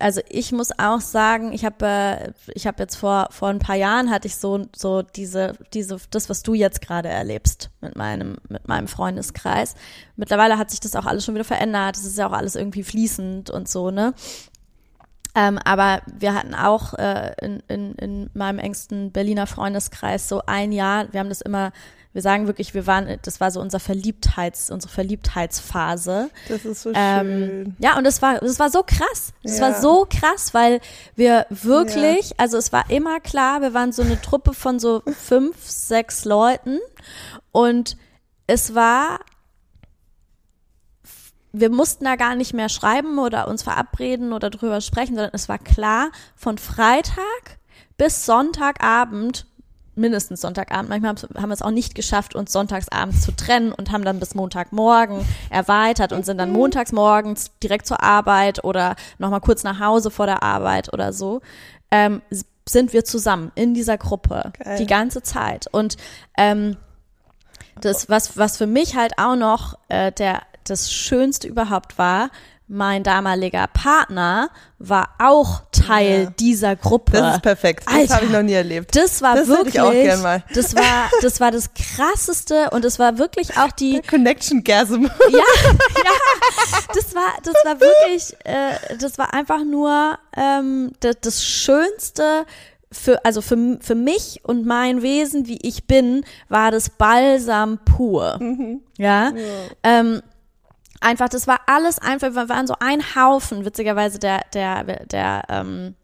also 0.00 0.22
ich 0.28 0.50
muss 0.50 0.70
auch 0.78 1.00
sagen, 1.00 1.52
ich 1.52 1.64
habe 1.64 1.86
äh, 1.86 2.32
ich 2.54 2.66
habe 2.66 2.82
jetzt 2.82 2.96
vor 2.96 3.28
vor 3.30 3.48
ein 3.48 3.58
paar 3.58 3.76
Jahren 3.76 4.10
hatte 4.10 4.26
ich 4.26 4.36
so 4.36 4.66
so 4.74 5.02
diese 5.02 5.52
diese 5.74 5.98
das 6.10 6.30
was 6.30 6.42
du 6.42 6.54
jetzt 6.54 6.80
gerade 6.80 7.10
erlebst 7.10 7.70
mit 7.82 7.96
meinem 7.96 8.38
mit 8.48 8.66
meinem 8.66 8.88
Freundeskreis. 8.88 9.74
Mittlerweile 10.16 10.58
hat 10.58 10.70
sich 10.70 10.80
das 10.80 10.96
auch 10.96 11.04
alles 11.04 11.24
schon 11.24 11.34
wieder 11.34 11.44
verändert. 11.44 11.96
Es 11.96 12.04
ist 12.04 12.18
ja 12.18 12.26
auch 12.26 12.32
alles 12.32 12.56
irgendwie 12.56 12.82
fließend 12.82 13.50
und 13.50 13.68
so 13.68 13.90
ne. 13.90 14.14
Ähm, 15.34 15.58
aber 15.58 16.02
wir 16.18 16.34
hatten 16.34 16.54
auch 16.54 16.94
äh, 16.94 17.32
in, 17.40 17.62
in, 17.68 17.94
in 17.94 18.30
meinem 18.34 18.58
engsten 18.58 19.12
Berliner 19.12 19.46
Freundeskreis 19.46 20.28
so 20.28 20.42
ein 20.46 20.72
Jahr, 20.72 21.12
wir 21.12 21.20
haben 21.20 21.28
das 21.28 21.40
immer 21.40 21.72
wir 22.12 22.22
sagen 22.22 22.46
wirklich, 22.48 22.74
wir 22.74 22.86
waren, 22.86 23.18
das 23.22 23.40
war 23.40 23.50
so 23.50 23.60
unser 23.60 23.78
Verliebtheits, 23.78 24.70
unsere 24.70 24.92
Verliebtheitsphase. 24.92 26.30
Das 26.48 26.64
ist 26.64 26.82
so 26.82 26.92
ähm, 26.92 27.26
schön. 27.26 27.76
Ja, 27.78 27.96
und 27.96 28.04
das 28.04 28.20
war, 28.20 28.40
das 28.40 28.58
war 28.58 28.70
so 28.70 28.82
krass. 28.82 29.32
Das 29.44 29.58
ja. 29.58 29.66
war 29.66 29.80
so 29.80 30.06
krass, 30.10 30.52
weil 30.52 30.80
wir 31.14 31.46
wirklich, 31.50 32.30
ja. 32.30 32.36
also 32.38 32.58
es 32.58 32.72
war 32.72 32.90
immer 32.90 33.20
klar, 33.20 33.62
wir 33.62 33.74
waren 33.74 33.92
so 33.92 34.02
eine 34.02 34.20
Truppe 34.20 34.54
von 34.54 34.80
so 34.80 35.02
fünf, 35.06 35.56
sechs 35.62 36.24
Leuten 36.24 36.78
und 37.52 37.96
es 38.46 38.74
war 38.74 39.20
wir 41.52 41.70
mussten 41.70 42.04
da 42.04 42.14
gar 42.16 42.36
nicht 42.36 42.54
mehr 42.54 42.68
schreiben 42.68 43.18
oder 43.18 43.48
uns 43.48 43.64
verabreden 43.64 44.32
oder 44.32 44.50
drüber 44.50 44.80
sprechen, 44.80 45.16
sondern 45.16 45.34
es 45.34 45.48
war 45.48 45.58
klar, 45.58 46.10
von 46.36 46.58
Freitag 46.58 47.58
bis 47.96 48.24
Sonntagabend 48.24 49.46
mindestens 49.94 50.40
Sonntagabend. 50.40 50.88
Manchmal 50.88 51.16
haben 51.36 51.48
wir 51.48 51.54
es 51.54 51.62
auch 51.62 51.70
nicht 51.70 51.94
geschafft, 51.94 52.34
uns 52.34 52.52
sonntagsabends 52.52 53.22
zu 53.22 53.32
trennen 53.32 53.72
und 53.72 53.92
haben 53.92 54.04
dann 54.04 54.20
bis 54.20 54.34
Montagmorgen 54.34 55.24
erweitert 55.50 56.12
und 56.12 56.24
sind 56.24 56.38
dann 56.38 56.52
montags 56.52 56.92
morgens 56.92 57.50
direkt 57.62 57.86
zur 57.86 58.02
Arbeit 58.02 58.64
oder 58.64 58.96
nochmal 59.18 59.40
kurz 59.40 59.64
nach 59.64 59.80
Hause 59.80 60.10
vor 60.10 60.26
der 60.26 60.42
Arbeit 60.42 60.92
oder 60.92 61.12
so. 61.12 61.40
Ähm, 61.90 62.22
sind 62.68 62.92
wir 62.92 63.04
zusammen 63.04 63.50
in 63.54 63.74
dieser 63.74 63.98
Gruppe 63.98 64.52
Geil. 64.62 64.78
die 64.78 64.86
ganze 64.86 65.22
Zeit. 65.22 65.66
Und 65.72 65.96
ähm, 66.36 66.76
das, 67.80 68.08
was, 68.08 68.36
was 68.36 68.58
für 68.58 68.66
mich 68.66 68.96
halt 68.96 69.14
auch 69.18 69.36
noch 69.36 69.78
äh, 69.88 70.12
der, 70.12 70.42
das 70.64 70.92
Schönste 70.92 71.48
überhaupt 71.48 71.98
war, 71.98 72.30
mein 72.72 73.02
damaliger 73.02 73.66
Partner 73.66 74.48
war 74.78 75.08
auch 75.18 75.62
Teil 75.72 76.24
ja. 76.24 76.30
dieser 76.38 76.76
Gruppe. 76.76 77.12
Das 77.12 77.34
ist 77.36 77.42
perfekt. 77.42 77.84
Das 77.84 78.10
habe 78.14 78.26
ich 78.26 78.30
noch 78.30 78.42
nie 78.42 78.52
erlebt. 78.52 78.94
Das 78.94 79.20
war 79.22 79.34
das 79.34 79.48
wirklich, 79.48 79.74
ich 79.74 79.80
auch 79.80 79.90
gern 79.90 80.22
mal. 80.22 80.44
das 80.54 80.76
war, 80.76 81.10
das 81.20 81.40
war 81.40 81.50
das 81.50 81.70
krasseste 81.74 82.70
und 82.70 82.84
es 82.84 83.00
war 83.00 83.18
wirklich 83.18 83.56
auch 83.58 83.72
die 83.72 83.94
Der 83.94 84.02
Connection 84.02 84.62
Gasm. 84.62 85.06
Ja, 85.30 85.38
ja, 85.38 86.10
das 86.94 87.14
war, 87.14 87.32
das 87.42 87.54
war 87.64 87.80
wirklich, 87.80 88.36
äh, 88.44 88.96
das 88.98 89.18
war 89.18 89.34
einfach 89.34 89.64
nur 89.64 90.18
ähm, 90.36 90.92
das, 91.00 91.16
das 91.20 91.44
Schönste 91.44 92.46
für, 92.92 93.24
also 93.24 93.42
für, 93.42 93.78
für 93.80 93.94
mich 93.94 94.40
und 94.44 94.66
mein 94.66 95.02
Wesen, 95.02 95.46
wie 95.46 95.58
ich 95.62 95.84
bin, 95.84 96.24
war 96.48 96.70
das 96.70 96.90
Balsam 96.90 97.78
pur. 97.84 98.38
Mhm. 98.40 98.80
Ja. 98.96 99.30
ja. 99.30 99.32
Ähm, 99.82 100.22
einfach, 101.00 101.28
das 101.28 101.46
war 101.46 101.60
alles 101.66 101.98
einfach, 101.98 102.34
wir 102.34 102.48
waren 102.48 102.66
so 102.66 102.74
ein 102.80 103.02
Haufen, 103.14 103.64
witzigerweise 103.64 104.18
der, 104.18 104.42
der, 104.52 104.84
der, 105.06 105.42
ähm, 105.48 105.94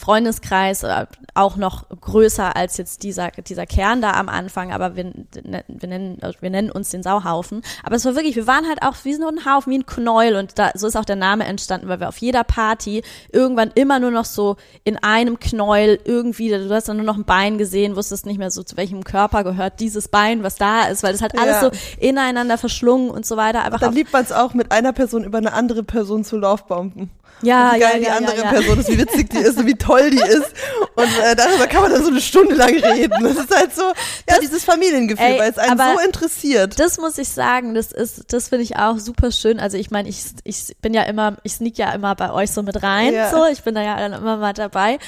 Freundeskreis 0.00 0.82
äh, 0.82 1.06
auch 1.34 1.56
noch 1.56 1.88
größer 1.88 2.56
als 2.56 2.78
jetzt 2.78 3.02
dieser, 3.02 3.30
dieser 3.30 3.66
Kern 3.66 4.00
da 4.00 4.12
am 4.12 4.28
Anfang, 4.28 4.72
aber 4.72 4.96
wir, 4.96 5.04
ne, 5.04 5.64
wir, 5.68 5.88
nennen, 5.88 6.18
wir 6.40 6.50
nennen 6.50 6.70
uns 6.70 6.90
den 6.90 7.02
Sauhaufen. 7.02 7.62
Aber 7.84 7.96
es 7.96 8.04
war 8.04 8.14
wirklich, 8.14 8.34
wir 8.34 8.46
waren 8.46 8.66
halt 8.66 8.82
auch 8.82 8.96
wie 9.04 9.14
so 9.14 9.28
ein 9.28 9.44
Haufen, 9.44 9.72
wie 9.72 9.78
ein 9.78 9.86
Knäuel 9.86 10.36
und 10.36 10.58
da, 10.58 10.70
so 10.74 10.86
ist 10.86 10.96
auch 10.96 11.04
der 11.04 11.16
Name 11.16 11.44
entstanden, 11.44 11.88
weil 11.88 12.00
wir 12.00 12.08
auf 12.08 12.16
jeder 12.16 12.44
Party 12.44 13.02
irgendwann 13.30 13.70
immer 13.74 14.00
nur 14.00 14.10
noch 14.10 14.24
so 14.24 14.56
in 14.84 14.96
einem 14.96 15.38
Knäuel 15.38 16.00
irgendwie, 16.04 16.48
du 16.48 16.70
hast 16.74 16.88
dann 16.88 16.96
nur 16.96 17.06
noch 17.06 17.16
ein 17.16 17.24
Bein 17.24 17.58
gesehen, 17.58 17.94
wusstest 17.94 18.24
nicht 18.24 18.38
mehr 18.38 18.50
so, 18.50 18.62
zu 18.62 18.78
welchem 18.78 19.04
Körper 19.04 19.44
gehört 19.44 19.80
dieses 19.80 20.08
Bein, 20.08 20.42
was 20.42 20.56
da 20.56 20.84
ist, 20.84 21.02
weil 21.02 21.12
das 21.12 21.20
hat 21.20 21.38
alles 21.38 21.60
ja. 21.60 21.70
so 21.70 21.70
ineinander 21.98 22.56
verschlungen 22.56 23.10
und 23.10 23.26
so 23.26 23.36
weiter. 23.36 23.62
Einfach 23.64 23.80
dann 23.80 23.94
liebt 23.94 24.12
man 24.12 24.22
es 24.22 24.32
auch, 24.32 24.54
mit 24.54 24.72
einer 24.72 24.94
Person 24.94 25.24
über 25.24 25.38
eine 25.38 25.52
andere 25.52 25.82
Person 25.82 26.24
zu 26.24 26.38
Laufbomben. 26.38 27.10
Ja, 27.42 27.74
wie 27.74 27.80
geil 27.80 27.92
ja, 27.94 27.98
die 27.98 28.10
andere 28.10 28.36
ja, 28.36 28.50
Person 28.50 28.78
ist, 28.78 28.88
wie 28.88 28.98
witzig 28.98 29.30
die 29.30 29.38
ist 29.38 29.58
und 29.58 29.66
wie 29.66 29.74
toll 29.74 30.10
die 30.10 30.18
ist. 30.18 30.52
Und 30.94 31.08
äh, 31.22 31.34
darüber 31.34 31.66
kann 31.66 31.82
man 31.82 31.92
dann 31.92 32.02
so 32.02 32.10
eine 32.10 32.20
Stunde 32.20 32.54
lang 32.54 32.74
reden. 32.74 33.22
Das 33.22 33.36
ist 33.36 33.54
halt 33.54 33.74
so, 33.74 33.82
ja, 34.28 34.38
dieses 34.40 34.64
Familiengefühl, 34.64 35.24
ey, 35.24 35.38
weil 35.38 35.50
es 35.50 35.58
einen 35.58 35.78
so 35.78 36.00
interessiert. 36.04 36.78
Das 36.78 36.98
muss 36.98 37.18
ich 37.18 37.28
sagen, 37.28 37.74
das 37.74 37.92
ist, 37.92 38.32
das 38.32 38.48
finde 38.48 38.64
ich 38.64 38.76
auch 38.76 38.98
super 38.98 39.32
schön. 39.32 39.60
Also 39.60 39.76
ich 39.76 39.90
meine, 39.90 40.08
ich, 40.08 40.24
ich 40.44 40.76
bin 40.80 40.94
ja 40.94 41.02
immer, 41.02 41.36
ich 41.42 41.54
sneak 41.54 41.78
ja 41.78 41.92
immer 41.92 42.14
bei 42.14 42.32
euch 42.32 42.50
so 42.50 42.62
mit 42.62 42.82
rein. 42.82 43.14
Ja. 43.14 43.30
So, 43.30 43.46
ich 43.46 43.62
bin 43.62 43.74
da 43.74 43.82
ja 43.82 43.96
dann 43.96 44.12
immer 44.12 44.36
mal 44.36 44.52
dabei. 44.52 44.98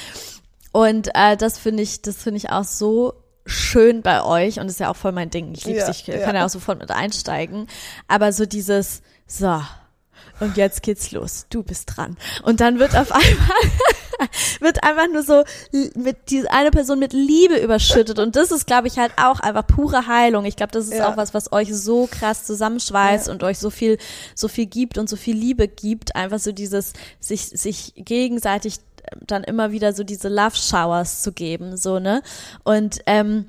Und 0.71 1.09
äh, 1.13 1.37
das 1.37 1.59
finde 1.59 1.83
ich, 1.83 2.01
das 2.01 2.17
finde 2.17 2.37
ich 2.37 2.49
auch 2.49 2.63
so 2.63 3.13
schön 3.45 4.01
bei 4.01 4.23
euch 4.23 4.59
und 4.59 4.67
ist 4.67 4.79
ja 4.79 4.89
auch 4.89 4.95
voll 4.95 5.11
mein 5.11 5.29
Ding. 5.29 5.53
Ich 5.53 5.65
liebe 5.65 5.79
ja, 5.79 5.89
ich 5.89 6.05
kann 6.05 6.35
ja 6.35 6.45
auch 6.45 6.49
sofort 6.49 6.79
mit 6.79 6.91
einsteigen. 6.91 7.67
Aber 8.07 8.31
so 8.31 8.45
dieses, 8.45 9.01
so, 9.27 9.61
und 10.39 10.57
jetzt 10.57 10.83
geht's 10.83 11.11
los, 11.11 11.45
du 11.49 11.63
bist 11.63 11.95
dran. 11.95 12.17
Und 12.43 12.59
dann 12.59 12.79
wird 12.79 12.95
auf 12.95 13.11
einmal, 13.11 14.29
wird 14.59 14.83
einfach 14.83 15.07
nur 15.11 15.23
so 15.23 15.43
mit 15.95 16.29
diese 16.29 16.51
eine 16.51 16.71
Person 16.71 16.99
mit 16.99 17.13
Liebe 17.13 17.57
überschüttet. 17.57 18.19
Und 18.19 18.35
das 18.35 18.51
ist, 18.51 18.67
glaube 18.67 18.87
ich, 18.87 18.97
halt 18.97 19.13
auch 19.17 19.39
einfach 19.39 19.65
pure 19.67 20.07
Heilung. 20.07 20.45
Ich 20.45 20.55
glaube, 20.55 20.71
das 20.71 20.85
ist 20.85 20.97
ja. 20.97 21.09
auch 21.09 21.17
was, 21.17 21.33
was 21.33 21.51
euch 21.51 21.73
so 21.73 22.07
krass 22.09 22.45
zusammenschweißt 22.45 23.27
ja. 23.27 23.33
und 23.33 23.43
euch 23.43 23.59
so 23.59 23.69
viel, 23.69 23.97
so 24.35 24.47
viel 24.47 24.65
gibt 24.65 24.97
und 24.97 25.09
so 25.09 25.15
viel 25.15 25.35
Liebe 25.35 25.67
gibt. 25.67 26.15
Einfach 26.15 26.39
so 26.39 26.51
dieses, 26.51 26.93
sich, 27.19 27.45
sich 27.45 27.93
gegenseitig 27.95 28.79
dann 29.27 29.43
immer 29.43 29.71
wieder 29.71 29.93
so 29.93 30.03
diese 30.03 30.29
Love 30.29 30.55
Showers 30.55 31.21
zu 31.21 31.31
geben, 31.31 31.77
so, 31.77 31.99
ne? 31.99 32.21
Und 32.63 32.99
ähm, 33.05 33.47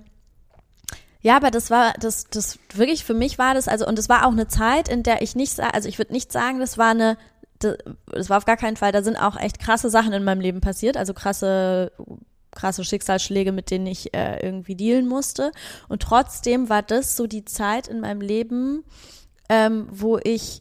ja, 1.25 1.37
aber 1.37 1.51
das 1.51 1.71
war, 1.71 1.95
das, 1.99 2.25
das 2.25 2.59
wirklich 2.75 3.03
für 3.03 3.15
mich 3.15 3.39
war 3.39 3.55
das, 3.55 3.67
also, 3.67 3.87
und 3.87 3.99
es 3.99 4.11
war 4.11 4.27
auch 4.27 4.33
eine 4.33 4.47
Zeit, 4.47 4.91
in 4.91 5.03
der 5.03 5.23
ich 5.23 5.35
nicht, 5.35 5.59
also 5.59 5.89
ich 5.89 5.97
würde 5.97 6.13
nicht 6.13 6.31
sagen, 6.31 6.61
das 6.61 6.77
war 6.77 6.91
eine, 6.91 7.17
das 7.61 8.29
war 8.29 8.37
auf 8.37 8.45
gar 8.45 8.59
keinen 8.59 8.77
Fall, 8.77 8.93
da 8.93 9.03
sind 9.03 9.17
auch 9.17 9.41
echt 9.41 9.59
krasse 9.59 9.89
Sachen 9.89 10.13
in 10.13 10.23
meinem 10.23 10.43
Leben 10.43 10.61
passiert, 10.61 10.99
also 10.99 11.15
krasse, 11.15 11.93
krasse 12.51 12.85
Schicksalsschläge, 12.85 13.53
mit 13.53 13.71
denen 13.71 13.87
ich 13.87 14.13
äh, 14.13 14.45
irgendwie 14.45 14.75
dealen 14.75 15.09
musste. 15.09 15.51
Und 15.89 16.03
trotzdem 16.03 16.69
war 16.69 16.83
das 16.83 17.17
so 17.17 17.27
die 17.27 17.47
Zeit 17.47 17.89
in 17.89 18.01
meinem 18.01 18.21
Leben, 18.21 18.85
ähm, 19.49 19.89
wo 19.91 20.19
ich, 20.19 20.61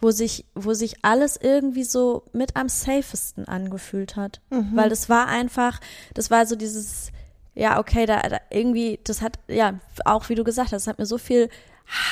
wo 0.00 0.10
sich, 0.10 0.46
wo 0.54 0.72
sich 0.72 1.04
alles 1.04 1.36
irgendwie 1.36 1.84
so 1.84 2.24
mit 2.32 2.56
am 2.56 2.70
safesten 2.70 3.46
angefühlt 3.46 4.16
hat. 4.16 4.40
Mhm. 4.48 4.70
Weil 4.74 4.88
das 4.88 5.10
war 5.10 5.26
einfach, 5.26 5.80
das 6.14 6.30
war 6.30 6.46
so 6.46 6.56
dieses, 6.56 7.12
ja, 7.58 7.78
okay, 7.78 8.06
da, 8.06 8.20
da 8.20 8.38
irgendwie, 8.50 9.00
das 9.04 9.20
hat, 9.20 9.38
ja, 9.48 9.74
auch 10.04 10.28
wie 10.28 10.36
du 10.36 10.44
gesagt 10.44 10.72
hast, 10.72 10.86
hat 10.86 10.98
mir 10.98 11.06
so 11.06 11.18
viel 11.18 11.50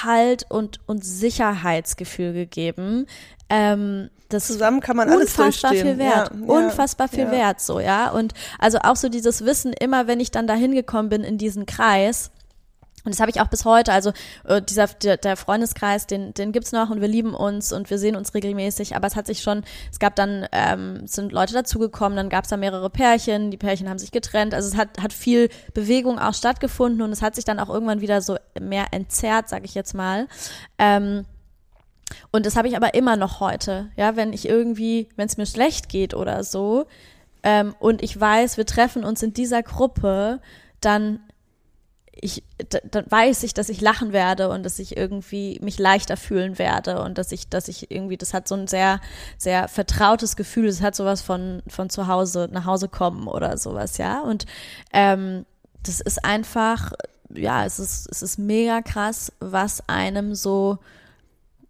Halt 0.03 0.47
und, 0.49 0.81
und 0.87 1.05
Sicherheitsgefühl 1.05 2.33
gegeben. 2.33 3.07
Ähm, 3.49 4.11
das 4.29 4.47
Zusammen 4.49 4.81
kann 4.81 4.97
man 4.97 5.09
alles 5.09 5.39
unfassbar 5.39 5.73
viel 5.73 5.99
wert, 5.99 6.33
ja, 6.35 6.47
unfassbar 6.47 7.09
viel 7.09 7.25
ja. 7.25 7.31
wert, 7.31 7.61
so 7.61 7.79
ja. 7.79 8.11
Und 8.11 8.33
also 8.59 8.79
auch 8.79 8.97
so 8.97 9.09
dieses 9.09 9.45
Wissen, 9.45 9.73
immer 9.73 10.09
wenn 10.09 10.19
ich 10.19 10.33
dann 10.33 10.49
da 10.49 10.55
hingekommen 10.55 11.11
bin 11.11 11.23
in 11.23 11.39
diesen 11.39 11.65
Kreis, 11.65 12.33
und 13.07 13.15
das 13.15 13.21
habe 13.21 13.31
ich 13.31 13.41
auch 13.41 13.47
bis 13.47 13.65
heute. 13.65 13.93
Also 13.93 14.13
äh, 14.45 14.61
dieser 14.61 14.89
der, 14.89 15.17
der 15.17 15.37
Freundeskreis, 15.37 16.07
den 16.07 16.35
den 16.35 16.53
gibt's 16.53 16.73
noch 16.73 16.91
und 16.91 17.01
wir 17.01 17.09
lieben 17.09 17.35
uns 17.35 17.73
und 17.73 17.89
wir 17.89 17.99
sehen 17.99 18.17
uns 18.17 18.35
regelmäßig. 18.35 18.97
Aber 18.97 19.07
es 19.07 19.17
hat 19.17 19.27
sich 19.27 19.43
schon, 19.43 19.63
es 19.91 19.99
gab 19.99 20.17
dann 20.17 20.47
ähm, 20.51 21.07
sind 21.07 21.33
Leute 21.33 21.55
dazugekommen, 21.55 22.17
dann 22.17 22.29
gab's 22.29 22.49
da 22.49 22.57
mehrere 22.57 22.91
Pärchen. 22.91 23.51
Die 23.53 23.57
Pärchen 23.57 23.89
haben 23.89 23.99
sich 23.99 24.11
getrennt. 24.11 24.55
Also 24.55 24.69
es 24.69 24.77
hat 24.77 25.01
hat 25.01 25.13
viel 25.13 25.49
Bewegung 25.73 26.19
auch 26.19 26.35
stattgefunden 26.35 27.01
und 27.03 27.13
es 27.13 27.23
hat 27.23 27.37
sich 27.37 27.45
dann 27.45 27.61
auch 27.61 27.69
irgendwann 27.69 28.01
wieder 28.01 28.21
so 28.21 28.37
mehr 28.61 28.87
entzerrt, 28.91 29.49
sage 29.49 29.65
ich 29.65 29.75
jetzt 29.75 29.95
mal. 29.95 30.27
Ähm, 30.79 31.25
und 32.33 32.45
das 32.45 32.57
habe 32.57 32.69
ich 32.69 32.77
aber 32.77 32.95
immer 32.95 33.17
noch 33.17 33.41
heute. 33.41 33.89
Ja, 33.97 34.17
wenn 34.17 34.33
ich 34.33 34.49
irgendwie, 34.49 35.09
wenn 35.17 35.27
es 35.27 35.37
mir 35.37 35.47
schlecht 35.47 35.89
geht 35.89 36.13
oder 36.15 36.45
so 36.45 36.87
ähm, 37.43 37.75
und 37.79 38.03
ich 38.03 38.19
weiß, 38.19 38.57
wir 38.57 38.67
treffen 38.67 39.05
uns 39.05 39.23
in 39.23 39.33
dieser 39.33 39.63
Gruppe, 39.63 40.41
dann 40.81 41.21
ich, 42.19 42.43
dann 42.91 43.05
weiß 43.11 43.43
ich, 43.43 43.53
dass 43.53 43.69
ich 43.69 43.81
lachen 43.81 44.13
werde 44.13 44.49
und 44.49 44.63
dass 44.63 44.79
ich 44.79 44.97
irgendwie 44.97 45.59
mich 45.63 45.79
leichter 45.79 46.17
fühlen 46.17 46.59
werde 46.59 47.03
und 47.03 47.19
dass 47.19 47.31
ich, 47.31 47.49
dass 47.49 47.69
ich 47.69 47.91
irgendwie, 47.91 48.17
das 48.17 48.33
hat 48.33 48.49
so 48.49 48.55
ein 48.55 48.67
sehr, 48.67 49.01
sehr 49.37 49.69
vertrautes 49.69 50.37
Gefühl. 50.37 50.67
Es 50.67 50.81
hat 50.81 50.95
sowas 50.95 51.21
von, 51.21 51.63
von 51.69 51.91
zu 51.91 52.07
Hause, 52.07 52.49
nach 52.51 52.65
Hause 52.65 52.89
kommen 52.89 53.29
oder 53.29 53.59
sowas, 53.59 53.99
ja. 53.99 54.21
Und 54.21 54.47
ähm, 54.93 55.45
das 55.83 56.01
ist 56.01 56.25
einfach, 56.25 56.93
ja, 57.35 57.65
es 57.65 57.79
ist, 57.79 58.09
es 58.11 58.23
ist 58.23 58.39
mega 58.39 58.81
krass, 58.81 59.31
was 59.41 59.87
einem 59.89 60.35
so 60.35 60.79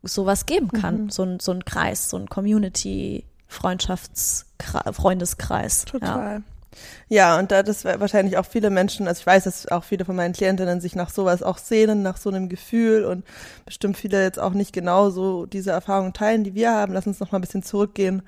sowas 0.03 0.47
geben 0.47 0.68
kann. 0.68 1.05
Mhm. 1.05 1.11
So, 1.11 1.24
ein, 1.24 1.40
so 1.40 1.53
ein 1.53 1.64
Kreis, 1.64 2.09
so 2.09 2.16
ein 2.16 2.28
Community, 2.28 3.24
Freundschafts, 3.49 4.47
Freundeskreis. 4.92 5.84
Total. 5.86 6.36
Ja. 6.36 6.42
Ja, 7.09 7.39
und 7.39 7.51
da 7.51 7.62
das 7.62 7.85
wahrscheinlich 7.85 8.37
auch 8.37 8.47
viele 8.47 8.70
Menschen, 8.70 9.07
also 9.09 9.20
ich 9.20 9.27
weiß, 9.27 9.45
dass 9.45 9.68
auch 9.68 9.85
viele 9.85 10.05
von 10.05 10.16
meinen 10.16 10.33
Klientinnen 10.35 10.81
sich 10.81 10.97
nach 10.97 11.11
sowas 11.11 11.43
auch 11.43 11.59
sehnen, 11.59 12.03
nach 12.03 12.16
so 12.16 12.31
einem 12.31 12.49
Gefühl 12.49 13.05
und 13.05 13.24
bestimmt 13.64 13.97
viele 13.97 14.22
jetzt 14.22 14.39
auch 14.39 14.53
nicht 14.53 14.72
genau 14.72 15.11
so 15.11 15.47
diese 15.47 15.70
Erfahrungen 15.70 16.12
teilen, 16.12 16.45
die 16.45 16.55
wir 16.55 16.72
haben. 16.72 16.93
Lass 16.93 17.07
uns 17.07 17.20
noch 17.20 17.33
mal 17.33 17.39
ein 17.39 17.43
bisschen 17.43 17.62
zurückgehen, 17.62 18.22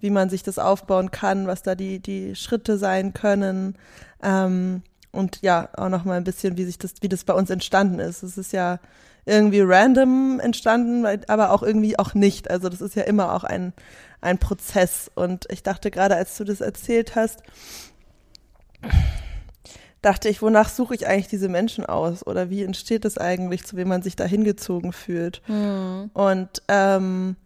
wie 0.00 0.10
man 0.10 0.30
sich 0.30 0.42
das 0.42 0.58
aufbauen 0.58 1.10
kann, 1.10 1.46
was 1.46 1.62
da 1.62 1.74
die, 1.74 2.00
die 2.00 2.34
Schritte 2.34 2.78
sein 2.78 3.14
können. 3.14 3.76
Ähm, 4.22 4.82
und 5.12 5.40
ja, 5.42 5.68
auch 5.76 5.88
noch 5.88 6.04
mal 6.04 6.16
ein 6.16 6.24
bisschen, 6.24 6.56
wie 6.56 6.64
sich 6.64 6.78
das, 6.78 6.94
wie 7.00 7.08
das 7.08 7.24
bei 7.24 7.34
uns 7.34 7.48
entstanden 7.48 8.00
ist. 8.00 8.22
Es 8.22 8.36
ist 8.36 8.52
ja 8.52 8.80
irgendwie 9.26 9.60
random 9.60 10.40
entstanden, 10.40 11.06
aber 11.28 11.50
auch 11.50 11.62
irgendwie 11.62 11.98
auch 11.98 12.14
nicht. 12.14 12.50
Also 12.50 12.68
das 12.68 12.80
ist 12.80 12.96
ja 12.96 13.04
immer 13.04 13.32
auch 13.32 13.44
ein, 13.44 13.72
ein 14.20 14.38
Prozess. 14.38 15.10
Und 15.14 15.46
ich 15.50 15.62
dachte 15.62 15.90
gerade, 15.90 16.16
als 16.16 16.36
du 16.36 16.44
das 16.44 16.60
erzählt 16.60 17.16
hast, 17.16 17.42
dachte 20.02 20.28
ich, 20.28 20.42
wonach 20.42 20.68
suche 20.68 20.94
ich 20.94 21.06
eigentlich 21.06 21.28
diese 21.28 21.48
Menschen 21.48 21.86
aus? 21.86 22.26
Oder 22.26 22.50
wie 22.50 22.62
entsteht 22.62 23.04
es 23.04 23.18
eigentlich, 23.18 23.64
zu 23.64 23.76
wem 23.76 23.88
man 23.88 24.02
sich 24.02 24.16
da 24.16 24.24
hingezogen 24.24 24.92
fühlt? 24.92 25.40
Mhm. 25.48 26.10
Und 26.12 26.62
ähm, 26.68 27.36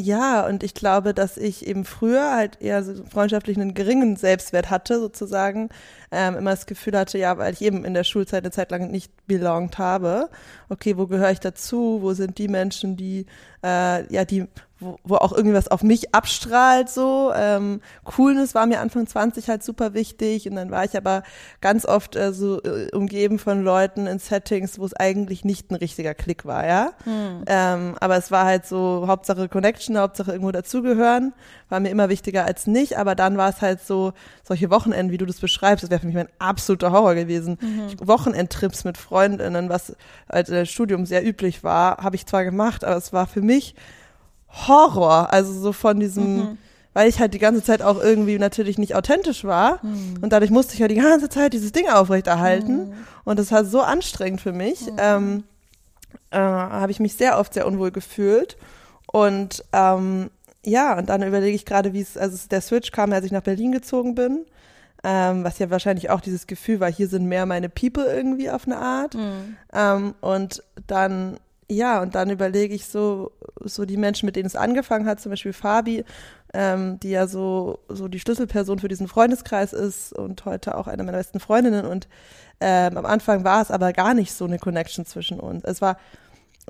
ja, 0.00 0.46
und 0.46 0.62
ich 0.62 0.74
glaube, 0.74 1.12
dass 1.12 1.36
ich 1.36 1.66
eben 1.66 1.84
früher 1.84 2.34
halt 2.34 2.60
eher 2.60 2.82
so 2.82 3.04
freundschaftlich 3.04 3.58
einen 3.58 3.74
geringen 3.74 4.16
Selbstwert 4.16 4.70
hatte, 4.70 4.98
sozusagen, 4.98 5.68
ähm, 6.10 6.36
immer 6.36 6.50
das 6.50 6.66
Gefühl 6.66 6.96
hatte, 6.96 7.18
ja, 7.18 7.36
weil 7.38 7.52
ich 7.52 7.60
eben 7.60 7.84
in 7.84 7.92
der 7.94 8.04
Schulzeit 8.04 8.42
eine 8.42 8.50
Zeit 8.50 8.70
lang 8.70 8.90
nicht 8.90 9.12
belonged 9.26 9.78
habe. 9.78 10.30
Okay, 10.70 10.96
wo 10.96 11.06
gehöre 11.06 11.30
ich 11.30 11.40
dazu? 11.40 11.98
Wo 12.00 12.14
sind 12.14 12.38
die 12.38 12.48
Menschen, 12.48 12.96
die, 12.96 13.26
äh, 13.62 14.12
ja, 14.12 14.24
die 14.24 14.46
wo, 14.80 14.98
wo 15.04 15.16
auch 15.16 15.32
irgendwas 15.32 15.68
auf 15.68 15.82
mich 15.82 16.14
abstrahlt 16.14 16.88
so. 16.88 17.32
Ähm, 17.34 17.80
Coolness 18.04 18.54
war 18.54 18.66
mir 18.66 18.80
Anfang 18.80 19.06
20 19.06 19.48
halt 19.48 19.62
super 19.62 19.94
wichtig 19.94 20.48
und 20.48 20.56
dann 20.56 20.70
war 20.70 20.84
ich 20.84 20.96
aber 20.96 21.22
ganz 21.60 21.84
oft 21.84 22.16
äh, 22.16 22.32
so 22.32 22.62
äh, 22.62 22.90
umgeben 22.92 23.38
von 23.38 23.62
Leuten 23.62 24.06
in 24.06 24.18
Settings, 24.18 24.78
wo 24.78 24.84
es 24.86 24.94
eigentlich 24.94 25.44
nicht 25.44 25.70
ein 25.70 25.74
richtiger 25.74 26.14
Klick 26.14 26.44
war, 26.44 26.66
ja. 26.66 26.92
Hm. 27.04 27.44
Ähm, 27.46 27.96
aber 28.00 28.16
es 28.16 28.30
war 28.30 28.46
halt 28.46 28.66
so 28.66 29.04
Hauptsache 29.06 29.48
Connection, 29.48 29.98
Hauptsache 29.98 30.32
irgendwo 30.32 30.50
dazugehören, 30.50 31.34
war 31.68 31.80
mir 31.80 31.90
immer 31.90 32.08
wichtiger 32.08 32.44
als 32.44 32.66
nicht, 32.66 32.96
aber 32.96 33.14
dann 33.14 33.36
war 33.36 33.50
es 33.50 33.60
halt 33.60 33.80
so, 33.80 34.12
solche 34.42 34.70
Wochenenden, 34.70 35.12
wie 35.12 35.18
du 35.18 35.26
das 35.26 35.40
beschreibst, 35.40 35.82
das 35.82 35.90
wäre 35.90 36.00
für 36.00 36.06
mich 36.06 36.16
mein 36.16 36.28
absoluter 36.38 36.90
Horror 36.90 37.14
gewesen. 37.14 37.58
Mhm. 37.60 38.06
Wochenendtrips 38.06 38.84
mit 38.84 38.96
Freundinnen, 38.98 39.68
was 39.68 39.94
als 40.26 40.48
äh, 40.48 40.66
Studium 40.66 41.06
sehr 41.06 41.26
üblich 41.26 41.62
war, 41.62 41.98
habe 41.98 42.16
ich 42.16 42.26
zwar 42.26 42.44
gemacht, 42.44 42.84
aber 42.84 42.96
es 42.96 43.12
war 43.12 43.26
für 43.26 43.42
mich 43.42 43.74
Horror. 44.52 45.32
Also 45.32 45.52
so 45.52 45.72
von 45.72 46.00
diesem, 46.00 46.36
mhm. 46.36 46.58
weil 46.92 47.08
ich 47.08 47.20
halt 47.20 47.34
die 47.34 47.38
ganze 47.38 47.62
Zeit 47.62 47.82
auch 47.82 48.00
irgendwie 48.00 48.38
natürlich 48.38 48.78
nicht 48.78 48.94
authentisch 48.94 49.44
war. 49.44 49.80
Mhm. 49.82 50.18
Und 50.20 50.32
dadurch 50.32 50.50
musste 50.50 50.74
ich 50.74 50.80
ja 50.80 50.88
die 50.88 50.96
ganze 50.96 51.28
Zeit 51.28 51.52
dieses 51.52 51.72
Ding 51.72 51.88
aufrechterhalten. 51.88 52.88
Mhm. 52.88 52.92
Und 53.24 53.38
das 53.38 53.52
war 53.52 53.64
so 53.64 53.80
anstrengend 53.80 54.40
für 54.40 54.52
mich. 54.52 54.82
Mhm. 54.82 54.96
Ähm, 54.98 55.44
äh, 56.30 56.38
habe 56.38 56.92
ich 56.92 57.00
mich 57.00 57.14
sehr 57.14 57.38
oft 57.38 57.54
sehr 57.54 57.66
unwohl 57.66 57.90
gefühlt. 57.90 58.56
Und 59.06 59.64
ähm, 59.72 60.30
ja, 60.64 60.96
und 60.98 61.08
dann 61.08 61.22
überlege 61.22 61.54
ich 61.54 61.64
gerade, 61.64 61.92
wie 61.92 62.00
es, 62.00 62.16
also 62.16 62.36
der 62.48 62.60
Switch 62.60 62.92
kam, 62.92 63.12
als 63.12 63.24
ich 63.24 63.32
nach 63.32 63.42
Berlin 63.42 63.72
gezogen 63.72 64.14
bin. 64.14 64.44
Ähm, 65.02 65.44
was 65.44 65.58
ja 65.58 65.70
wahrscheinlich 65.70 66.10
auch 66.10 66.20
dieses 66.20 66.46
Gefühl 66.46 66.78
war, 66.78 66.92
hier 66.92 67.08
sind 67.08 67.24
mehr 67.24 67.46
meine 67.46 67.70
People 67.70 68.04
irgendwie 68.04 68.50
auf 68.50 68.66
eine 68.66 68.76
Art. 68.76 69.14
Mhm. 69.14 69.56
Ähm, 69.72 70.14
und 70.20 70.62
dann 70.86 71.38
ja, 71.70 72.02
und 72.02 72.16
dann 72.16 72.30
überlege 72.30 72.74
ich 72.74 72.86
so, 72.86 73.30
so 73.60 73.84
die 73.84 73.96
Menschen, 73.96 74.26
mit 74.26 74.34
denen 74.34 74.46
es 74.46 74.56
angefangen 74.56 75.06
hat, 75.06 75.20
zum 75.20 75.30
Beispiel 75.30 75.52
Fabi, 75.52 76.04
ähm, 76.52 76.98
die 76.98 77.10
ja 77.10 77.28
so, 77.28 77.78
so 77.88 78.08
die 78.08 78.18
Schlüsselperson 78.18 78.80
für 78.80 78.88
diesen 78.88 79.06
Freundeskreis 79.06 79.72
ist 79.72 80.12
und 80.12 80.44
heute 80.44 80.76
auch 80.76 80.88
eine 80.88 81.04
meiner 81.04 81.18
besten 81.18 81.38
Freundinnen. 81.38 81.86
Und 81.86 82.08
ähm, 82.60 82.96
am 82.96 83.06
Anfang 83.06 83.44
war 83.44 83.62
es 83.62 83.70
aber 83.70 83.92
gar 83.92 84.14
nicht 84.14 84.32
so 84.32 84.46
eine 84.46 84.58
Connection 84.58 85.06
zwischen 85.06 85.38
uns. 85.38 85.62
Es 85.64 85.80
war 85.80 85.96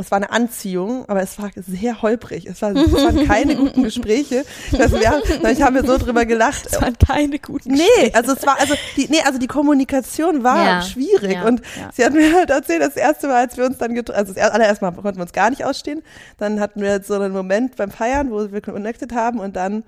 es 0.00 0.10
war 0.10 0.16
eine 0.16 0.30
Anziehung, 0.30 1.04
aber 1.08 1.22
es 1.22 1.38
war 1.38 1.50
sehr 1.54 2.02
holprig. 2.02 2.46
Es, 2.46 2.62
war, 2.62 2.74
es 2.74 2.92
waren 2.92 3.26
keine 3.26 3.56
guten 3.56 3.82
Gespräche. 3.82 4.44
Also 4.78 4.98
wir 4.98 5.10
haben, 5.10 5.22
ich 5.50 5.62
habe 5.62 5.80
mir 5.80 5.86
so 5.86 5.98
drüber 5.98 6.26
gelacht. 6.26 6.66
Es 6.66 6.80
waren 6.80 6.96
keine 6.98 7.38
guten 7.38 7.70
Gespräche. 7.70 8.06
Nee, 8.06 8.12
also 8.12 8.32
es 8.32 8.46
war, 8.46 8.58
also 8.60 8.74
die, 8.96 9.08
nee, 9.08 9.22
also 9.24 9.38
die 9.38 9.46
Kommunikation 9.46 10.42
war 10.42 10.64
ja, 10.64 10.82
schwierig. 10.82 11.32
Ja, 11.32 11.46
und 11.46 11.60
ja. 11.60 11.90
sie 11.92 12.04
hat 12.04 12.12
mir 12.12 12.34
halt 12.34 12.50
erzählt, 12.50 12.82
das 12.82 12.96
erste 12.96 13.28
Mal, 13.28 13.36
als 13.36 13.56
wir 13.56 13.64
uns 13.64 13.78
dann 13.78 13.94
getroffen, 13.94 14.18
also 14.18 14.32
das 14.32 14.50
allererste 14.50 14.84
Mal 14.84 14.92
konnten 14.92 15.18
wir 15.18 15.22
uns 15.22 15.32
gar 15.32 15.50
nicht 15.50 15.64
ausstehen. 15.64 16.02
Dann 16.38 16.60
hatten 16.60 16.80
wir 16.80 17.02
so 17.02 17.14
einen 17.14 17.32
Moment 17.32 17.76
beim 17.76 17.90
Feiern, 17.90 18.30
wo 18.30 18.50
wir 18.50 18.60
connected 18.60 19.12
haben 19.12 19.38
und 19.38 19.56
dann 19.56 19.84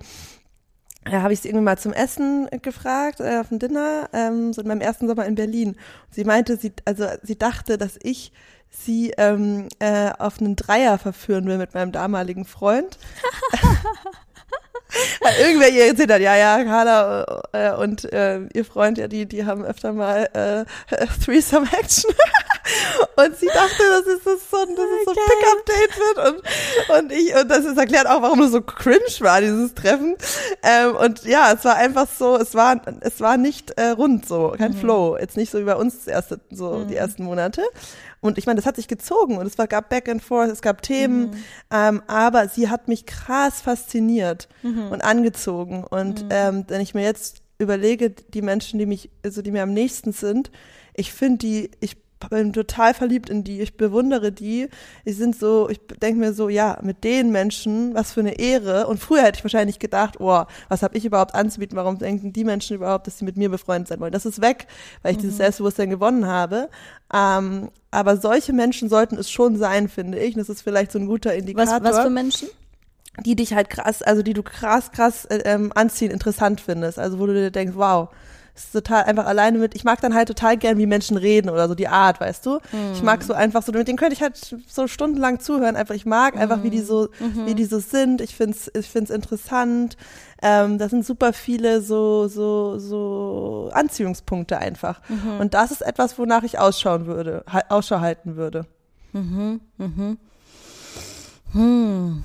ja, 1.11 1.21
habe 1.21 1.33
ich 1.33 1.41
sie 1.41 1.49
irgendwie 1.49 1.65
mal 1.65 1.77
zum 1.77 1.93
Essen 1.93 2.47
gefragt, 2.61 3.19
äh, 3.19 3.37
auf 3.39 3.49
dem 3.49 3.59
Dinner, 3.59 4.09
ähm, 4.13 4.53
so 4.53 4.61
in 4.61 4.67
meinem 4.67 4.81
ersten 4.81 5.07
Sommer 5.07 5.25
in 5.25 5.35
Berlin. 5.35 5.69
Und 5.69 6.13
sie 6.15 6.23
meinte, 6.23 6.57
sie, 6.57 6.71
also 6.85 7.05
sie 7.21 7.37
dachte, 7.37 7.77
dass 7.77 7.99
ich 8.01 8.31
sie 8.73 9.11
ähm, 9.17 9.67
äh, 9.79 10.11
auf 10.17 10.39
einen 10.39 10.55
Dreier 10.55 10.97
verführen 10.97 11.45
will 11.45 11.57
mit 11.57 11.73
meinem 11.73 11.91
damaligen 11.91 12.45
Freund. 12.45 12.97
Weil 15.21 15.33
irgendwer 15.39 15.69
ihr 15.69 15.87
erzählt 15.87 16.11
hat, 16.11 16.21
ja, 16.21 16.35
ja, 16.35 16.63
Carla 16.63 17.41
äh, 17.51 17.71
und 17.73 18.11
äh, 18.13 18.41
ihr 18.53 18.65
Freund, 18.65 18.97
ja, 18.97 19.07
die, 19.07 19.25
die 19.25 19.45
haben 19.45 19.65
öfter 19.65 19.91
mal 19.91 20.29
äh, 20.33 20.65
Threesome 21.25 21.67
Action. 21.71 22.13
und 23.15 23.35
sie 23.37 23.47
dachte, 23.47 23.83
das 23.89 24.05
ist 24.05 24.25
das 24.25 24.49
so, 24.51 24.57
dass 24.57 24.85
es 24.85 25.05
so 25.05 25.11
ein 25.11 25.17
Pickup-Date 25.25 25.97
wird 25.97 26.27
und, 26.27 26.97
und 26.97 27.11
ich, 27.11 27.35
und 27.35 27.49
das 27.49 27.65
ist 27.65 27.77
erklärt 27.77 28.07
auch, 28.07 28.21
warum 28.21 28.41
es 28.41 28.51
so 28.51 28.61
cringe 28.61 28.99
war, 29.19 29.41
dieses 29.41 29.73
Treffen. 29.73 30.15
Ähm, 30.61 30.95
und 30.95 31.23
ja, 31.25 31.53
es 31.53 31.65
war 31.65 31.75
einfach 31.75 32.07
so, 32.07 32.37
es 32.37 32.53
war, 32.53 32.79
es 33.01 33.19
war 33.19 33.37
nicht 33.37 33.71
äh, 33.71 33.89
rund 33.89 34.27
so, 34.27 34.53
kein 34.57 34.73
mhm. 34.73 34.77
Flow. 34.77 35.17
Jetzt 35.17 35.37
nicht 35.37 35.51
so 35.51 35.59
wie 35.59 35.63
bei 35.63 35.75
uns 35.75 35.99
das 35.99 36.07
erste, 36.07 36.39
so 36.51 36.79
mhm. 36.79 36.87
die 36.87 36.95
ersten 36.95 37.23
Monate. 37.23 37.63
Und 38.23 38.37
ich 38.37 38.45
meine, 38.45 38.57
das 38.57 38.65
hat 38.65 38.77
sich 38.77 38.87
gezogen 38.87 39.37
und 39.37 39.45
es 39.45 39.57
war, 39.57 39.67
gab 39.67 39.89
Back 39.89 40.07
and 40.07 40.23
Forth, 40.23 40.49
es 40.49 40.61
gab 40.61 40.81
Themen, 40.81 41.31
mhm. 41.31 41.43
ähm, 41.71 42.03
aber 42.07 42.47
sie 42.47 42.69
hat 42.69 42.87
mich 42.87 43.05
krass 43.05 43.61
fasziniert 43.61 44.47
mhm. 44.61 44.87
und 44.91 45.03
angezogen. 45.03 45.83
Und 45.83 46.23
mhm. 46.23 46.29
ähm, 46.31 46.65
wenn 46.67 46.81
ich 46.81 46.93
mir 46.93 47.03
jetzt 47.03 47.41
überlege, 47.59 48.09
die 48.09 48.41
Menschen, 48.41 48.79
die 48.79 48.85
mich, 48.85 49.09
also 49.23 49.41
die 49.41 49.51
mir 49.51 49.63
am 49.63 49.73
nächsten 49.73 50.13
sind, 50.13 50.51
ich 50.95 51.11
finde 51.11 51.39
die, 51.39 51.71
ich 51.79 52.02
bin 52.29 52.53
total 52.53 52.93
verliebt 52.93 53.29
in 53.29 53.43
die, 53.43 53.61
ich 53.61 53.77
bewundere 53.77 54.31
die. 54.31 54.69
Die 55.05 55.13
sind 55.13 55.35
so, 55.35 55.69
ich 55.69 55.79
denke 56.01 56.19
mir 56.19 56.33
so, 56.33 56.49
ja, 56.49 56.79
mit 56.81 57.03
den 57.03 57.31
Menschen, 57.31 57.93
was 57.93 58.13
für 58.13 58.19
eine 58.19 58.39
Ehre. 58.39 58.87
Und 58.87 58.99
früher 58.99 59.23
hätte 59.23 59.39
ich 59.39 59.43
wahrscheinlich 59.43 59.79
gedacht, 59.79 60.19
oh, 60.19 60.43
was 60.69 60.83
habe 60.83 60.97
ich 60.97 61.05
überhaupt 61.05 61.35
anzubieten? 61.35 61.77
Warum 61.77 61.97
denken 61.97 62.33
die 62.33 62.43
Menschen 62.43 62.75
überhaupt, 62.75 63.07
dass 63.07 63.19
sie 63.19 63.25
mit 63.25 63.37
mir 63.37 63.49
befreundet 63.49 63.87
sein 63.87 63.99
wollen? 63.99 64.11
Das 64.11 64.25
ist 64.25 64.41
weg, 64.41 64.67
weil 65.01 65.11
ich 65.11 65.17
mhm. 65.17 65.21
dieses 65.21 65.37
Selbstbewusstsein 65.37 65.89
gewonnen 65.89 66.27
habe. 66.27 66.69
Ähm, 67.13 67.69
aber 67.91 68.17
solche 68.17 68.53
Menschen 68.53 68.89
sollten 68.89 69.17
es 69.17 69.29
schon 69.29 69.57
sein, 69.57 69.87
finde 69.87 70.19
ich. 70.19 70.35
Und 70.35 70.39
das 70.39 70.49
ist 70.49 70.61
vielleicht 70.61 70.91
so 70.91 70.99
ein 70.99 71.07
guter 71.07 71.33
Indikator. 71.33 71.83
Was, 71.83 71.95
was 71.95 72.03
für 72.03 72.09
Menschen? 72.09 72.47
Die 73.25 73.35
dich 73.35 73.53
halt 73.53 73.69
krass, 73.69 74.01
also 74.01 74.23
die 74.23 74.33
du 74.33 74.41
krass, 74.41 74.91
krass 74.91 75.25
äh, 75.25 75.43
ähm, 75.45 75.71
anziehen, 75.75 76.09
interessant 76.09 76.61
findest. 76.61 76.97
Also 76.97 77.19
wo 77.19 77.27
du 77.27 77.33
dir 77.33 77.51
denkst, 77.51 77.75
wow, 77.75 78.09
ist 78.55 78.71
total 78.71 79.03
einfach 79.03 79.25
alleine 79.25 79.57
mit, 79.57 79.75
ich 79.75 79.83
mag 79.83 79.99
dann 80.01 80.13
halt 80.13 80.27
total 80.27 80.57
gern, 80.57 80.77
wie 80.77 80.85
Menschen 80.85 81.17
reden 81.17 81.49
oder 81.49 81.67
so 81.67 81.73
die 81.73 81.87
Art, 81.87 82.19
weißt 82.19 82.45
du? 82.45 82.59
Mhm. 82.71 82.93
Ich 82.93 83.01
mag 83.01 83.21
hm. 83.21 83.27
so 83.27 83.33
einfach 83.33 83.63
so, 83.63 83.71
mit 83.71 83.87
denen 83.87 83.97
könnte 83.97 84.13
ich 84.13 84.21
halt 84.21 84.37
so 84.67 84.87
stundenlang 84.87 85.39
zuhören, 85.39 85.75
einfach, 85.75 85.95
ich 85.95 86.05
mag 86.05 86.37
einfach, 86.37 86.61
wie 86.61 86.69
die 86.69 86.81
so, 86.81 87.09
mhm. 87.19 87.47
wie 87.47 87.55
die 87.55 87.65
so 87.65 87.79
sind, 87.79 88.21
ich 88.21 88.35
find's, 88.35 88.69
ich 88.75 88.87
find's 88.87 89.09
interessant, 89.09 89.97
ähm, 90.41 90.77
da 90.77 90.87
sind 90.87 91.05
super 91.05 91.33
viele 91.33 91.81
so, 91.81 92.27
so, 92.27 92.77
so 92.77 93.71
Anziehungspunkte 93.73 94.57
einfach. 94.59 95.01
Mhm. 95.09 95.39
Und 95.39 95.53
das 95.53 95.71
ist 95.71 95.81
etwas, 95.81 96.19
wonach 96.19 96.43
ich 96.43 96.59
ausschauen 96.59 97.07
würde, 97.07 97.43
Ausschau 97.69 98.01
halten 98.01 98.35
würde. 98.35 98.67
Mhm, 99.13 99.61
mhm. 99.77 100.17
Hm. 101.53 102.23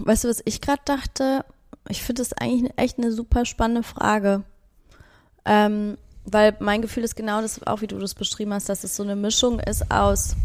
Weißt 0.00 0.24
du, 0.24 0.28
was 0.28 0.42
ich 0.44 0.60
gerade 0.60 0.82
dachte? 0.84 1.44
Ich 1.88 2.02
finde 2.02 2.22
das 2.22 2.32
eigentlich 2.32 2.72
echt 2.76 2.98
eine 2.98 3.12
super 3.12 3.44
spannende 3.44 3.82
Frage. 3.82 4.42
Ähm, 5.44 5.98
weil 6.24 6.56
mein 6.58 6.82
Gefühl 6.82 7.04
ist 7.04 7.16
genau 7.16 7.42
das, 7.42 7.64
auch 7.66 7.82
wie 7.82 7.86
du 7.86 7.98
das 7.98 8.14
beschrieben 8.14 8.54
hast, 8.54 8.68
dass 8.68 8.84
es 8.84 8.96
so 8.96 9.02
eine 9.02 9.16
Mischung 9.16 9.60
ist 9.60 9.90
aus 9.90 10.36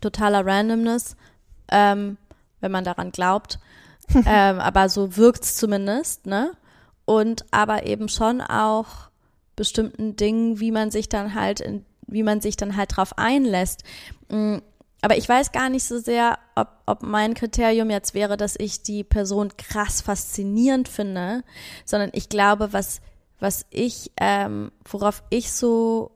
totaler 0.00 0.46
Randomness, 0.46 1.16
ähm, 1.68 2.16
wenn 2.60 2.70
man 2.70 2.84
daran 2.84 3.10
glaubt. 3.10 3.58
ähm, 4.14 4.60
aber 4.60 4.88
so 4.88 5.16
wirkt's 5.16 5.56
zumindest, 5.56 6.26
ne? 6.26 6.52
Und 7.06 7.44
aber 7.50 7.86
eben 7.86 8.08
schon 8.08 8.40
auch 8.40 9.08
bestimmten 9.56 10.16
Dingen, 10.16 10.60
wie 10.60 10.70
man 10.70 10.90
sich 10.90 11.08
dann 11.08 11.34
halt 11.34 11.60
in, 11.60 11.84
wie 12.06 12.22
man 12.22 12.40
sich 12.40 12.56
dann 12.56 12.76
halt 12.76 12.96
drauf 12.96 13.18
einlässt. 13.18 13.82
Mm, 14.28 14.58
aber 15.00 15.16
ich 15.18 15.28
weiß 15.28 15.52
gar 15.52 15.68
nicht 15.68 15.84
so 15.84 15.98
sehr, 15.98 16.38
ob, 16.54 16.68
ob 16.86 17.02
mein 17.02 17.34
Kriterium 17.34 17.90
jetzt 17.90 18.14
wäre, 18.14 18.36
dass 18.36 18.56
ich 18.58 18.82
die 18.82 19.04
Person 19.04 19.54
krass 19.56 20.00
faszinierend 20.00 20.88
finde, 20.88 21.42
sondern 21.84 22.10
ich 22.14 22.28
glaube, 22.28 22.72
was 22.72 23.00
was 23.44 23.66
ich, 23.68 24.10
ähm, 24.18 24.72
worauf 24.88 25.22
ich 25.28 25.52
so 25.52 26.10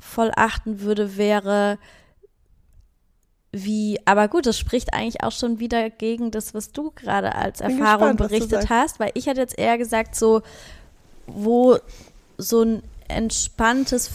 voll 0.00 0.32
achten 0.34 0.80
würde, 0.80 1.16
wäre, 1.16 1.78
wie, 3.52 4.00
aber 4.06 4.26
gut, 4.26 4.46
das 4.46 4.58
spricht 4.58 4.92
eigentlich 4.92 5.22
auch 5.22 5.30
schon 5.30 5.60
wieder 5.60 5.88
gegen 5.88 6.32
das, 6.32 6.52
was 6.52 6.72
du 6.72 6.90
gerade 6.90 7.36
als 7.36 7.60
Erfahrung 7.60 8.16
gespannt, 8.16 8.18
berichtet 8.18 8.70
hast, 8.70 8.98
weil 8.98 9.12
ich 9.14 9.26
hätte 9.26 9.40
jetzt 9.40 9.56
eher 9.56 9.78
gesagt, 9.78 10.16
so, 10.16 10.42
wo 11.28 11.78
so 12.38 12.62
ein 12.62 12.82
entspanntes, 13.06 14.10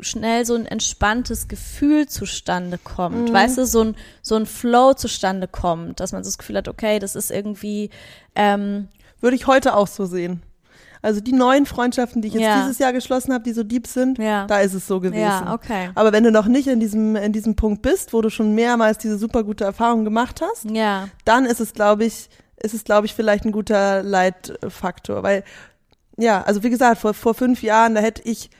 schnell 0.00 0.46
so 0.46 0.54
ein 0.54 0.64
entspanntes 0.64 1.46
Gefühl 1.46 2.08
zustande 2.08 2.78
kommt, 2.78 3.28
mhm. 3.28 3.32
weißt 3.34 3.58
du, 3.58 3.66
so 3.66 3.84
ein, 3.84 3.96
so 4.22 4.34
ein 4.34 4.46
Flow 4.46 4.94
zustande 4.94 5.46
kommt, 5.46 6.00
dass 6.00 6.12
man 6.12 6.24
so 6.24 6.28
das 6.28 6.38
Gefühl 6.38 6.56
hat, 6.56 6.68
okay, 6.68 7.00
das 7.00 7.16
ist 7.16 7.30
irgendwie, 7.30 7.90
ähm, 8.34 8.88
würde 9.20 9.36
ich 9.36 9.46
heute 9.46 9.76
auch 9.76 9.88
so 9.88 10.06
sehen. 10.06 10.42
Also 11.02 11.20
die 11.20 11.32
neuen 11.32 11.64
Freundschaften, 11.64 12.20
die 12.20 12.28
ich 12.28 12.34
jetzt 12.34 12.42
ja. 12.42 12.62
dieses 12.62 12.78
Jahr 12.78 12.92
geschlossen 12.92 13.32
habe, 13.32 13.42
die 13.42 13.52
so 13.52 13.62
deep 13.62 13.86
sind, 13.86 14.18
ja. 14.18 14.46
da 14.46 14.60
ist 14.60 14.74
es 14.74 14.86
so 14.86 15.00
gewesen. 15.00 15.22
Ja, 15.22 15.54
okay. 15.54 15.90
Aber 15.94 16.12
wenn 16.12 16.24
du 16.24 16.30
noch 16.30 16.46
nicht 16.46 16.68
in 16.68 16.78
diesem, 16.78 17.16
in 17.16 17.32
diesem 17.32 17.56
Punkt 17.56 17.82
bist, 17.82 18.12
wo 18.12 18.20
du 18.20 18.28
schon 18.28 18.54
mehrmals 18.54 18.98
diese 18.98 19.16
super 19.16 19.42
gute 19.42 19.64
Erfahrung 19.64 20.04
gemacht 20.04 20.42
hast, 20.42 20.70
ja. 20.70 21.08
dann 21.24 21.46
ist 21.46 21.60
es, 21.60 21.72
glaube 21.72 22.04
ich, 22.04 22.28
ist 22.62 22.74
es, 22.74 22.84
glaube 22.84 23.06
ich, 23.06 23.14
vielleicht 23.14 23.44
ein 23.44 23.52
guter 23.52 24.02
Leitfaktor. 24.02 25.22
Weil, 25.22 25.44
ja, 26.18 26.42
also 26.42 26.62
wie 26.62 26.70
gesagt, 26.70 27.00
vor, 27.00 27.14
vor 27.14 27.32
fünf 27.32 27.62
Jahren, 27.62 27.94
da 27.94 28.02
hätte 28.02 28.22
ich 28.24 28.50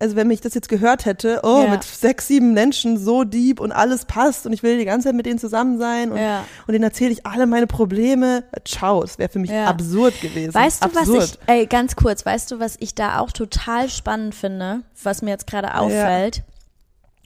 also 0.00 0.16
wenn 0.16 0.28
mich 0.28 0.40
das 0.40 0.54
jetzt 0.54 0.68
gehört 0.68 1.04
hätte, 1.04 1.40
oh, 1.42 1.62
ja. 1.62 1.70
mit 1.70 1.84
sechs, 1.84 2.26
sieben 2.26 2.54
Menschen 2.54 2.98
so 2.98 3.24
deep 3.24 3.60
und 3.60 3.70
alles 3.70 4.06
passt 4.06 4.46
und 4.46 4.52
ich 4.52 4.62
will 4.62 4.78
die 4.78 4.86
ganze 4.86 5.08
Zeit 5.08 5.14
mit 5.14 5.26
denen 5.26 5.38
zusammen 5.38 5.78
sein 5.78 6.10
und, 6.10 6.18
ja. 6.18 6.44
und 6.66 6.72
denen 6.72 6.84
erzähle 6.84 7.12
ich 7.12 7.26
alle 7.26 7.46
meine 7.46 7.66
Probleme. 7.66 8.44
Ciao, 8.64 9.02
das 9.02 9.18
wäre 9.18 9.28
für 9.28 9.38
mich 9.38 9.50
ja. 9.50 9.66
absurd 9.66 10.18
gewesen. 10.22 10.54
Weißt 10.54 10.82
du, 10.82 10.86
absurd. 10.86 11.18
was 11.18 11.32
ich, 11.32 11.38
ey, 11.46 11.66
ganz 11.66 11.96
kurz, 11.96 12.24
weißt 12.24 12.50
du, 12.50 12.58
was 12.58 12.76
ich 12.80 12.94
da 12.94 13.18
auch 13.18 13.30
total 13.30 13.90
spannend 13.90 14.34
finde, 14.34 14.80
was 15.02 15.20
mir 15.20 15.30
jetzt 15.30 15.46
gerade 15.46 15.74
auffällt? 15.74 16.42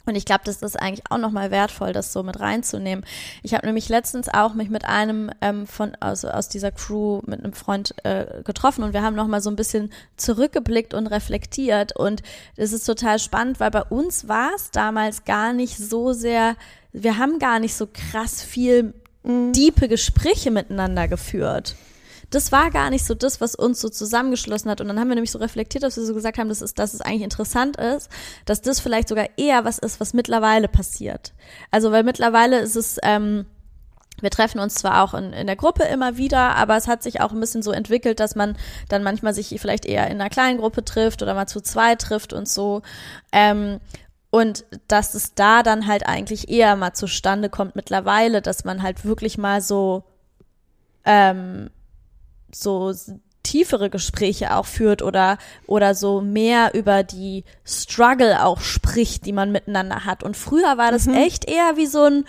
Und 0.07 0.17
ich 0.17 0.25
glaube, 0.25 0.43
das 0.45 0.63
ist 0.63 0.81
eigentlich 0.81 1.05
auch 1.11 1.19
nochmal 1.19 1.51
wertvoll, 1.51 1.93
das 1.93 2.13
so 2.13 2.23
mit 2.23 2.39
reinzunehmen. 2.41 3.05
Ich 3.43 3.55
habe 3.55 3.67
nämlich 3.67 3.89
letztens 3.89 4.29
auch 4.29 4.55
mich 4.55 4.69
mit 4.69 4.85
einem 4.85 5.31
ähm, 5.41 5.67
von 5.67 5.97
also 6.01 6.29
aus 6.29 6.49
dieser 6.49 6.73
Crew 6.73 7.23
mit 7.27 7.41
einem 7.43 7.55
Freund 7.55 7.95
äh, 8.05 8.43
getroffen 8.45 8.85
und 8.85 8.93
wir 8.93 9.03
haben 9.03 9.17
nochmal 9.17 9.41
so 9.41 9.51
ein 9.51 9.57
bisschen 9.57 9.91
zurückgeblickt 10.17 10.93
und 10.95 11.07
reflektiert. 11.07 11.97
Und 11.97 12.23
es 12.57 12.73
ist 12.73 12.85
total 12.85 13.19
spannend, 13.19 13.61
weil 13.61 13.71
bei 13.71 13.83
uns 13.83 14.29
war 14.29 14.51
es 14.55 14.71
damals 14.71 15.25
gar 15.25 15.53
nicht 15.53 15.79
so 15.79 16.13
sehr, 16.13 16.57
wir 16.93 17.19
haben 17.19 17.39
gar 17.39 17.59
nicht 17.59 17.75
so 17.75 17.89
krass 17.91 18.43
viel 18.43 18.93
mhm. 19.23 19.53
diepe 19.53 19.89
Gespräche 19.89 20.51
miteinander 20.51 21.09
geführt 21.09 21.77
das 22.35 22.53
war 22.53 22.71
gar 22.71 22.91
nicht 22.91 23.05
so 23.05 23.15
das, 23.15 23.41
was 23.41 23.55
uns 23.55 23.81
so 23.81 23.89
zusammengeschlossen 23.89 24.71
hat. 24.71 24.81
Und 24.81 24.89
dann 24.89 24.99
haben 24.99 25.09
wir 25.09 25.15
nämlich 25.15 25.31
so 25.31 25.39
reflektiert, 25.39 25.83
dass 25.85 25.97
wir 25.97 26.05
so 26.05 26.15
gesagt 26.15 26.39
haben, 26.39 26.49
dass 26.49 26.61
es, 26.61 26.75
dass 26.75 26.95
es 26.95 27.01
eigentlich 27.01 27.23
interessant 27.23 27.77
ist, 27.77 28.11
dass 28.45 28.61
das 28.61 28.81
vielleicht 28.81 29.09
sogar 29.09 29.29
eher 29.37 29.65
was 29.65 29.79
ist, 29.79 30.01
was 30.01 30.15
mittlerweile 30.15 30.69
passiert. 30.69 31.33
Also 31.71 31.93
weil 31.93 32.03
mittlerweile 32.03 32.59
ist 32.59 32.77
es, 32.77 32.99
ähm, 33.03 33.47
wir 34.21 34.31
treffen 34.31 34.61
uns 34.61 34.75
zwar 34.75 35.03
auch 35.03 35.15
in, 35.15 35.33
in 35.33 35.47
der 35.47 35.57
Gruppe 35.57 35.85
immer 35.85 36.17
wieder, 36.17 36.57
aber 36.57 36.77
es 36.77 36.89
hat 36.89 37.03
sich 37.03 37.21
auch 37.21 37.33
ein 37.33 37.41
bisschen 37.41 37.63
so 37.63 37.73
entwickelt, 37.73 38.21
dass 38.21 38.37
man 38.37 38.57
dann 38.89 39.03
manchmal 39.03 39.35
sich 39.35 39.55
vielleicht 39.61 39.85
eher 39.85 40.07
in 40.07 40.21
einer 40.21 40.31
kleinen 40.31 40.59
Gruppe 40.59 40.85
trifft 40.85 41.23
oder 41.23 41.35
mal 41.35 41.47
zu 41.47 41.61
zwei 41.61 41.95
trifft 41.95 42.33
und 42.33 42.49
so. 42.49 42.83
Ähm, 43.33 43.81
und 44.31 44.65
dass 44.89 45.15
es 45.15 45.35
da 45.35 45.63
dann 45.63 45.87
halt 45.87 46.07
eigentlich 46.07 46.49
eher 46.49 46.75
mal 46.75 46.93
zustande 46.93 47.49
kommt 47.49 47.77
mittlerweile, 47.77 48.43
dass 48.43 48.65
man 48.65 48.83
halt 48.83 49.05
wirklich 49.05 49.39
mal 49.39 49.61
so 49.61 50.03
ähm, 51.05 51.71
so 52.55 52.93
tiefere 53.45 53.91
Gespräche 53.91 54.57
auch 54.57 54.67
führt 54.67 55.03
oder 55.03 55.39
oder 55.67 55.95
so 55.95 56.21
mehr 56.21 56.75
über 56.75 57.03
die 57.03 57.45
Struggle 57.65 58.43
auch 58.45 58.61
spricht, 58.61 59.27
die 59.27 59.33
man 59.33 59.53
miteinander 59.53 60.05
hat. 60.05 60.25
Und 60.25 60.37
früher 60.37 60.79
war 60.79 60.91
das 60.91 61.07
mhm. 61.07 61.15
echt 61.15 61.45
eher 61.45 61.77
wie 61.77 61.87
so 61.87 62.05
ein 62.05 62.25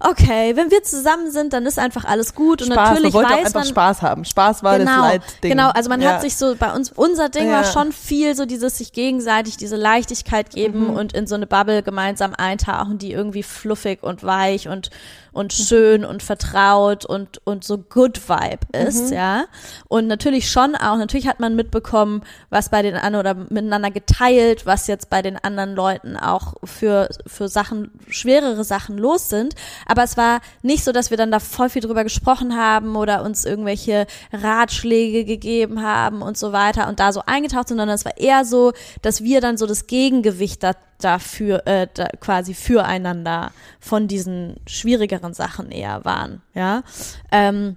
okay, 0.00 0.56
wenn 0.56 0.70
wir 0.70 0.82
zusammen 0.82 1.30
sind, 1.30 1.52
dann 1.52 1.66
ist 1.66 1.78
einfach 1.78 2.04
alles 2.04 2.34
gut 2.34 2.62
Spaß, 2.62 2.68
und 2.68 2.74
natürlich 2.74 3.02
man 3.02 3.12
wollte 3.12 3.30
weiß 3.30 3.34
auch 3.34 3.44
einfach 3.44 3.60
man, 3.60 3.68
Spaß 3.68 4.02
haben. 4.02 4.24
Spaß 4.24 4.62
war 4.62 4.78
genau, 4.78 5.02
das 5.02 5.12
Leitding. 5.12 5.50
Genau, 5.50 5.70
also 5.70 5.88
man 5.88 6.00
ja. 6.00 6.14
hat 6.14 6.22
sich 6.22 6.36
so 6.36 6.56
bei 6.56 6.72
uns 6.72 6.90
unser 6.92 7.28
Ding 7.28 7.46
ja. 7.46 7.58
war 7.58 7.64
schon 7.64 7.92
viel 7.92 8.34
so 8.34 8.46
dieses 8.46 8.78
sich 8.78 8.92
gegenseitig 8.92 9.56
diese 9.56 9.76
Leichtigkeit 9.76 10.50
geben 10.50 10.88
mhm. 10.88 10.96
und 10.96 11.12
in 11.12 11.26
so 11.26 11.34
eine 11.34 11.46
Bubble 11.46 11.82
gemeinsam 11.82 12.34
eintauchen, 12.34 12.98
die 12.98 13.12
irgendwie 13.12 13.42
fluffig 13.42 14.02
und 14.02 14.24
weich 14.24 14.68
und 14.68 14.90
und 15.32 15.56
mhm. 15.56 15.62
schön 15.62 16.04
und 16.04 16.22
vertraut 16.22 17.04
und 17.04 17.40
und 17.44 17.64
so 17.64 17.78
good 17.78 18.28
Vibe 18.28 18.66
ist, 18.72 19.10
mhm. 19.10 19.16
ja. 19.16 19.44
Und 19.88 20.06
natürlich 20.06 20.50
schon 20.50 20.74
auch, 20.74 20.96
natürlich 20.96 21.28
hat 21.28 21.40
man 21.40 21.56
mitbekommen, 21.56 22.22
was 22.48 22.68
bei 22.68 22.82
den 22.82 22.94
anderen 22.96 23.26
oder 23.26 23.34
miteinander 23.34 23.90
geteilt, 23.90 24.66
was 24.66 24.86
jetzt 24.86 25.10
bei 25.10 25.22
den 25.22 25.36
anderen 25.36 25.74
Leuten 25.74 26.16
auch 26.16 26.54
für 26.64 27.08
für 27.26 27.48
Sachen 27.48 27.90
schwerere 28.08 28.64
Sachen 28.64 28.98
los 28.98 29.28
sind, 29.28 29.54
aber 29.90 30.04
es 30.04 30.16
war 30.16 30.40
nicht 30.62 30.84
so, 30.84 30.92
dass 30.92 31.10
wir 31.10 31.16
dann 31.16 31.32
da 31.32 31.40
voll 31.40 31.68
viel 31.68 31.82
drüber 31.82 32.04
gesprochen 32.04 32.56
haben 32.56 32.94
oder 32.94 33.24
uns 33.24 33.44
irgendwelche 33.44 34.06
Ratschläge 34.32 35.24
gegeben 35.24 35.82
haben 35.82 36.22
und 36.22 36.38
so 36.38 36.52
weiter 36.52 36.88
und 36.88 37.00
da 37.00 37.12
so 37.12 37.22
eingetaucht 37.26 37.66
sind, 37.66 37.78
sondern 37.78 37.96
es 37.96 38.04
war 38.04 38.16
eher 38.16 38.44
so, 38.44 38.72
dass 39.02 39.24
wir 39.24 39.40
dann 39.40 39.56
so 39.56 39.66
das 39.66 39.88
Gegengewicht 39.88 40.62
da, 40.62 40.74
dafür, 41.00 41.66
äh, 41.66 41.88
da 41.92 42.06
quasi 42.20 42.54
füreinander 42.54 43.50
von 43.80 44.06
diesen 44.06 44.60
schwierigeren 44.68 45.34
Sachen 45.34 45.72
eher 45.72 46.04
waren, 46.04 46.40
ja. 46.54 46.84
Ähm, 47.32 47.76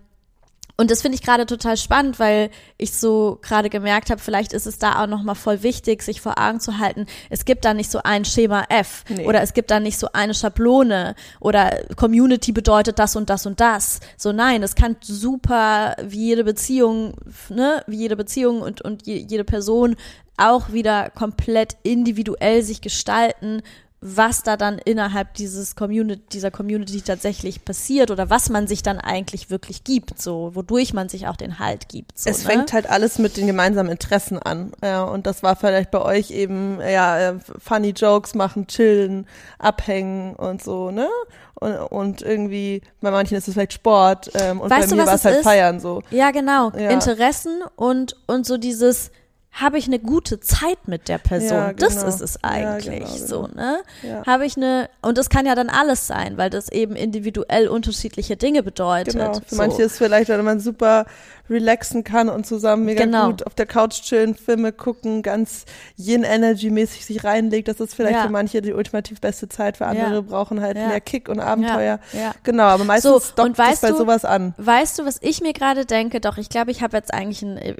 Und 0.83 0.91
das 0.91 1.01
finde 1.01 1.15
ich 1.15 1.21
gerade 1.21 1.45
total 1.45 1.77
spannend, 1.77 2.19
weil 2.19 2.49
ich 2.77 2.91
so 2.91 3.39
gerade 3.41 3.69
gemerkt 3.69 4.09
habe, 4.09 4.19
vielleicht 4.19 4.51
ist 4.51 4.67
es 4.67 4.79
da 4.79 5.01
auch 5.01 5.07
nochmal 5.07 5.35
voll 5.35 5.63
wichtig, 5.63 6.03
sich 6.03 6.19
vor 6.19 6.37
Augen 6.37 6.59
zu 6.59 6.77
halten, 6.77 7.05
es 7.29 7.45
gibt 7.45 7.63
da 7.63 7.73
nicht 7.73 7.89
so 7.89 8.01
ein 8.03 8.25
Schema 8.25 8.65
F 8.67 9.05
Nee. 9.07 9.25
oder 9.25 9.41
es 9.41 9.53
gibt 9.53 9.71
da 9.71 9.79
nicht 9.79 9.97
so 9.97 10.09
eine 10.11 10.33
Schablone 10.33 11.15
oder 11.39 11.85
Community 11.95 12.51
bedeutet 12.51 12.99
das 12.99 13.15
und 13.15 13.29
das 13.29 13.45
und 13.45 13.61
das. 13.61 14.01
So 14.17 14.33
nein, 14.33 14.61
es 14.61 14.75
kann 14.75 14.97
super 14.99 15.95
wie 16.03 16.27
jede 16.27 16.43
Beziehung, 16.43 17.13
ne, 17.47 17.81
wie 17.87 17.99
jede 17.99 18.17
Beziehung 18.17 18.59
und, 18.61 18.81
und 18.81 19.07
je, 19.07 19.25
jede 19.25 19.45
Person 19.45 19.95
auch 20.35 20.73
wieder 20.73 21.11
komplett 21.11 21.77
individuell 21.83 22.61
sich 22.61 22.81
gestalten, 22.81 23.61
was 24.05 24.43
da 24.43 24.57
dann 24.57 24.79
innerhalb 24.79 25.33
dieses 25.35 25.77
Community, 25.77 26.21
dieser 26.33 26.51
Community 26.51 27.01
tatsächlich 27.01 27.63
passiert 27.63 28.11
oder 28.11 28.29
was 28.29 28.49
man 28.49 28.67
sich 28.67 28.83
dann 28.83 28.99
eigentlich 28.99 29.49
wirklich 29.49 29.85
gibt, 29.85 30.21
so, 30.21 30.51
wodurch 30.53 30.93
man 30.93 31.07
sich 31.07 31.27
auch 31.27 31.37
den 31.37 31.57
Halt 31.57 31.87
gibt. 31.87 32.19
So, 32.19 32.29
es 32.29 32.43
ne? 32.43 32.51
fängt 32.51 32.73
halt 32.73 32.89
alles 32.89 33.17
mit 33.17 33.37
den 33.37 33.47
gemeinsamen 33.47 33.89
Interessen 33.89 34.39
an. 34.39 34.73
Ja, 34.83 35.03
und 35.03 35.25
das 35.25 35.41
war 35.41 35.55
vielleicht 35.55 35.89
bei 35.89 36.01
euch 36.01 36.31
eben, 36.31 36.81
ja, 36.81 37.17
äh, 37.29 37.35
funny 37.57 37.91
Jokes 37.91 38.35
machen, 38.35 38.67
chillen, 38.67 39.25
abhängen 39.57 40.35
und 40.35 40.61
so, 40.61 40.91
ne? 40.91 41.07
Und, 41.55 41.77
und 41.77 42.21
irgendwie, 42.21 42.81
bei 42.99 43.09
manchen 43.09 43.37
ist 43.37 43.47
es 43.47 43.53
vielleicht 43.53 43.71
Sport 43.71 44.31
ähm, 44.33 44.59
und 44.59 44.69
Weißt 44.69 44.89
bei 44.89 44.95
du, 44.95 45.01
mir 45.01 45.07
war 45.07 45.13
es 45.13 45.21
es 45.21 45.25
halt 45.25 45.37
ist? 45.37 45.43
feiern 45.43 45.79
so. 45.79 46.01
Ja, 46.11 46.31
genau. 46.31 46.71
Ja. 46.71 46.89
Interessen 46.89 47.61
und, 47.77 48.17
und 48.27 48.45
so 48.45 48.57
dieses, 48.57 49.11
habe 49.53 49.77
ich 49.77 49.85
eine 49.85 49.99
gute 49.99 50.39
Zeit 50.39 50.87
mit 50.87 51.07
der 51.07 51.19
Person? 51.19 51.57
Ja, 51.57 51.73
Das 51.73 51.95
genau. 51.97 52.07
ist 52.07 52.21
es 52.21 52.39
Ja, 52.43 52.49
eigentlich 52.49 53.05
genau, 53.05 53.27
so, 53.27 53.41
genau. 53.43 53.55
ne? 53.55 53.77
Ja. 54.01 54.25
Habe 54.25 54.45
ich 54.45 54.57
eine, 54.57 54.89
und 55.01 55.17
das 55.17 55.29
kann 55.29 55.45
ja 55.45 55.53
dann 55.53 55.69
alles 55.69 56.07
sein, 56.07 56.37
weil 56.37 56.49
das 56.49 56.69
eben 56.69 56.95
individuell 56.95 57.67
unterschiedliche 57.67 58.35
Dinge 58.35 58.63
bedeutet. 58.63 59.13
Genau. 59.13 59.33
Für 59.35 59.41
so. 59.47 59.55
manche 59.55 59.83
ist 59.83 59.97
vielleicht, 59.99 60.29
wenn 60.29 60.43
man 60.43 60.59
super 60.59 61.05
relaxen 61.53 62.03
kann 62.03 62.27
und 62.29 62.45
zusammen 62.45 62.83
mega 62.85 63.05
Genau. 63.05 63.27
gut 63.27 63.45
auf 63.47 63.55
der 63.55 63.65
Couch 63.65 64.01
chillen, 64.01 64.35
Filme 64.35 64.71
gucken, 64.73 65.21
ganz 65.21 65.65
Yin-Energy-mäßig 65.97 67.05
sich 67.05 67.23
reinlegt. 67.23 67.67
Das 67.67 67.79
ist 67.79 67.95
vielleicht 67.95 68.15
Ja. 68.17 68.23
für 68.23 68.29
manche 68.29 68.61
die 68.61 68.73
ultimativ 68.73 69.21
beste 69.21 69.47
Zeit. 69.49 69.77
Für 69.77 69.85
andere 69.87 70.15
Ja. 70.15 70.21
brauchen 70.21 70.59
halt 70.61 70.77
Ja. 70.77 70.87
mehr 70.87 71.01
Kick 71.01 71.29
und 71.29 71.39
Abenteuer. 71.39 71.99
Genau, 72.43 72.63
aber 72.63 72.83
meistens 72.83 73.29
So, 73.29 73.33
dockt 73.35 73.59
es 73.59 73.79
bei 73.81 73.89
du- 73.91 73.97
sowas 73.97 74.25
an. 74.25 74.53
Weißt 74.57 74.99
du, 74.99 75.05
was 75.05 75.17
ich 75.21 75.41
mir 75.41 75.53
gerade 75.53 75.85
denke? 75.85 76.19
Doch, 76.19 76.37
ich 76.37 76.49
glaube, 76.49 76.71
ich 76.71 76.81
habe 76.81 76.97
jetzt 76.97 77.13
eigentlich 77.13 77.41
einen, 77.43 77.57
äh, 77.57 77.75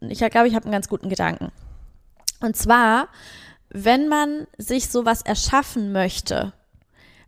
ich 0.00 0.18
glaube, 0.18 0.48
ich 0.48 0.54
habe 0.54 0.64
einen 0.64 0.72
ganz 0.72 0.88
guten 0.88 1.08
Gedanken. 1.08 1.52
Und 2.40 2.56
zwar, 2.56 3.08
wenn 3.68 4.08
man 4.08 4.46
sich 4.58 4.88
sowas 4.88 5.22
erschaffen 5.22 5.92
möchte, 5.92 6.52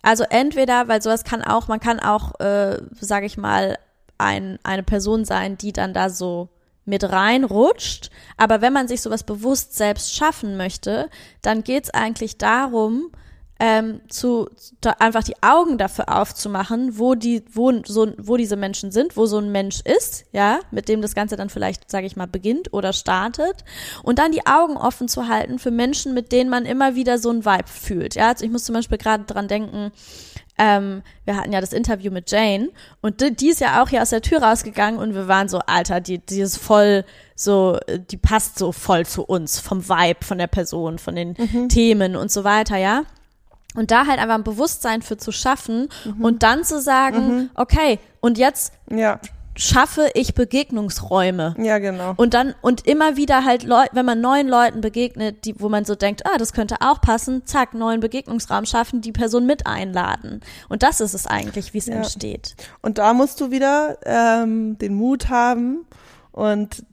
also 0.03 0.25
entweder, 0.29 0.89
weil 0.89 1.01
sowas 1.03 1.23
kann 1.23 1.43
auch, 1.43 1.69
man 1.69 1.79
kann 1.79 2.01
auch, 2.01 2.41
äh, 2.41 2.79
sage 3.01 3.27
ich 3.27 3.37
mal, 3.37 3.79
ein, 4.23 4.59
eine 4.63 4.83
Person 4.83 5.25
sein, 5.25 5.59
die 5.59 5.73
dann 5.73 5.93
da 5.93 6.09
so 6.09 6.49
mit 6.85 7.05
reinrutscht. 7.05 8.11
Aber 8.37 8.61
wenn 8.61 8.73
man 8.73 8.89
sich 8.89 9.03
sowas 9.03 9.25
bewusst 9.25 9.77
selbst 9.77 10.15
schaffen 10.15 10.57
möchte, 10.57 11.09
dann 11.43 11.65
geht's 11.65 11.91
eigentlich 11.91 12.39
darum, 12.39 13.11
ähm, 13.63 14.01
zu 14.09 14.49
da 14.81 14.97
einfach 14.99 15.23
die 15.23 15.41
Augen 15.41 15.79
dafür 15.79 16.09
aufzumachen, 16.09 16.99
wo 16.99 17.15
die, 17.15 17.45
wo 17.53 17.73
so, 17.85 18.13
wo 18.19 18.37
diese 18.37 18.57
Menschen 18.57 18.91
sind, 18.91 19.17
wo 19.17 19.27
so 19.27 19.39
ein 19.39 19.53
Mensch 19.53 19.81
ist, 19.83 20.25
ja, 20.33 20.59
mit 20.73 20.89
dem 20.89 21.01
das 21.01 21.15
Ganze 21.15 21.37
dann 21.37 21.49
vielleicht, 21.49 21.89
sage 21.89 22.07
ich 22.07 22.17
mal, 22.17 22.27
beginnt 22.27 22.73
oder 22.73 22.93
startet, 22.93 23.65
und 24.03 24.19
dann 24.19 24.33
die 24.33 24.47
Augen 24.47 24.77
offen 24.77 25.07
zu 25.07 25.29
halten 25.29 25.61
für 25.61 25.71
Menschen, 25.71 26.13
mit 26.13 26.33
denen 26.33 26.51
man 26.51 26.67
immer 26.67 26.97
wieder 26.97 27.19
so 27.19 27.31
ein 27.31 27.45
Vibe 27.45 27.69
fühlt. 27.69 28.17
Ja, 28.17 28.31
also 28.31 28.45
ich 28.45 28.51
muss 28.51 28.65
zum 28.65 28.75
Beispiel 28.75 28.99
gerade 28.99 29.25
dran 29.25 29.47
denken. 29.47 29.93
Ähm, 30.65 31.03
wir 31.25 31.37
hatten 31.37 31.53
ja 31.53 31.61
das 31.61 31.73
Interview 31.73 32.13
mit 32.13 32.31
Jane 32.31 32.69
und 33.01 33.21
die, 33.21 33.35
die 33.35 33.49
ist 33.49 33.61
ja 33.61 33.83
auch 33.83 33.89
hier 33.89 34.01
aus 34.01 34.11
der 34.11 34.23
Tür 34.23 34.41
rausgegangen 34.41 35.01
und 35.01 35.13
wir 35.13 35.27
waren 35.27 35.49
so, 35.49 35.59
Alter, 35.59 36.01
die, 36.01 36.19
die 36.19 36.41
ist 36.41 36.57
voll 36.57 37.05
so, 37.35 37.81
die 38.13 38.17
passt 38.17 38.61
so 38.61 38.71
voll 38.71 39.05
zu 39.05 39.25
uns, 39.25 39.59
vom 39.59 39.89
Vibe, 39.89 40.25
von 40.25 40.39
der 40.39 40.47
Person, 40.47 41.01
von 41.01 41.17
den 41.17 41.35
Themen 41.69 42.15
und 42.15 42.31
so 42.31 42.45
weiter, 42.45 42.77
ja. 42.77 43.03
Und 43.75 43.91
da 43.91 44.07
halt 44.07 44.21
einfach 44.21 44.37
ein 44.37 44.45
Bewusstsein 44.45 45.03
für 45.03 45.17
zu 45.17 45.33
schaffen 45.33 45.89
und 46.21 46.45
dann 46.45 46.63
zu 46.63 46.81
sagen, 46.81 47.51
okay, 47.55 47.99
und 48.21 48.39
jetzt 48.39 48.75
Ja, 48.89 49.19
schaffe 49.57 50.09
ich 50.15 50.35
Begegnungsräume. 50.35 51.55
ja, 51.59 51.79
genau. 51.79 52.15
Und 52.17 52.35
dann, 52.35 52.55
und 52.63 52.87
immer 52.87 53.17
wieder 53.17 53.45
halt 53.45 53.65
Leute, 53.65 53.91
wenn 53.93 54.07
man 54.07 54.21
neuen 54.21 54.49
Leuten 54.49 54.81
begegnet, 54.81 55.45
die, 55.45 55.61
wo 55.61 55.69
man 55.69 55.85
so 55.85 55.95
denkt, 55.95 56.25
ah, 56.27 56.39
das 56.39 56.53
könnte 56.53 56.77
auch 56.81 57.01
passen, 57.01 57.45
zack, 57.47 57.75
neuen 57.75 58.01
Begegnungsraum 58.01 58.65
schaffen, 58.67 59.01
die 59.01 59.13
Person 59.13 59.47
mit 59.47 59.67
einladen. 59.67 60.41
Und 60.69 60.83
das 60.83 61.01
ist 61.01 61.15
es 61.15 61.27
eigentlich, 61.27 61.75
wie 61.75 61.79
es 61.79 61.87
Ja. 61.87 61.97
entsteht. 61.97 62.55
Und 62.81 62.99
da 62.99 63.13
musst 63.13 63.41
du 63.41 63.51
wieder 63.51 63.99
ähm, 64.05 64.79
den 64.79 64.95
Mut 64.95 65.29
haben 65.29 65.85
und 66.33 66.85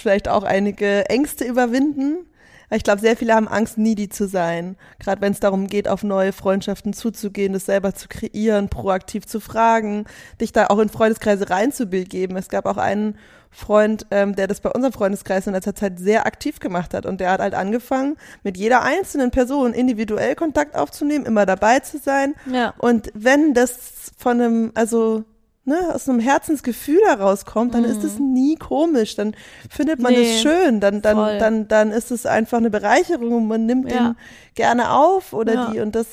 vielleicht 0.00 0.28
auch 0.28 0.42
einige 0.44 1.08
Ängste 1.10 1.44
überwinden. 1.44 2.26
Ich 2.70 2.82
glaube, 2.82 3.00
sehr 3.00 3.16
viele 3.16 3.34
haben 3.34 3.48
Angst, 3.48 3.78
needy 3.78 4.08
zu 4.08 4.26
sein. 4.26 4.76
Gerade 4.98 5.20
wenn 5.20 5.32
es 5.32 5.40
darum 5.40 5.68
geht, 5.68 5.88
auf 5.88 6.02
neue 6.02 6.32
Freundschaften 6.32 6.92
zuzugehen, 6.92 7.52
das 7.52 7.66
selber 7.66 7.94
zu 7.94 8.08
kreieren, 8.08 8.68
proaktiv 8.68 9.26
zu 9.26 9.40
fragen, 9.40 10.04
dich 10.40 10.52
da 10.52 10.66
auch 10.66 10.78
in 10.78 10.88
Freundeskreise 10.88 11.48
reinzubegeben. 11.48 12.36
Es 12.36 12.48
gab 12.48 12.66
auch 12.66 12.76
einen 12.76 13.16
Freund, 13.50 14.06
ähm, 14.10 14.34
der 14.36 14.48
das 14.48 14.60
bei 14.60 14.70
unserem 14.70 14.92
Freundeskreis 14.92 15.46
in 15.46 15.54
letzter 15.54 15.74
Zeit 15.74 15.98
sehr 15.98 16.26
aktiv 16.26 16.58
gemacht 16.58 16.92
hat. 16.92 17.06
Und 17.06 17.20
der 17.20 17.30
hat 17.30 17.40
halt 17.40 17.54
angefangen, 17.54 18.16
mit 18.42 18.56
jeder 18.56 18.82
einzelnen 18.82 19.30
Person 19.30 19.72
individuell 19.72 20.34
Kontakt 20.34 20.74
aufzunehmen, 20.74 21.24
immer 21.24 21.46
dabei 21.46 21.78
zu 21.80 21.98
sein. 21.98 22.34
Ja. 22.52 22.74
Und 22.78 23.10
wenn 23.14 23.54
das 23.54 24.12
von 24.18 24.40
einem, 24.40 24.72
also 24.74 25.24
ne, 25.66 25.94
aus 25.94 26.08
einem 26.08 26.20
Herzensgefühl 26.20 27.00
herauskommt, 27.06 27.74
dann 27.74 27.84
ist 27.84 28.02
es 28.04 28.18
nie 28.18 28.56
komisch, 28.56 29.16
dann 29.16 29.34
findet 29.68 30.00
man 30.00 30.14
Mhm. 30.14 30.20
Nee, 30.20 30.34
es 30.36 30.40
schön, 30.40 30.80
dann, 30.80 31.02
voll. 31.02 31.12
dann, 31.12 31.38
dann, 31.38 31.68
dann 31.68 31.90
ist 31.90 32.10
es 32.10 32.24
einfach 32.24 32.58
eine 32.58 32.70
Bereicherung 32.70 33.32
und 33.32 33.46
man 33.48 33.66
nimmt 33.66 33.90
Ja. 33.90 34.08
den 34.08 34.16
gerne 34.54 34.92
auf 34.92 35.32
oder 35.32 35.54
Ja. 35.54 35.70
die 35.70 35.80
und 35.80 35.94
das, 35.94 36.06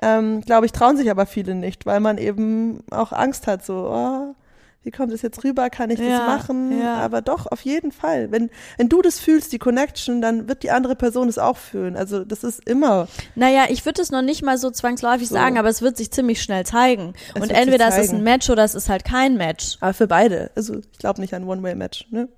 ähm, 0.00 0.40
glaube 0.40 0.64
ich, 0.66 0.72
trauen 0.72 0.96
sich 0.96 1.10
aber 1.10 1.26
viele 1.26 1.54
nicht, 1.54 1.84
weil 1.84 2.00
man 2.00 2.16
eben 2.16 2.82
auch 2.90 3.12
Angst 3.12 3.46
hat, 3.46 3.64
so, 3.64 3.90
oh, 3.92 4.34
wie 4.82 4.90
kommt 4.90 5.12
es 5.12 5.20
jetzt 5.22 5.44
rüber, 5.44 5.68
kann 5.68 5.90
ich 5.90 5.98
Ja, 5.98 6.08
das 6.08 6.26
machen? 6.26 6.80
ja. 6.80 6.94
Aber 6.94 7.20
doch, 7.20 7.46
auf 7.46 7.60
jeden 7.62 7.92
Fall. 7.92 8.30
Wenn, 8.30 8.48
wenn 8.78 8.88
du 8.88 9.02
das 9.02 9.20
fühlst, 9.20 9.52
die 9.52 9.58
Connection, 9.58 10.22
dann 10.22 10.48
wird 10.48 10.62
die 10.62 10.70
andere 10.70 10.96
Person 10.96 11.28
es 11.28 11.36
auch 11.38 11.58
fühlen. 11.58 11.96
Also 11.96 12.24
das 12.24 12.44
ist 12.44 12.66
immer. 12.66 13.06
Naja, 13.34 13.64
ich 13.68 13.84
würde 13.84 14.00
es 14.00 14.10
noch 14.10 14.22
nicht 14.22 14.42
mal 14.42 14.56
so 14.56 14.70
zwangsläufig 14.70 15.28
So. 15.28 15.34
sagen, 15.34 15.58
aber 15.58 15.68
es 15.68 15.82
wird 15.82 15.96
sich 15.98 16.10
ziemlich 16.10 16.40
schnell 16.42 16.64
zeigen. 16.64 17.12
Es 17.34 17.42
Und 17.42 17.50
entweder 17.50 17.88
ist 17.88 17.98
es 17.98 18.06
zeigen. 18.06 18.18
ein 18.20 18.24
Match 18.24 18.48
oder 18.48 18.64
es 18.64 18.74
ist 18.74 18.88
halt 18.88 19.04
kein 19.04 19.36
Match. 19.36 19.76
Aber 19.80 19.92
für 19.92 20.06
beide. 20.06 20.50
Also 20.56 20.78
ich 20.78 20.98
glaube 20.98 21.20
nicht 21.20 21.34
an 21.34 21.44
One-Way-Match, 21.44 22.06
ne? 22.10 22.28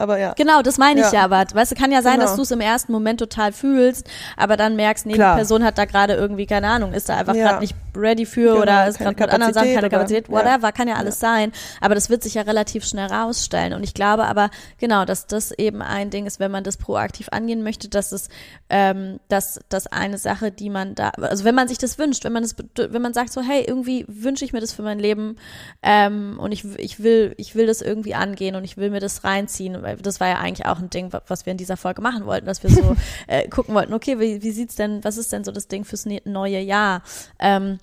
Aber 0.00 0.18
ja. 0.18 0.32
Genau, 0.36 0.62
das 0.62 0.78
meine 0.78 1.00
ich 1.00 1.06
Ja. 1.12 1.20
ja, 1.20 1.24
aber 1.24 1.44
weißt 1.52 1.72
du, 1.72 1.74
kann 1.76 1.92
ja 1.92 2.00
sein, 2.02 2.14
Genau. 2.14 2.24
dass 2.26 2.36
du 2.36 2.42
es 2.42 2.50
im 2.50 2.60
ersten 2.60 2.90
Moment 2.92 3.20
total 3.20 3.52
fühlst, 3.52 4.08
aber 4.36 4.56
dann 4.56 4.74
merkst, 4.76 5.04
nee, 5.06 5.12
Klar. 5.14 5.34
die 5.34 5.38
Person 5.40 5.62
hat 5.64 5.76
da 5.78 5.84
gerade 5.84 6.14
irgendwie, 6.14 6.46
keine 6.46 6.68
Ahnung, 6.68 6.92
ist 6.92 7.08
da 7.08 7.16
einfach 7.16 7.34
Ja. 7.34 7.48
gerade 7.48 7.60
nicht 7.60 7.74
ready 7.96 8.24
für 8.24 8.52
Genau, 8.52 8.62
oder 8.62 8.86
ist 8.88 8.98
gerade 8.98 9.16
mit 9.20 9.30
anderen 9.30 9.52
Sachen 9.52 9.74
keine 9.74 9.88
Kapazität 9.90 10.28
oder- 10.28 10.38
whatever, 10.44 10.72
kann 10.72 10.88
ja 10.88 10.94
alles 10.94 11.18
sein. 11.20 11.52
Aber 11.80 11.94
das 11.94 12.08
wird 12.08 12.22
sich 12.22 12.34
ja 12.34 12.42
relativ 12.42 12.84
schnell 12.84 13.06
rausstellen. 13.06 13.72
Und 13.74 13.82
ich 13.82 13.94
glaube 13.94 14.24
aber, 14.26 14.50
genau, 14.78 15.04
dass 15.04 15.26
das 15.26 15.50
eben 15.52 15.82
ein 15.82 16.10
Ding 16.10 16.24
ist, 16.26 16.40
wenn 16.40 16.50
man 16.50 16.64
das 16.64 16.76
proaktiv 16.76 17.28
angehen 17.32 17.62
möchte, 17.62 17.88
dass 17.88 18.12
es, 18.12 18.28
ähm, 18.70 19.18
dass 19.28 19.60
das 19.68 19.86
eine 19.88 20.18
Sache, 20.18 20.50
die 20.52 20.70
man 20.70 20.94
da, 20.94 21.10
also 21.20 21.44
wenn 21.44 21.54
man 21.54 21.68
sich 21.68 21.78
das 21.78 21.98
wünscht, 21.98 22.24
wenn 22.24 22.32
man 22.32 22.42
das, 22.44 22.54
wenn 22.76 23.02
man 23.02 23.12
sagt 23.12 23.32
so, 23.32 23.40
hey, 23.42 23.64
irgendwie 23.66 24.04
wünsche 24.08 24.44
ich 24.44 24.52
mir 24.52 24.60
das 24.60 24.72
für 24.72 24.82
mein 24.82 24.98
Leben 24.98 25.36
ähm, 25.82 26.38
und 26.40 26.52
ich, 26.52 26.64
ich 26.78 27.02
will, 27.02 27.34
ich 27.36 27.54
will 27.54 27.66
das 27.66 27.82
irgendwie 27.82 28.14
angehen 28.14 28.54
und 28.56 28.64
ich 28.64 28.76
will 28.76 28.90
mir 28.90 29.00
das 29.00 29.24
reinziehen, 29.24 29.74
weil 29.96 30.02
das 30.02 30.20
war 30.20 30.28
ja 30.28 30.38
eigentlich 30.38 30.66
auch 30.66 30.78
ein 30.78 30.90
Ding, 30.90 31.12
wa- 31.12 31.22
was 31.26 31.46
wir 31.46 31.50
in 31.52 31.56
dieser 31.58 31.76
Folge 31.76 32.02
machen 32.02 32.26
wollten, 32.26 32.46
dass 32.46 32.62
wir 32.62 32.70
so 32.70 32.96
äh, 33.26 33.48
gucken 33.48 33.74
wollten, 33.74 33.92
okay, 33.94 34.18
wie, 34.18 34.42
wie 34.42 34.50
sieht's 34.50 34.76
denn, 34.76 35.02
was 35.04 35.16
ist 35.16 35.32
denn 35.32 35.44
so 35.44 35.52
das 35.52 35.68
Ding 35.68 35.84
fürs 35.84 36.06
ne- 36.06 36.22
neue 36.24 36.60
Jahr? 36.60 37.02
Ähm, 37.38 37.78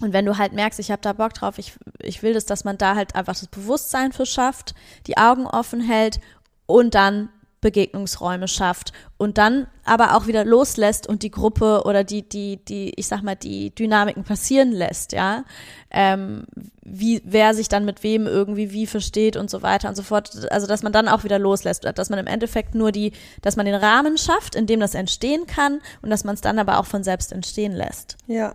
und 0.00 0.12
wenn 0.14 0.24
du 0.24 0.38
halt 0.38 0.52
merkst, 0.52 0.78
ich 0.80 0.90
habe 0.90 1.02
da 1.02 1.12
Bock 1.12 1.34
drauf, 1.34 1.58
ich, 1.58 1.74
ich 1.98 2.22
will 2.22 2.32
das, 2.32 2.46
dass 2.46 2.64
man 2.64 2.78
da 2.78 2.94
halt 2.94 3.14
einfach 3.14 3.34
das 3.34 3.48
Bewusstsein 3.48 4.12
für 4.12 4.24
schafft, 4.26 4.74
die 5.06 5.18
Augen 5.18 5.46
offen 5.46 5.80
hält 5.80 6.20
und 6.66 6.94
dann 6.94 7.28
Begegnungsräume 7.60 8.48
schafft 8.48 8.92
und 9.18 9.36
dann 9.36 9.66
aber 9.84 10.16
auch 10.16 10.26
wieder 10.26 10.44
loslässt 10.44 11.06
und 11.06 11.22
die 11.22 11.30
Gruppe 11.30 11.82
oder 11.84 12.04
die, 12.04 12.26
die, 12.26 12.56
die, 12.64 12.92
ich 12.96 13.06
sag 13.06 13.22
mal, 13.22 13.36
die 13.36 13.74
Dynamiken 13.74 14.24
passieren 14.24 14.72
lässt, 14.72 15.12
ja. 15.12 15.44
Ähm, 15.90 16.44
wie, 16.82 17.20
wer 17.24 17.54
sich 17.54 17.68
dann 17.68 17.84
mit 17.84 18.02
wem 18.02 18.26
irgendwie 18.26 18.72
wie 18.72 18.86
versteht 18.86 19.36
und 19.36 19.50
so 19.50 19.62
weiter 19.62 19.88
und 19.88 19.94
so 19.94 20.02
fort. 20.02 20.48
Also, 20.50 20.66
dass 20.66 20.82
man 20.82 20.92
dann 20.92 21.08
auch 21.08 21.24
wieder 21.24 21.38
loslässt, 21.38 21.84
dass 21.84 22.10
man 22.10 22.18
im 22.18 22.26
Endeffekt 22.26 22.74
nur 22.74 22.92
die, 22.92 23.12
dass 23.42 23.56
man 23.56 23.66
den 23.66 23.74
Rahmen 23.74 24.16
schafft, 24.16 24.54
in 24.54 24.66
dem 24.66 24.80
das 24.80 24.94
entstehen 24.94 25.46
kann 25.46 25.80
und 26.02 26.10
dass 26.10 26.24
man 26.24 26.34
es 26.34 26.40
dann 26.40 26.58
aber 26.58 26.78
auch 26.78 26.86
von 26.86 27.04
selbst 27.04 27.32
entstehen 27.32 27.72
lässt. 27.72 28.16
Ja. 28.26 28.54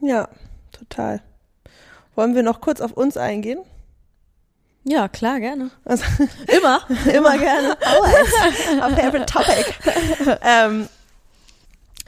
Ja, 0.00 0.28
total. 0.72 1.22
Wollen 2.16 2.34
wir 2.34 2.42
noch 2.42 2.60
kurz 2.60 2.80
auf 2.80 2.92
uns 2.92 3.16
eingehen? 3.16 3.60
Ja, 4.84 5.08
klar, 5.08 5.38
gerne. 5.40 5.70
Also, 5.84 6.04
Immer. 6.48 6.80
immer 7.14 7.38
gerne. 7.38 7.76
Always. 7.84 8.82
Our 8.82 8.90
favorite 8.96 9.26
topic. 9.26 9.74
ähm, 10.42 10.88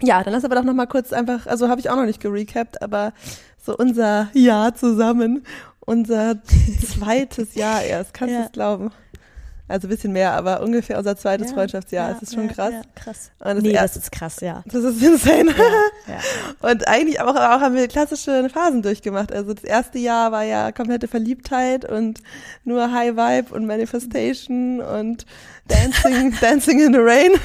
ja, 0.00 0.22
dann 0.22 0.32
lass 0.32 0.44
aber 0.44 0.56
doch 0.56 0.64
noch 0.64 0.74
mal 0.74 0.86
kurz 0.86 1.12
einfach, 1.12 1.46
also 1.46 1.68
habe 1.68 1.80
ich 1.80 1.88
auch 1.88 1.96
noch 1.96 2.04
nicht 2.04 2.20
gerecapt, 2.20 2.82
aber 2.82 3.12
so 3.64 3.76
unser 3.76 4.28
Jahr 4.34 4.74
zusammen 4.74 5.46
unser 5.86 6.42
zweites 6.44 7.54
Jahr 7.54 7.82
erst. 7.82 8.12
Kannst 8.14 8.34
du 8.34 8.38
Ja. 8.38 8.46
es 8.46 8.52
glauben? 8.52 8.90
Also 9.66 9.86
ein 9.86 9.90
bisschen 9.90 10.12
mehr, 10.12 10.32
aber 10.34 10.60
ungefähr 10.60 10.98
unser 10.98 11.16
zweites 11.16 11.48
Ja, 11.48 11.54
Freundschaftsjahr. 11.54 12.08
ja, 12.08 12.12
das 12.14 12.22
ist 12.24 12.34
schon 12.34 12.48
ja, 12.48 12.52
krass. 12.52 12.72
Ja, 12.72 12.82
krass. 12.94 13.30
Und 13.38 13.46
das 13.56 13.62
nee, 13.62 13.72
er- 13.72 13.82
das 13.82 13.96
ist 13.96 14.12
krass, 14.12 14.40
ja. 14.40 14.62
Das 14.66 14.84
ist 14.84 15.02
insane. 15.02 15.54
Und 16.60 16.86
eigentlich 16.86 17.20
auch, 17.20 17.34
auch 17.34 17.60
haben 17.60 17.74
wir 17.74 17.88
klassische 17.88 18.48
Phasen 18.50 18.82
durchgemacht. 18.82 19.32
Also 19.32 19.54
das 19.54 19.64
erste 19.64 19.98
Jahr 19.98 20.32
war 20.32 20.42
ja 20.44 20.70
komplette 20.70 21.08
Verliebtheit 21.08 21.90
und 21.90 22.20
nur 22.64 22.92
High 22.92 23.16
Vibe 23.16 23.54
und 23.54 23.66
Manifestation 23.66 24.80
und 24.82 25.24
Dancing, 25.68 26.34
Dancing 26.40 26.80
in 26.80 26.92
the 26.92 26.98
Rain. 27.00 27.32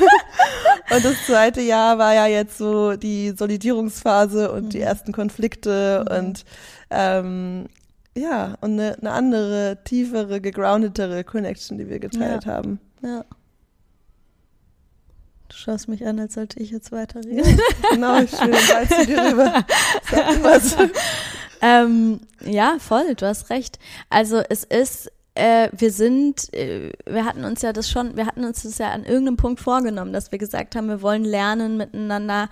Und 0.91 1.05
das 1.05 1.25
zweite 1.27 1.61
Jahr 1.61 1.99
war 1.99 2.15
ja 2.15 2.25
jetzt 2.25 2.57
so 2.57 2.95
die 2.95 3.31
Solidierungsphase 3.37 4.51
und 4.51 4.73
die 4.73 4.81
ersten 4.81 5.11
Konflikte 5.11 6.03
und 6.09 6.43
ähm, 6.89 7.67
ja, 8.17 8.55
und 8.61 8.73
eine, 8.73 8.97
eine 8.99 9.11
andere, 9.11 9.77
tiefere, 9.83 10.41
gegroundetere 10.41 11.23
Connection, 11.23 11.77
die 11.77 11.89
wir 11.89 11.99
geteilt 11.99 12.45
haben. 12.45 12.79
ja. 13.03 13.25
Du 15.49 15.57
schaust 15.57 15.87
mich 15.87 16.05
an, 16.05 16.19
als 16.19 16.35
sollte 16.35 16.59
ich 16.59 16.69
jetzt 16.69 16.91
weiterreden. 16.91 17.59
Genau, 17.91 18.19
ich 18.19 18.31
will 18.33 18.51
den 18.51 18.67
Ball 18.67 18.87
zu 18.87 19.05
dir 19.07 19.31
rüber. 19.31 19.65
Sag 20.09 20.43
was. 20.43 20.75
Ähm, 21.61 22.21
ja, 22.45 22.77
voll, 22.79 23.15
du 23.15 23.25
hast 23.25 23.49
recht. 23.49 23.79
Also 24.09 24.41
es 24.49 24.63
ist, 24.63 25.11
äh, 25.35 25.69
wir 25.73 25.91
sind, 25.91 26.53
äh, 26.53 26.93
wir 27.05 27.25
hatten 27.25 27.43
uns 27.43 27.61
ja 27.61 27.73
das 27.73 27.89
schon, 27.89 28.15
wir 28.15 28.25
hatten 28.25 28.45
uns 28.45 28.63
das 28.63 28.77
ja 28.77 28.91
an 28.91 29.03
irgendeinem 29.03 29.37
Punkt 29.37 29.59
vorgenommen, 29.59 30.13
dass 30.13 30.31
wir 30.31 30.39
gesagt 30.39 30.75
haben, 30.75 30.87
wir 30.87 31.01
wollen 31.01 31.25
lernen, 31.25 31.77
miteinander 31.77 32.49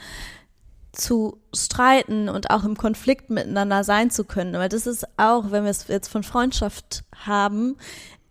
zu 0.98 1.40
streiten 1.54 2.28
und 2.28 2.50
auch 2.50 2.64
im 2.64 2.76
Konflikt 2.76 3.30
miteinander 3.30 3.84
sein 3.84 4.10
zu 4.10 4.24
können. 4.24 4.54
Weil 4.54 4.70
das 4.70 4.88
ist 4.88 5.06
auch, 5.18 5.52
wenn 5.52 5.64
wir 5.64 5.70
es 5.72 5.88
jetzt 5.88 6.08
von 6.08 6.24
Freundschaft 6.24 7.04
haben, 7.26 7.78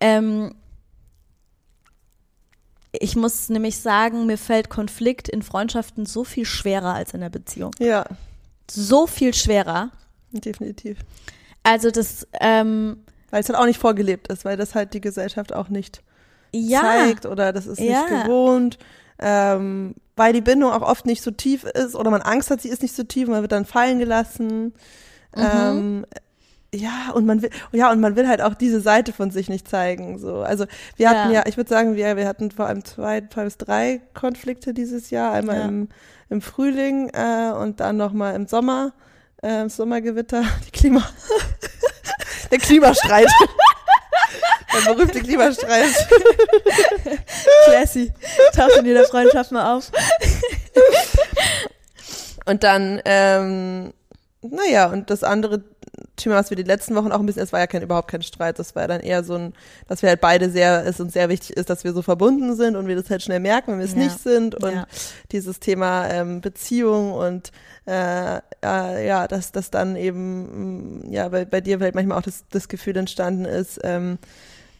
ähm, 0.01 0.53
ich 2.91 3.15
muss 3.15 3.49
nämlich 3.49 3.77
sagen, 3.79 4.25
mir 4.25 4.37
fällt 4.37 4.69
Konflikt 4.69 5.29
in 5.29 5.41
Freundschaften 5.43 6.05
so 6.05 6.23
viel 6.23 6.45
schwerer 6.45 6.93
als 6.93 7.13
in 7.13 7.21
der 7.21 7.29
Beziehung. 7.29 7.71
Ja, 7.79 8.05
So 8.69 9.07
viel 9.07 9.33
schwerer. 9.33 9.91
definitiv. 10.31 10.97
Also 11.63 11.91
das, 11.91 12.27
ähm, 12.39 13.03
Weil 13.29 13.41
es 13.41 13.49
halt 13.49 13.59
auch 13.59 13.65
nicht 13.65 13.79
vorgelebt 13.79 14.27
ist, 14.29 14.45
weil 14.45 14.57
das 14.57 14.73
halt 14.73 14.93
die 14.93 15.01
Gesellschaft 15.01 15.53
auch 15.53 15.67
nicht 15.69 16.01
ja, 16.53 16.81
zeigt 16.81 17.25
oder 17.25 17.51
das 17.53 17.65
ist 17.67 17.79
Ja. 17.79 17.85
nicht 18.03 18.23
gewohnt. 18.23 18.77
Ähm, 19.19 19.95
weil 20.15 20.33
die 20.33 20.41
Bindung 20.41 20.71
auch 20.71 20.81
oft 20.81 21.05
nicht 21.05 21.21
so 21.21 21.31
tief 21.31 21.63
ist 21.63 21.95
oder 21.95 22.09
man 22.11 22.21
Angst 22.21 22.49
hat, 22.51 22.61
sie 22.61 22.69
ist 22.69 22.81
nicht 22.81 22.95
so 22.95 23.03
tief 23.03 23.27
und 23.27 23.33
man 23.33 23.41
wird 23.41 23.51
dann 23.51 23.65
fallen 23.65 23.99
gelassen. 23.99 24.73
Mhm. 25.35 25.43
Ähm, 25.53 26.05
ja, 26.73 27.11
und 27.13 27.25
man 27.25 27.41
will, 27.41 27.49
ja, 27.71 27.91
und 27.91 27.99
man 27.99 28.15
will 28.15 28.27
halt 28.27 28.41
auch 28.41 28.53
diese 28.53 28.81
Seite 28.81 29.13
von 29.13 29.31
sich 29.31 29.47
nicht 29.49 29.67
zeigen. 29.67 30.19
So. 30.19 30.41
Also 30.41 30.65
wir 30.97 31.09
hatten 31.09 31.31
Ja. 31.31 31.39
ja, 31.39 31.43
ich 31.47 31.55
würde 31.57 31.69
sagen, 31.69 31.95
wir, 31.95 32.17
wir 32.17 32.27
hatten 32.27 32.51
vor 32.51 32.65
allem 32.67 32.83
zwei, 32.83 33.21
zwei 33.21 33.45
bis 33.45 33.57
drei 33.57 34.01
Konflikte 34.13 34.73
dieses 34.73 35.09
Jahr. 35.09 35.31
Einmal 35.31 35.57
Ja. 35.59 35.65
im, 35.65 35.89
im 36.29 36.41
Frühling 36.41 37.09
äh, 37.13 37.51
und 37.57 37.79
dann 37.79 37.95
nochmal 37.97 38.35
im 38.35 38.47
Sommer, 38.47 38.93
äh, 39.41 39.61
im 39.61 39.69
Sommergewitter, 39.69 40.43
die 40.67 40.71
Klima, 40.71 41.07
der 42.51 42.57
Klimastreit. 42.59 43.27
Der 44.85 44.93
berühmte 44.93 45.19
Klimastreit. 45.21 45.85
classy. 47.65 48.11
Taucht 48.55 48.77
in 48.77 48.85
jeder 48.85 49.05
Freundschaft 49.05 49.51
mal 49.51 49.75
auf. 49.75 49.91
Und 52.45 52.63
dann, 52.63 53.01
ähm, 53.05 53.93
naja, 54.41 54.87
und 54.87 55.09
das 55.09 55.23
andere 55.23 55.63
Thema, 56.15 56.35
was 56.35 56.49
wir 56.49 56.57
die 56.57 56.63
letzten 56.63 56.95
Wochen 56.95 57.11
auch 57.11 57.19
ein 57.19 57.25
bisschen, 57.25 57.43
es 57.43 57.51
war 57.51 57.59
ja 57.59 57.67
kein, 57.67 57.81
überhaupt 57.81 58.09
kein 58.09 58.21
Streit, 58.21 58.57
das 58.59 58.73
war 58.75 58.83
ja 58.83 58.87
dann 58.87 59.01
eher 59.01 59.23
so 59.23 59.35
ein, 59.35 59.53
dass 59.87 60.01
wir 60.01 60.09
halt 60.09 60.21
beide 60.21 60.49
sehr, 60.49 60.85
es 60.85 60.99
uns 60.99 61.13
sehr 61.13 61.29
wichtig 61.29 61.57
ist, 61.57 61.69
dass 61.69 61.83
wir 61.83 61.93
so 61.93 62.01
verbunden 62.01 62.55
sind 62.55 62.75
und 62.75 62.87
wir 62.87 62.95
das 62.95 63.09
halt 63.09 63.21
schnell 63.21 63.39
merken, 63.39 63.73
wenn 63.73 63.79
wir 63.79 63.85
es 63.85 63.91
Ja. 63.93 63.97
nicht 63.99 64.19
sind 64.19 64.55
und 64.63 64.73
Ja. 64.73 64.87
dieses 65.31 65.59
Thema 65.59 66.07
ähm, 66.09 66.41
Beziehung 66.41 67.13
und 67.13 67.51
äh, 67.85 68.37
äh, 68.63 69.07
ja, 69.07 69.27
dass 69.27 69.51
das 69.51 69.69
dann 69.71 69.95
eben, 69.95 71.01
mm, 71.07 71.13
ja, 71.13 71.29
bei, 71.29 71.45
bei 71.45 71.61
dir 71.61 71.77
vielleicht 71.77 71.95
manchmal 71.95 72.17
auch 72.17 72.23
das, 72.23 72.45
das 72.49 72.67
Gefühl 72.67 72.97
entstanden 72.97 73.45
ist, 73.45 73.79
ähm, 73.83 74.17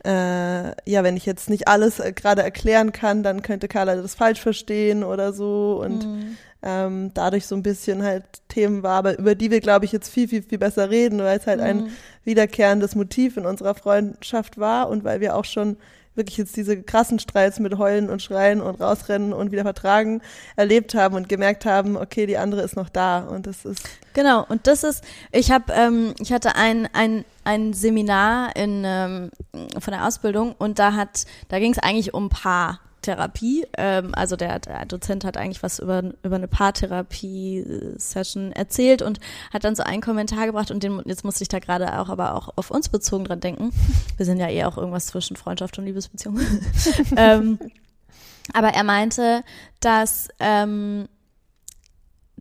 äh, 0.07 0.69
ja, 0.89 1.03
wenn 1.03 1.17
ich 1.17 1.25
jetzt 1.25 1.49
nicht 1.49 1.67
alles 1.67 1.99
äh, 1.99 2.13
gerade 2.13 2.41
erklären 2.41 2.91
kann, 2.93 3.23
dann 3.23 3.41
könnte 3.41 3.67
Carla 3.67 3.95
das 3.95 4.15
falsch 4.15 4.39
verstehen 4.39 5.03
oder 5.03 5.33
so 5.33 5.81
und 5.83 6.05
Mhm. 6.07 6.37
ähm, 6.63 7.11
dadurch 7.13 7.45
so 7.45 7.55
ein 7.55 7.63
bisschen 7.63 8.03
halt 8.03 8.23
Themen 8.47 8.83
war, 8.83 8.97
aber 8.99 9.19
über 9.19 9.35
die 9.35 9.51
wir, 9.51 9.59
glaube 9.59 9.85
ich, 9.85 9.91
jetzt 9.91 10.09
viel, 10.09 10.27
viel, 10.27 10.41
viel 10.43 10.57
besser 10.57 10.89
reden, 10.89 11.19
weil 11.19 11.37
es 11.37 11.45
halt 11.45 11.59
ein 11.59 11.77
Mhm. 11.77 11.87
wiederkehrendes 12.23 12.95
Motiv 12.95 13.37
in 13.37 13.45
unserer 13.45 13.75
Freundschaft 13.75 14.57
war 14.57 14.89
und 14.89 15.03
weil 15.03 15.19
wir 15.19 15.35
auch 15.35 15.45
schon 15.45 15.77
wirklich 16.18 16.38
jetzt 16.38 16.57
diese 16.57 16.82
krassen 16.82 17.20
Streits 17.20 17.59
mit 17.59 17.78
Heulen 17.78 18.09
und 18.09 18.22
Schreien 18.22 18.61
und 18.61 18.82
Rausrennen 18.82 19.34
und 19.34 19.51
wieder 19.51 19.63
vertragen 19.63 20.22
erlebt 20.55 20.95
haben 20.95 21.15
und 21.15 21.30
gemerkt 21.30 21.65
haben, 21.65 21.95
okay, 21.95 22.26
die 22.26 22.38
andere 22.38 22.61
ist 22.61 22.76
noch 22.76 22.89
da 22.89 23.20
und 23.20 23.47
das 23.47 23.65
ist 23.65 23.88
Genau, 24.18 24.43
und 24.49 24.65
das 24.65 24.84
ist, 24.84 25.03
ich 25.32 25.51
habe, 25.51 25.72
ähm, 25.74 26.15
ich 26.20 26.34
hatte 26.34 26.55
ein, 26.55 26.89
ein, 26.91 27.24
ein 27.43 27.74
Seminar 27.74 28.55
in, 28.55 28.82
ähm, 28.84 29.30
von 29.80 29.93
der 29.93 30.07
Ausbildung 30.07 30.55
und 30.57 30.80
da 30.80 30.93
hat, 30.93 31.26
da 31.49 31.59
ging 31.59 31.72
es 31.72 31.78
eigentlich 31.78 32.15
um 32.15 32.30
Paartherapie. 33.07 33.65
Ähm, 33.77 34.13
also 34.13 34.35
der, 34.35 34.59
der 34.59 34.85
Dozent 34.85 35.23
hat 35.23 35.37
eigentlich 35.37 35.63
was 35.63 35.79
über, 35.79 36.03
über 36.23 36.35
eine 36.35 36.47
Paartherapie-Session 36.47 38.51
erzählt 38.51 39.01
und 39.01 39.19
hat 39.53 39.63
dann 39.63 39.75
so 39.75 39.83
einen 39.83 40.01
Kommentar 40.01 40.45
gebracht 40.45 40.71
und 40.71 40.83
den, 40.83 41.01
jetzt 41.05 41.23
musste 41.23 41.43
ich 41.43 41.47
da 41.47 41.59
gerade 41.59 41.99
auch, 41.99 42.09
aber 42.09 42.35
auch 42.35 42.49
auf 42.55 42.71
uns 42.71 42.89
bezogen 42.89 43.25
dran 43.25 43.39
denken. 43.39 43.71
Wir 44.17 44.25
sind 44.25 44.39
ja 44.39 44.49
eh 44.49 44.65
auch 44.65 44.77
irgendwas 44.77 45.07
zwischen 45.07 45.37
Freundschaft 45.37 45.77
und 45.77 45.85
Liebesbeziehung. 45.85 46.39
ähm, 47.15 47.59
aber 48.53 48.69
er 48.69 48.83
meinte, 48.83 49.43
dass 49.79 50.29
ähm, 50.39 51.07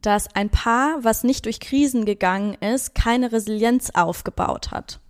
dass 0.06 0.34
ein 0.34 0.50
Paar, 0.50 1.02
was 1.02 1.24
nicht 1.24 1.46
durch 1.46 1.58
Krisen 1.58 2.04
gegangen 2.04 2.54
ist, 2.54 2.94
keine 2.94 3.32
Resilienz 3.32 3.90
aufgebaut 3.90 4.70
hat. 4.70 5.00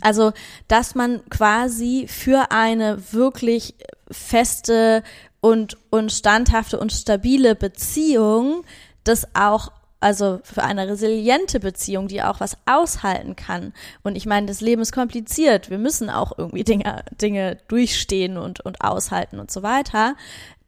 Also, 0.00 0.32
dass 0.68 0.94
man 0.94 1.20
quasi 1.30 2.06
für 2.08 2.52
eine 2.52 3.12
wirklich 3.12 3.74
feste 4.10 5.02
und, 5.40 5.76
und 5.90 6.12
standhafte 6.12 6.78
und 6.78 6.92
stabile 6.92 7.56
Beziehung 7.56 8.62
das 9.02 9.26
auch 9.34 9.72
also 10.00 10.40
für 10.42 10.62
eine 10.62 10.88
resiliente 10.88 11.60
Beziehung, 11.60 12.08
die 12.08 12.22
auch 12.22 12.40
was 12.40 12.56
aushalten 12.64 13.36
kann. 13.36 13.74
Und 14.02 14.16
ich 14.16 14.24
meine, 14.24 14.46
das 14.46 14.62
Leben 14.62 14.80
ist 14.80 14.92
kompliziert. 14.92 15.68
Wir 15.68 15.76
müssen 15.76 16.08
auch 16.08 16.38
irgendwie 16.38 16.64
Dinge, 16.64 17.04
Dinge 17.20 17.58
durchstehen 17.68 18.38
und, 18.38 18.60
und 18.60 18.80
aushalten 18.80 19.38
und 19.38 19.50
so 19.50 19.62
weiter. 19.62 20.16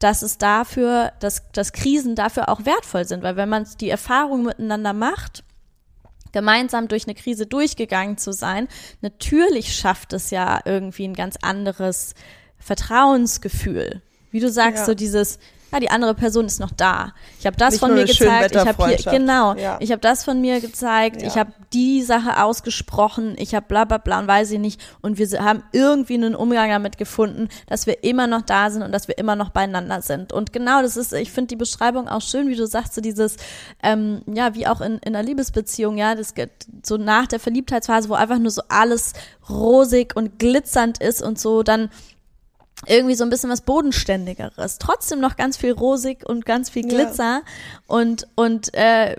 Dass 0.03 0.22
es 0.22 0.36
dafür, 0.36 1.12
dass, 1.20 1.50
dass 1.53 1.72
Krisen 1.72 2.16
dafür 2.16 2.48
auch 2.48 2.64
wertvoll 2.64 3.05
sind. 3.05 3.22
Weil 3.22 3.36
wenn 3.36 3.48
man 3.48 3.66
die 3.80 3.88
Erfahrung 3.88 4.42
miteinander 4.42 4.92
macht, 4.92 5.44
gemeinsam 6.32 6.88
durch 6.88 7.07
eine 7.07 7.14
Krise 7.14 7.46
durchgegangen 7.46 8.18
zu 8.18 8.32
sein, 8.32 8.66
natürlich 9.03 9.76
schafft 9.76 10.12
es 10.12 10.30
ja 10.30 10.61
irgendwie 10.64 11.05
ein 11.07 11.14
ganz 11.14 11.36
anderes 11.42 12.14
Vertrauensgefühl. 12.59 14.03
Wie 14.30 14.40
du 14.40 14.50
sagst, 14.50 14.80
Ja. 14.80 14.86
so 14.86 14.94
dieses, 14.94 15.38
ja, 15.72 15.80
die 15.80 15.90
andere 15.90 16.14
Person 16.14 16.44
ist 16.44 16.60
noch 16.60 16.70
da. 16.70 17.14
Ich 17.40 17.46
habe 17.46 17.56
das 17.56 17.72
Nicht 17.72 17.80
von 17.80 17.88
nur 17.90 17.96
mir 17.96 18.02
eine 18.04 18.12
gezeigt. 18.12 18.54
Ich 18.54 18.66
habe 18.66 18.88
hier, 18.88 18.96
genau, 19.18 19.54
Ja. 19.54 19.78
ich 19.80 19.90
habe 19.90 20.00
das 20.00 20.22
von 20.22 20.40
mir 20.40 20.60
gezeigt. 20.60 21.22
Ja. 21.22 21.28
Ich 21.28 21.36
habe 21.36 21.52
die 21.72 22.02
Sache 22.02 22.42
ausgesprochen. 22.42 23.34
Ich 23.38 23.54
habe 23.54 23.66
bla 23.66 23.84
bla 23.84 23.96
bla 23.96 24.18
und 24.18 24.28
weiß 24.28 24.50
ich 24.50 24.58
nicht. 24.58 24.80
Und 25.00 25.18
wir 25.18 25.26
haben 25.42 25.62
irgendwie 25.72 26.14
einen 26.14 26.34
Umgang 26.34 26.68
damit 26.68 26.98
gefunden, 26.98 27.48
dass 27.68 27.86
wir 27.86 28.04
immer 28.04 28.26
noch 28.26 28.42
da 28.42 28.68
sind 28.70 28.82
und 28.82 28.92
dass 28.92 29.08
wir 29.08 29.16
immer 29.16 29.34
noch 29.34 29.48
beieinander 29.50 30.02
sind. 30.02 30.32
Und 30.32 30.52
genau 30.52 30.82
das 30.82 30.96
ist, 30.98 31.14
ich 31.14 31.32
finde 31.32 31.48
die 31.48 31.56
Beschreibung 31.56 32.06
auch 32.06 32.20
schön, 32.20 32.48
wie 32.48 32.56
du 32.56 32.66
sagst, 32.66 32.94
so 32.94 33.00
dieses, 33.00 33.36
ähm, 33.82 34.20
ja, 34.26 34.54
wie 34.54 34.66
auch 34.66 34.82
in, 34.82 34.98
in 34.98 35.16
einer 35.16 35.22
Liebesbeziehung, 35.22 35.96
ja, 35.96 36.14
das 36.14 36.34
geht 36.34 36.50
so 36.82 36.98
nach 36.98 37.26
der 37.26 37.40
Verliebtheitsphase, 37.40 38.10
wo 38.10 38.14
einfach 38.14 38.38
nur 38.38 38.50
so 38.50 38.62
alles 38.68 39.14
rosig 39.48 40.14
und 40.14 40.38
glitzernd 40.38 40.98
ist 40.98 41.22
und 41.22 41.38
so, 41.38 41.62
dann 41.62 41.88
irgendwie 42.87 43.14
so 43.14 43.24
ein 43.24 43.30
bisschen 43.30 43.51
was 43.51 43.61
Bodenständigeres. 43.62 44.78
Trotzdem 44.78 45.20
noch 45.20 45.37
ganz 45.37 45.57
viel 45.57 45.72
rosig 45.72 46.28
und 46.28 46.45
ganz 46.45 46.70
viel 46.70 46.91
Ja. 46.91 46.97
Glitzer 47.05 47.43
und, 47.87 48.26
und 48.35 48.74
äh, 48.74 49.16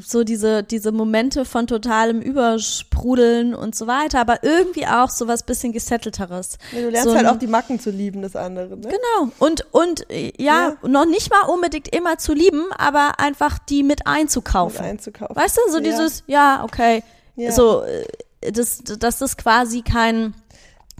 so 0.00 0.24
diese, 0.24 0.62
diese 0.64 0.90
Momente 0.90 1.44
von 1.44 1.66
totalem 1.68 2.20
Übersprudeln 2.20 3.54
und 3.54 3.74
so 3.74 3.86
weiter, 3.86 4.20
aber 4.20 4.42
irgendwie 4.42 4.86
auch 4.86 5.10
so 5.10 5.28
was 5.28 5.44
bisschen 5.44 5.72
gesettelteres. 5.72 6.58
Ja, 6.72 6.80
du 6.80 6.90
lernst 6.90 7.08
so 7.08 7.14
halt 7.14 7.26
auch 7.26 7.38
die 7.38 7.46
Macken 7.46 7.78
zu 7.78 7.90
lieben 7.90 8.22
des 8.22 8.34
anderen. 8.36 8.80
Ne? 8.80 8.88
Genau. 8.88 9.32
Und, 9.38 9.66
und 9.72 10.10
äh, 10.10 10.32
ja, 10.36 10.76
noch 10.82 11.06
nicht 11.06 11.30
mal 11.30 11.42
unbedingt 11.52 11.94
immer 11.94 12.18
zu 12.18 12.32
lieben, 12.32 12.64
aber 12.76 13.20
einfach 13.20 13.58
die 13.58 13.82
mit 13.82 14.06
einzukaufen. 14.06 14.80
Mit 14.82 14.90
einzukaufen. 14.90 15.36
Weißt 15.36 15.56
du, 15.58 15.70
so 15.70 15.78
Ja. 15.78 15.82
dieses, 15.84 16.24
ja, 16.26 16.64
okay, 16.64 17.02
Ja. 17.36 17.52
so, 17.52 17.82
äh, 17.82 18.04
das, 18.52 18.78
dass 18.84 19.18
das 19.18 19.36
quasi 19.36 19.82
kein, 19.82 20.34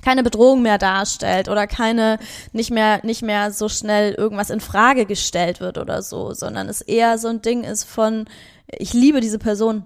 keine 0.04 0.22
Bedrohung 0.22 0.62
mehr 0.62 0.78
darstellt 0.78 1.48
oder 1.48 1.66
keine, 1.66 2.18
nicht 2.52 2.70
mehr, 2.70 3.00
nicht 3.04 3.22
mehr 3.22 3.50
so 3.50 3.68
schnell 3.68 4.12
irgendwas 4.12 4.50
in 4.50 4.60
Frage 4.60 5.06
gestellt 5.06 5.60
wird 5.60 5.78
oder 5.78 6.02
so, 6.02 6.34
sondern 6.34 6.68
es 6.68 6.80
eher 6.82 7.18
so 7.18 7.28
ein 7.28 7.42
Ding 7.42 7.64
ist 7.64 7.84
von, 7.84 8.26
ich 8.66 8.92
liebe 8.92 9.20
diese 9.20 9.38
Person. 9.38 9.84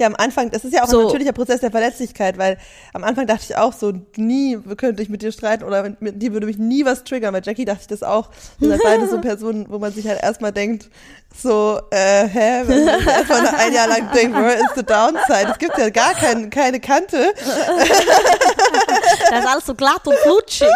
Ja, 0.00 0.06
am 0.06 0.16
Anfang, 0.16 0.50
das 0.50 0.64
ist 0.64 0.72
ja 0.72 0.82
auch 0.82 0.88
So. 0.88 1.00
ein 1.00 1.04
natürlicher 1.08 1.32
Prozess 1.32 1.60
der 1.60 1.70
Verletzlichkeit, 1.70 2.38
weil 2.38 2.56
am 2.94 3.04
Anfang 3.04 3.26
dachte 3.26 3.42
ich 3.46 3.56
auch 3.56 3.74
so, 3.74 3.92
nie 4.16 4.58
könnte 4.78 5.02
ich 5.02 5.10
mit 5.10 5.20
dir 5.20 5.30
streiten 5.30 5.62
oder 5.62 5.82
mit, 6.00 6.22
dir 6.22 6.32
würde 6.32 6.46
mich 6.46 6.56
nie 6.56 6.86
was 6.86 7.04
triggern. 7.04 7.34
Bei 7.34 7.42
Jackie 7.42 7.66
dachte 7.66 7.80
ich 7.82 7.86
das 7.86 8.02
auch. 8.02 8.30
Wir 8.58 8.70
sind 8.70 8.82
beide 8.82 9.06
so 9.08 9.18
Personen, 9.20 9.66
wo 9.68 9.78
man 9.78 9.92
sich 9.92 10.08
halt 10.08 10.22
erstmal 10.22 10.52
denkt, 10.52 10.88
so, 11.38 11.80
äh, 11.90 12.26
hä, 12.26 12.62
wenn 12.64 12.84
man 12.86 13.06
erstmal 13.06 13.46
ein 13.46 13.74
Jahr 13.74 13.88
lang 13.88 14.10
denkt, 14.14 14.34
where 14.38 14.54
is 14.54 14.70
the 14.74 14.82
downside? 14.82 15.50
Es 15.52 15.58
gibt 15.58 15.76
ja 15.76 15.90
gar 15.90 16.14
kein, 16.14 16.48
keine 16.48 16.80
Kante. 16.80 17.34
Das 19.30 19.40
ist 19.40 19.46
alles 19.48 19.66
so 19.66 19.74
glatt 19.74 20.06
und 20.06 20.14
flutschig. 20.18 20.68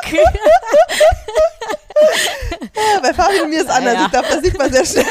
Ja, 2.77 3.01
bei 3.01 3.13
Fabian 3.15 3.45
und 3.45 3.51
mir 3.51 3.61
ist 3.63 3.71
anders. 3.71 3.95
Ja. 3.95 4.05
Ich 4.05 4.11
glaube, 4.13 4.27
das 4.31 4.43
sieht 4.43 4.59
man 4.59 4.73
sehr 4.73 4.85
schnell. 4.85 5.05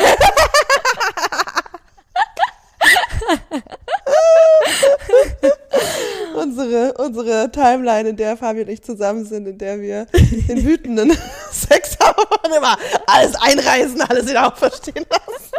unsere, 6.35 6.93
unsere 6.93 7.51
Timeline, 7.51 8.09
in 8.09 8.15
der 8.15 8.37
Fabian 8.37 8.67
und 8.67 8.73
ich 8.73 8.83
zusammen 8.83 9.25
sind, 9.25 9.47
in 9.47 9.57
der 9.57 9.81
wir 9.81 10.05
den 10.13 10.63
wütenden 10.63 11.17
Sex 11.51 11.97
haben 12.01 12.23
und 12.43 12.55
immer 12.55 12.77
alles 13.07 13.35
einreißen, 13.35 13.99
alles 14.01 14.27
wieder 14.27 14.47
auferstehen 14.47 15.05
lassen. 15.09 15.51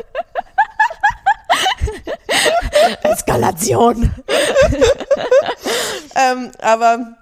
Eskalation. 3.02 4.14
Ähm, 6.16 6.52
aber 6.60 7.16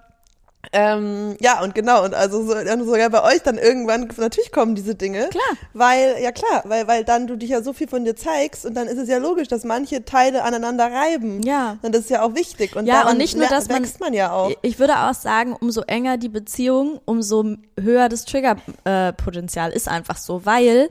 ähm, 0.72 1.36
ja, 1.40 1.62
und 1.62 1.74
genau, 1.74 2.02
und 2.04 2.14
also 2.14 2.42
so, 2.44 2.54
und 2.56 2.84
sogar 2.86 3.10
bei 3.10 3.22
euch 3.22 3.42
dann 3.42 3.58
irgendwann, 3.58 4.08
natürlich 4.16 4.52
kommen 4.52 4.74
diese 4.74 4.94
Dinge. 4.94 5.28
Klar. 5.28 5.42
Weil, 5.74 6.16
ja 6.22 6.32
klar, 6.32 6.62
weil, 6.64 6.86
weil 6.88 7.04
dann 7.04 7.26
du 7.26 7.36
dich 7.36 7.50
ja 7.50 7.62
so 7.62 7.72
viel 7.72 7.88
von 7.88 8.04
dir 8.04 8.16
zeigst 8.16 8.64
und 8.64 8.74
dann 8.74 8.86
ist 8.86 8.98
es 8.98 9.08
ja 9.08 9.18
logisch, 9.18 9.48
dass 9.48 9.64
manche 9.64 10.04
Teile 10.04 10.42
aneinander 10.44 10.90
reiben. 10.90 11.42
Ja. 11.42 11.76
Und 11.82 11.94
das 11.94 12.02
ist 12.02 12.10
ja 12.10 12.22
auch 12.22 12.34
wichtig. 12.34 12.74
Und 12.74 12.86
Ja, 12.86 13.08
und 13.08 13.18
nicht 13.18 13.36
nur, 13.36 13.46
dass 13.48 13.68
man- 13.68 13.82
wächst 13.82 14.00
man 14.00 14.14
ja 14.14 14.32
auch. 14.32 14.50
Ich 14.62 14.78
würde 14.78 14.98
auch 14.98 15.14
sagen, 15.14 15.54
umso 15.60 15.82
enger 15.82 16.16
die 16.16 16.28
Beziehung, 16.30 17.00
umso 17.04 17.44
höher 17.78 18.08
das 18.08 18.24
Triggerpotenzial 18.24 19.72
ist 19.72 19.88
einfach 19.88 20.16
so, 20.16 20.44
weil 20.46 20.88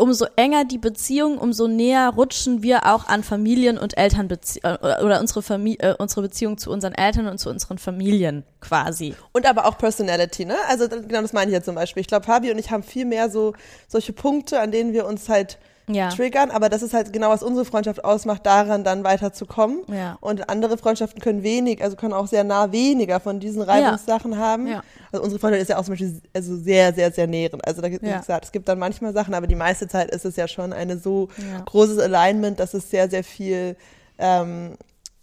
umso 0.00 0.26
enger 0.36 0.64
die 0.64 0.78
Beziehung, 0.78 1.38
umso 1.38 1.68
näher 1.68 2.08
rutschen 2.08 2.62
wir 2.62 2.86
auch 2.86 3.06
an 3.06 3.22
Familien 3.22 3.78
und 3.78 3.96
Elternbezie 3.96 4.60
äh, 4.62 4.78
oder 5.02 5.20
unsere 5.20 5.42
Familie, 5.42 5.78
äh, 5.80 5.94
unsere 5.98 6.22
Beziehung 6.22 6.58
zu 6.58 6.70
unseren 6.70 6.94
Eltern 6.94 7.28
und 7.28 7.38
zu 7.38 7.50
unseren 7.50 7.78
Familien 7.78 8.44
quasi. 8.60 9.14
Und 9.32 9.46
aber 9.46 9.66
auch 9.66 9.76
Personality, 9.78 10.44
ne? 10.44 10.56
Also 10.68 10.88
genau 10.88 11.22
das 11.22 11.32
meine 11.32 11.50
ich 11.50 11.54
jetzt 11.54 11.66
zum 11.66 11.74
Beispiel. 11.74 12.00
Ich 12.00 12.06
glaube, 12.06 12.24
Fabi 12.24 12.50
und 12.50 12.58
ich 12.58 12.70
haben 12.70 12.82
viel 12.82 13.04
mehr 13.04 13.30
so 13.30 13.54
solche 13.88 14.12
Punkte, 14.12 14.60
an 14.60 14.72
denen 14.72 14.92
wir 14.92 15.06
uns 15.06 15.28
halt 15.28 15.58
Ja. 15.94 16.08
triggern, 16.10 16.50
aber 16.50 16.68
das 16.68 16.82
ist 16.82 16.94
halt 16.94 17.12
genau, 17.12 17.30
was 17.30 17.42
unsere 17.42 17.64
Freundschaft 17.64 18.04
ausmacht, 18.04 18.44
daran 18.46 18.84
dann 18.84 19.04
weiterzukommen. 19.04 19.80
Ja. 19.88 20.16
Und 20.20 20.48
andere 20.48 20.78
Freundschaften 20.78 21.20
können 21.20 21.42
wenig, 21.42 21.82
also 21.82 21.96
können 21.96 22.12
auch 22.12 22.26
sehr 22.26 22.44
nah 22.44 22.72
weniger 22.72 23.20
von 23.20 23.40
diesen 23.40 23.62
Reibungssachen 23.62 24.38
haben. 24.38 24.66
Ja. 24.66 24.82
Also 25.12 25.24
unsere 25.24 25.40
Freundschaft 25.40 25.62
ist 25.62 25.68
ja 25.68 25.78
auch 25.78 25.84
zum 25.84 25.92
Beispiel 25.92 26.20
also 26.34 26.56
sehr, 26.56 26.92
sehr, 26.94 27.10
sehr 27.12 27.26
nährend. 27.26 27.66
Also 27.66 27.80
da 27.82 27.88
gibt 27.88 28.04
Ja. 28.04 28.14
wie 28.14 28.18
gesagt, 28.20 28.44
es 28.46 28.52
gibt 28.52 28.68
dann 28.68 28.78
manchmal 28.78 29.12
Sachen, 29.12 29.34
aber 29.34 29.46
die 29.46 29.54
meiste 29.56 29.88
Zeit 29.88 30.10
ist 30.10 30.24
es 30.24 30.36
ja 30.36 30.46
schon 30.48 30.72
eine 30.72 30.98
so 30.98 31.28
Ja. 31.38 31.60
großes 31.64 31.98
Alignment, 31.98 32.60
dass 32.60 32.74
es 32.74 32.90
sehr, 32.90 33.08
sehr 33.10 33.24
viel 33.24 33.76
ähm, 34.18 34.76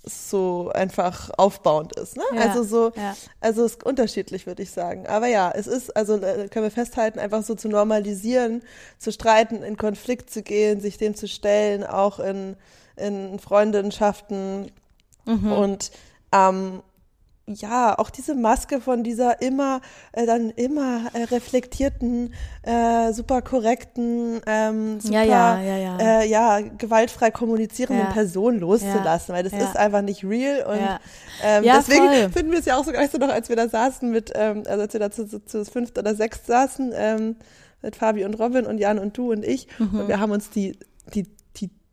so 0.08 0.72
einfach 0.74 1.30
aufbauend 1.38 1.96
ist. 1.96 2.18
Ne? 2.18 2.24
Ja. 2.36 2.42
Also 2.42 2.64
so, 2.64 2.92
Ja. 2.96 3.16
also 3.42 3.66
es 3.66 3.74
ist 3.74 3.84
unterschiedlich, 3.84 4.46
würde 4.48 4.64
ich 4.64 4.72
sagen. 4.72 5.08
Aber 5.08 5.28
ja, 5.28 5.52
es 5.54 5.68
ist, 5.68 5.96
also 5.96 6.16
äh, 6.16 6.48
können 6.50 6.64
wir 6.66 6.72
festhalten, 6.72 7.20
einfach 7.20 7.44
so 7.44 7.56
zu 7.56 7.68
normalisieren, 7.70 8.64
zu 8.98 9.12
streiten, 9.12 9.64
in 9.64 9.78
Konflikt 9.78 10.30
zu 10.30 10.42
gehen, 10.44 10.80
sich 10.82 10.98
dem 10.98 11.16
zu 11.16 11.28
stellen, 11.28 11.84
auch 11.84 12.20
in, 12.20 12.56
in 12.96 13.40
Freundschaften 13.40 14.72
Mhm. 15.26 15.52
und 15.52 15.92
ähm, 16.32 16.82
ja, 17.50 17.98
auch 17.98 18.10
diese 18.10 18.36
Maske 18.36 18.82
von 18.82 19.04
dieser 19.04 19.42
immer, 19.42 19.80
äh, 20.12 20.26
dann 20.26 20.50
immer 20.50 21.10
äh, 21.14 21.24
reflektierten, 21.24 22.34
äh, 22.64 23.14
super 23.14 23.42
korrekten, 23.42 24.42
ähm, 24.46 25.00
super, 25.00 25.24
Ja, 25.24 25.62
ja, 25.62 25.78
ja. 25.78 25.98
Äh, 25.98 26.28
ja, 26.28 26.60
gewaltfrei 26.60 27.32
kommunizierenden. 27.32 28.08
Person 28.10 28.60
loszulassen, 28.60 29.34
weil 29.34 29.44
das 29.44 29.54
ist 29.54 29.78
einfach 29.78 30.02
nicht 30.02 30.26
real 30.26 30.66
und 30.66 30.80
ähm, 31.44 31.64
deswegen 31.64 32.08
voll. 32.08 32.30
finden 32.34 32.52
wir 32.52 32.60
es 32.60 32.66
ja 32.66 32.78
auch 32.78 32.84
so 32.84 32.92
gleich 32.92 33.12
so 33.12 33.18
noch, 33.18 33.30
als 33.30 33.48
wir 33.48 33.56
da 33.56 33.70
saßen 33.70 34.12
mit, 34.12 34.34
ähm, 34.36 34.64
also 34.68 34.82
als 34.82 34.94
wir 34.94 35.00
da 35.00 35.10
zu, 35.10 35.28
zu, 35.28 35.46
zu 35.46 35.64
fünft 35.64 35.98
oder 35.98 36.16
sechst 36.16 36.48
saßen, 36.48 36.92
ähm, 36.94 37.36
mit 37.82 37.96
Fabi 37.96 38.26
und 38.26 38.34
Robin 38.36 38.66
und 38.66 38.78
Jan 38.78 39.00
und 39.00 39.18
du 39.18 39.32
und 39.32 39.46
ich 39.46 39.68
und 39.80 40.08
wir 40.08 40.20
haben 40.20 40.32
uns 40.32 40.50
die, 40.50 40.78
die 41.14 41.26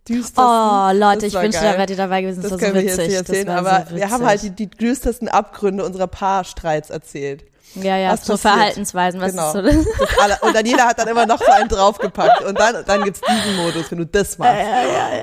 düstersten. 0.09 0.45
Oh, 0.45 0.91
Leute, 0.93 1.27
ich 1.27 1.35
wünschte, 1.35 1.63
da 1.63 1.79
wärt 1.79 1.91
ihr 1.91 1.97
dabei 1.97 2.23
gewesen. 2.23 2.43
Das, 2.43 2.51
Das 2.51 2.61
war 2.61 2.69
können 2.69 2.81
so 2.81 2.87
wir 2.87 2.93
witzig. 2.99 3.13
jetzt 3.13 3.29
nicht 3.29 3.29
erzählen, 3.39 3.49
aber 3.51 3.87
so 3.91 3.97
wir 3.97 4.11
haben 4.11 4.25
halt 4.25 4.43
die, 4.43 4.51
die 4.51 4.69
düstersten 4.71 5.29
Abgründe 5.29 5.85
unserer 5.85 6.07
Paarstreits 6.07 6.91
erzählt. 6.91 7.45
Ja, 7.75 7.97
ja, 7.97 8.17
so 8.17 8.33
passiert. 8.35 8.41
Verhaltensweisen. 8.55 9.21
Was 9.21 9.31
Genau. 9.33 9.47
ist 9.47 9.53
so 9.53 9.63
das? 9.63 9.75
Das 9.99 10.19
alle, 10.21 10.39
und 10.43 10.55
dann 10.55 10.65
jeder 10.67 10.87
hat 10.87 10.99
dann 10.99 11.09
immer 11.09 11.27
noch 11.27 11.39
so 11.39 11.51
einen 11.51 11.69
draufgepackt 11.69 12.43
und 12.43 12.59
dann, 12.59 12.85
dann 12.85 13.03
gibt's 13.03 13.21
diesen 13.21 13.57
Modus, 13.57 13.91
wenn 13.91 13.99
du 13.99 14.07
das 14.07 14.39
machst. 14.39 14.53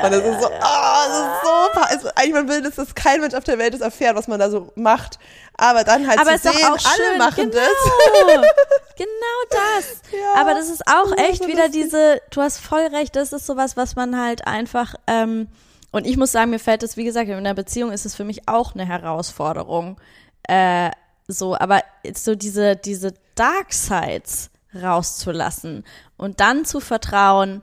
und 0.03 0.11
das 0.11 0.21
ist 0.23 0.41
so, 0.41 0.49
ah, 0.59 1.05
das 1.07 1.17
ist 1.17 1.41
so, 1.43 1.81
also 1.81 2.09
eigentlich 2.15 2.33
man 2.33 2.47
will, 2.49 2.61
dass 2.61 2.75
das 2.75 2.93
kein 2.95 3.21
Mensch 3.21 3.33
auf 3.33 3.43
der 3.45 3.57
Welt 3.57 3.73
das 3.73 3.81
erfährt, 3.81 4.15
was 4.15 4.27
man 4.27 4.39
da 4.39 4.49
so 4.49 4.71
macht. 4.75 5.17
Aber 5.57 5.83
dann 5.83 6.07
halt 6.07 6.19
Aber 6.19 6.31
zu 6.39 6.51
sehen, 6.51 6.65
auch 6.65 6.69
alle 6.71 6.79
schön. 7.09 7.17
machen 7.17 7.51
genau. 7.51 7.63
das. 7.63 8.51
Genau 8.97 9.07
das. 9.49 10.01
Ja, 10.11 10.41
Aber 10.41 10.53
das 10.53 10.69
ist 10.69 10.83
auch 10.87 11.17
echt 11.17 11.43
so 11.43 11.47
wieder 11.47 11.69
diese, 11.69 12.21
du 12.29 12.41
hast 12.41 12.59
voll 12.59 12.85
recht, 12.93 13.15
das 13.15 13.33
ist 13.33 13.47
sowas, 13.47 13.75
was 13.75 13.95
man 13.95 14.19
halt 14.21 14.45
einfach, 14.45 14.93
ähm, 15.07 15.47
und 15.91 16.05
ich 16.05 16.17
muss 16.17 16.31
sagen, 16.31 16.51
mir 16.51 16.59
fällt 16.59 16.83
das, 16.83 16.97
wie 16.97 17.03
gesagt, 17.03 17.27
in 17.29 17.43
der 17.43 17.53
Beziehung 17.55 17.91
ist 17.91 18.05
es 18.05 18.15
für 18.15 18.23
mich 18.25 18.47
auch 18.47 18.75
eine 18.75 18.85
Herausforderung. 18.85 19.99
Äh, 20.47 20.91
so, 21.31 21.55
aber 21.57 21.81
jetzt 22.03 22.23
so 22.23 22.35
diese, 22.35 22.75
diese 22.75 23.13
Dark 23.35 23.73
Sides 23.73 24.49
rauszulassen 24.73 25.83
und 26.17 26.39
dann 26.39 26.65
zu 26.65 26.79
vertrauen 26.79 27.61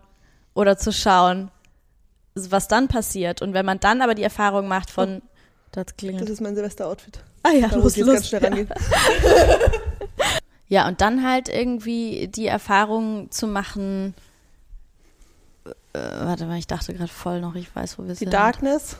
oder 0.55 0.77
zu 0.77 0.93
schauen, 0.93 1.51
was 2.35 2.69
dann 2.69 2.89
passiert. 2.89 3.43
Und 3.43 3.55
wenn 3.55 3.65
man 3.67 3.81
dann 3.81 4.03
aber 4.03 4.15
die 4.15 4.23
Erfahrung 4.23 4.69
macht 4.69 4.91
von, 4.91 5.23
das 5.73 5.87
Das 5.87 5.97
klingelt. 5.97 6.29
ist 6.29 6.41
mein 6.41 6.55
Silvester-Outfit. 6.55 7.21
Ah 7.43 7.51
ja, 7.51 7.69
Da 7.69 7.77
muss 7.79 7.97
los, 7.97 8.07
los. 8.07 8.15
ganz 8.15 8.29
schnell 8.29 8.45
rangehen. 8.45 8.69
Ja, 10.71 10.87
und 10.87 11.01
dann 11.01 11.27
halt 11.27 11.49
irgendwie 11.49 12.29
die 12.29 12.47
Erfahrung 12.47 13.31
zu 13.31 13.47
machen. 13.47 14.15
Äh, 15.95 15.99
warte 15.99 16.45
mal, 16.45 16.59
ich 16.59 16.67
dachte 16.67 16.93
gerade 16.93 17.09
voll 17.11 17.41
noch, 17.41 17.55
ich 17.55 17.75
weiß, 17.75 17.99
wo 17.99 18.03
wir 18.03 18.11
Die 18.11 18.17
sind. 18.17 18.35
Darkness. 18.35 18.97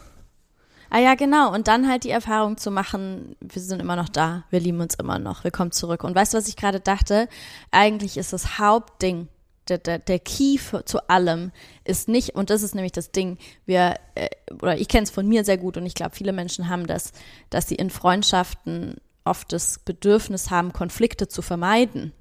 Ah 0.91 0.99
ja, 0.99 1.15
genau. 1.15 1.53
Und 1.53 1.69
dann 1.69 1.89
halt 1.89 2.05
die 2.05 2.11
Erfahrung 2.11 2.57
zu 2.57 2.71
machen, 2.71 3.37
wir 3.41 3.61
sind 3.63 3.81
immer 3.81 3.97
noch 3.97 4.09
da, 4.09 4.45
wir 4.51 4.61
lieben 4.61 4.81
uns 4.81 4.95
immer 4.95 5.19
noch, 5.19 5.45
wir 5.45 5.51
kommen 5.51 5.73
zurück. 5.73 6.05
Und 6.05 6.15
weißt 6.15 6.35
du, 6.35 6.39
was 6.39 6.49
ich 6.49 6.57
gerade 6.57 6.81
dachte? 6.81 7.29
Eigentlich 7.71 8.17
ist 8.17 8.33
das 8.33 8.59
Hauptding, 8.59 9.29
der, 9.69 9.79
der, 9.79 9.99
der 9.99 10.19
Key 10.19 10.59
für, 10.59 10.85
zu 10.85 11.09
allem 11.09 11.53
ist 11.85 12.09
nicht, 12.09 12.35
und 12.35 12.51
das 12.51 12.63
ist 12.63 12.75
nämlich 12.75 12.93
das 12.93 13.13
Ding, 13.13 13.39
wir, 13.67 13.97
äh, 14.15 14.29
oder 14.55 14.79
ich 14.79 14.89
kenne 14.89 15.05
es 15.05 15.11
von 15.11 15.29
mir 15.29 15.45
sehr 15.45 15.59
gut 15.59 15.77
und 15.77 15.87
ich 15.87 15.95
glaube, 15.95 16.15
viele 16.15 16.33
Menschen 16.33 16.69
haben 16.69 16.87
das, 16.87 17.13
dass 17.51 17.69
sie 17.69 17.75
in 17.75 17.91
Freundschaften 17.91 18.97
oft 19.25 19.53
das 19.53 19.79
Bedürfnis 19.81 20.51
haben, 20.51 20.73
Konflikte 20.73 21.29
zu 21.29 21.43
vermeiden. 21.43 22.13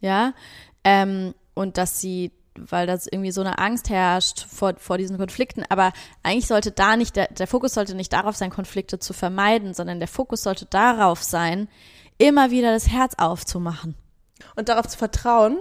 Ja, 0.00 0.34
ähm, 0.84 1.34
und 1.54 1.76
dass 1.76 2.00
sie, 2.00 2.32
weil 2.56 2.86
das 2.86 3.06
irgendwie 3.06 3.30
so 3.30 3.40
eine 3.40 3.58
Angst 3.58 3.88
herrscht 3.90 4.46
vor, 4.48 4.74
vor 4.78 4.98
diesen 4.98 5.18
Konflikten, 5.18 5.64
aber 5.68 5.92
eigentlich 6.22 6.46
sollte 6.46 6.70
da 6.72 6.96
nicht, 6.96 7.16
der, 7.16 7.28
der 7.28 7.46
Fokus 7.46 7.74
sollte 7.74 7.94
nicht 7.94 8.12
darauf 8.12 8.36
sein, 8.36 8.50
Konflikte 8.50 8.98
zu 8.98 9.12
vermeiden, 9.12 9.74
sondern 9.74 9.98
der 9.98 10.08
Fokus 10.08 10.42
sollte 10.42 10.66
darauf 10.66 11.22
sein, 11.22 11.68
immer 12.18 12.50
wieder 12.50 12.72
das 12.72 12.88
Herz 12.88 13.14
aufzumachen. 13.16 13.94
Und 14.56 14.68
darauf 14.68 14.88
zu 14.88 14.98
vertrauen, 14.98 15.58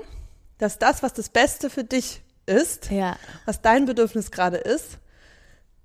dass 0.57 0.79
das, 0.79 1.03
was 1.03 1.13
das 1.13 1.29
Beste 1.29 1.69
für 1.69 1.83
dich 1.83 2.21
ist, 2.45 2.89
Ja. 2.89 3.15
was 3.45 3.61
dein 3.61 3.85
Bedürfnis 3.85 4.31
gerade 4.31 4.57
ist, 4.57 4.97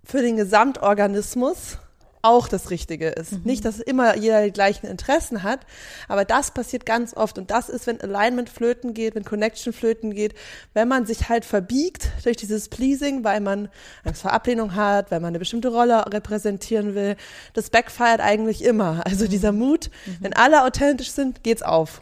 für 0.05 0.23
den 0.23 0.37
Gesamtorganismus 0.37 1.79
auch 2.23 2.49
das 2.49 2.71
Richtige 2.71 3.09
ist. 3.09 3.33
Mhm. 3.33 3.41
Nicht, 3.45 3.65
dass 3.65 3.81
immer 3.81 4.17
jeder 4.17 4.45
die 4.45 4.53
gleichen 4.53 4.87
Interessen 4.87 5.43
hat, 5.43 5.61
aber 6.09 6.25
das 6.25 6.53
passiert 6.53 6.87
ganz 6.87 7.15
oft 7.15 7.37
und 7.39 7.51
das 7.51 7.69
ist, 7.69 7.87
wenn 7.87 8.01
Alignment 8.01 8.49
flöten 8.49 8.95
geht, 8.95 9.15
wenn 9.15 9.25
Connection 9.25 9.73
flöten 9.73 10.15
geht, 10.15 10.35
wenn 10.73 10.89
man 10.89 11.05
sich 11.05 11.29
halt 11.29 11.45
verbiegt 11.45 12.11
durch 12.25 12.37
dieses 12.37 12.69
Pleasing, 12.69 13.25
weil 13.25 13.41
man 13.41 13.69
Angst 14.05 14.23
vor 14.23 14.33
Ablehnung 14.33 14.75
hat, 14.75 15.11
weil 15.11 15.21
man 15.21 15.29
eine 15.29 15.39
bestimmte 15.39 15.69
Rolle 15.69 16.05
repräsentieren 16.13 16.95
will. 16.95 17.17
Das 17.55 17.71
backfired 17.71 18.21
eigentlich 18.21 18.65
immer. 18.65 19.03
Also 19.05 19.27
dieser 19.27 19.53
Mut, 19.53 19.91
wenn 20.21 20.33
alle 20.33 20.65
authentisch 20.65 21.11
sind, 21.11 21.43
geht's 21.43 21.63
auf. 21.63 22.01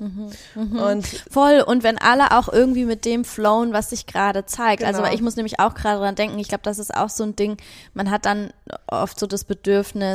Und 0.54 1.06
Voll. 1.30 1.60
Und 1.66 1.82
wenn 1.82 1.98
alle 1.98 2.32
auch 2.32 2.48
irgendwie 2.52 2.84
mit 2.84 3.04
dem 3.04 3.24
flowen, 3.24 3.72
was 3.72 3.90
sich 3.90 4.06
gerade 4.06 4.46
zeigt. 4.46 4.84
Also, 4.84 4.98
Genau. 4.98 5.08
weil 5.08 5.14
ich 5.14 5.22
muss 5.22 5.36
nämlich 5.36 5.60
auch 5.60 5.74
gerade 5.74 5.98
dran 5.98 6.14
denken, 6.14 6.38
ich 6.38 6.48
glaube, 6.48 6.62
das 6.64 6.78
ist 6.78 6.94
auch 6.94 7.08
so 7.08 7.24
ein 7.24 7.36
Ding, 7.36 7.56
man 7.94 8.10
hat 8.10 8.26
dann 8.26 8.50
oft 8.86 9.18
so 9.18 9.26
das 9.26 9.44
Bedürfnis, 9.44 10.09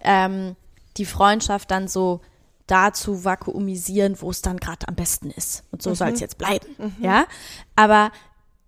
ähm, 0.00 0.56
die 0.96 1.04
Freundschaft 1.04 1.70
dann 1.70 1.88
so 1.88 2.20
da 2.66 2.92
zu 2.92 3.24
vakuumisieren, 3.24 4.20
wo 4.20 4.30
es 4.30 4.42
dann 4.42 4.58
gerade 4.58 4.86
am 4.88 4.94
besten 4.94 5.30
ist. 5.30 5.64
Und 5.72 5.82
so 5.82 5.94
soll 5.94 6.10
es 6.10 6.20
jetzt 6.20 6.38
bleiben. 6.38 6.66
Ja. 7.00 7.26
Aber 7.74 8.12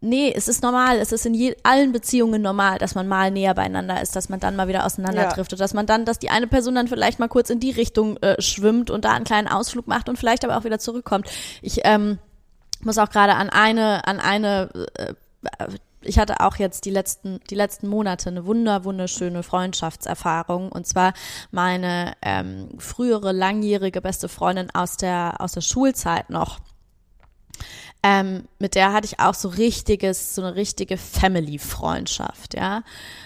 nee, 0.00 0.32
es 0.34 0.48
ist 0.48 0.62
normal, 0.62 0.98
es 0.98 1.12
ist 1.12 1.24
in 1.24 1.34
je, 1.34 1.56
allen 1.62 1.92
Beziehungen 1.92 2.42
normal, 2.42 2.78
dass 2.78 2.94
man 2.94 3.06
mal 3.06 3.30
näher 3.30 3.54
beieinander 3.54 4.02
ist, 4.02 4.16
dass 4.16 4.28
man 4.28 4.40
dann 4.40 4.56
mal 4.56 4.66
wieder 4.66 4.84
auseinanderdriftet, 4.84 5.58
ja. 5.58 5.64
dass 5.64 5.72
man 5.72 5.86
dann, 5.86 6.04
dass 6.04 6.18
die 6.18 6.30
eine 6.30 6.48
Person 6.48 6.74
dann 6.74 6.88
vielleicht 6.88 7.20
mal 7.20 7.28
kurz 7.28 7.48
in 7.48 7.60
die 7.60 7.70
Richtung 7.70 8.16
äh, 8.18 8.40
schwimmt 8.42 8.90
und 8.90 9.04
da 9.04 9.12
einen 9.12 9.24
kleinen 9.24 9.48
Ausflug 9.48 9.86
macht 9.86 10.08
und 10.08 10.18
vielleicht 10.18 10.44
aber 10.44 10.56
auch 10.56 10.64
wieder 10.64 10.80
zurückkommt. 10.80 11.28
Ich 11.62 11.80
ähm, 11.84 12.18
muss 12.80 12.98
auch 12.98 13.10
gerade 13.10 13.34
an 13.34 13.48
eine, 13.48 14.06
an 14.06 14.18
eine 14.18 14.70
äh, 14.96 15.14
ich 16.02 16.18
hatte 16.18 16.40
auch 16.40 16.56
jetzt 16.56 16.84
die 16.84 16.90
letzten, 16.90 17.40
die 17.50 17.54
letzten 17.54 17.88
Monate 17.88 18.30
eine 18.30 18.46
wunder, 18.46 18.84
wunderschöne 18.84 19.42
Freundschaftserfahrung. 19.42 20.70
Und 20.70 20.86
zwar 20.86 21.14
meine 21.50 22.14
ähm, 22.22 22.68
frühere 22.78 23.32
langjährige 23.32 24.00
beste 24.00 24.28
Freundin 24.28 24.70
aus 24.74 24.96
der, 24.96 25.40
aus 25.40 25.52
der 25.52 25.60
Schulzeit 25.60 26.30
noch. 26.30 26.60
Ähm, 28.04 28.48
mit 28.58 28.74
der 28.74 28.92
hatte 28.92 29.06
ich 29.06 29.20
auch 29.20 29.34
so 29.34 29.48
richtiges, 29.48 30.34
so 30.34 30.42
eine 30.42 30.56
richtige 30.56 30.96
Family-Freundschaft, 30.96 32.54
ja. 32.54 32.82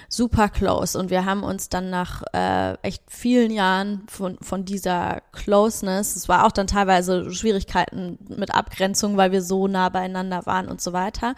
Super 0.08 0.50
close. 0.50 0.98
Und 0.98 1.08
wir 1.08 1.24
haben 1.24 1.42
uns 1.42 1.70
dann 1.70 1.88
nach 1.88 2.22
äh, 2.34 2.74
echt 2.82 3.02
vielen 3.08 3.50
Jahren 3.50 4.02
von, 4.06 4.36
von 4.42 4.66
dieser 4.66 5.22
Closeness, 5.32 6.14
es 6.14 6.28
war 6.28 6.44
auch 6.46 6.52
dann 6.52 6.66
teilweise 6.66 7.32
Schwierigkeiten 7.32 8.18
mit 8.28 8.54
Abgrenzung, 8.54 9.16
weil 9.16 9.32
wir 9.32 9.42
so 9.42 9.66
nah 9.66 9.88
beieinander 9.88 10.44
waren 10.44 10.68
und 10.68 10.82
so 10.82 10.92
weiter. 10.92 11.34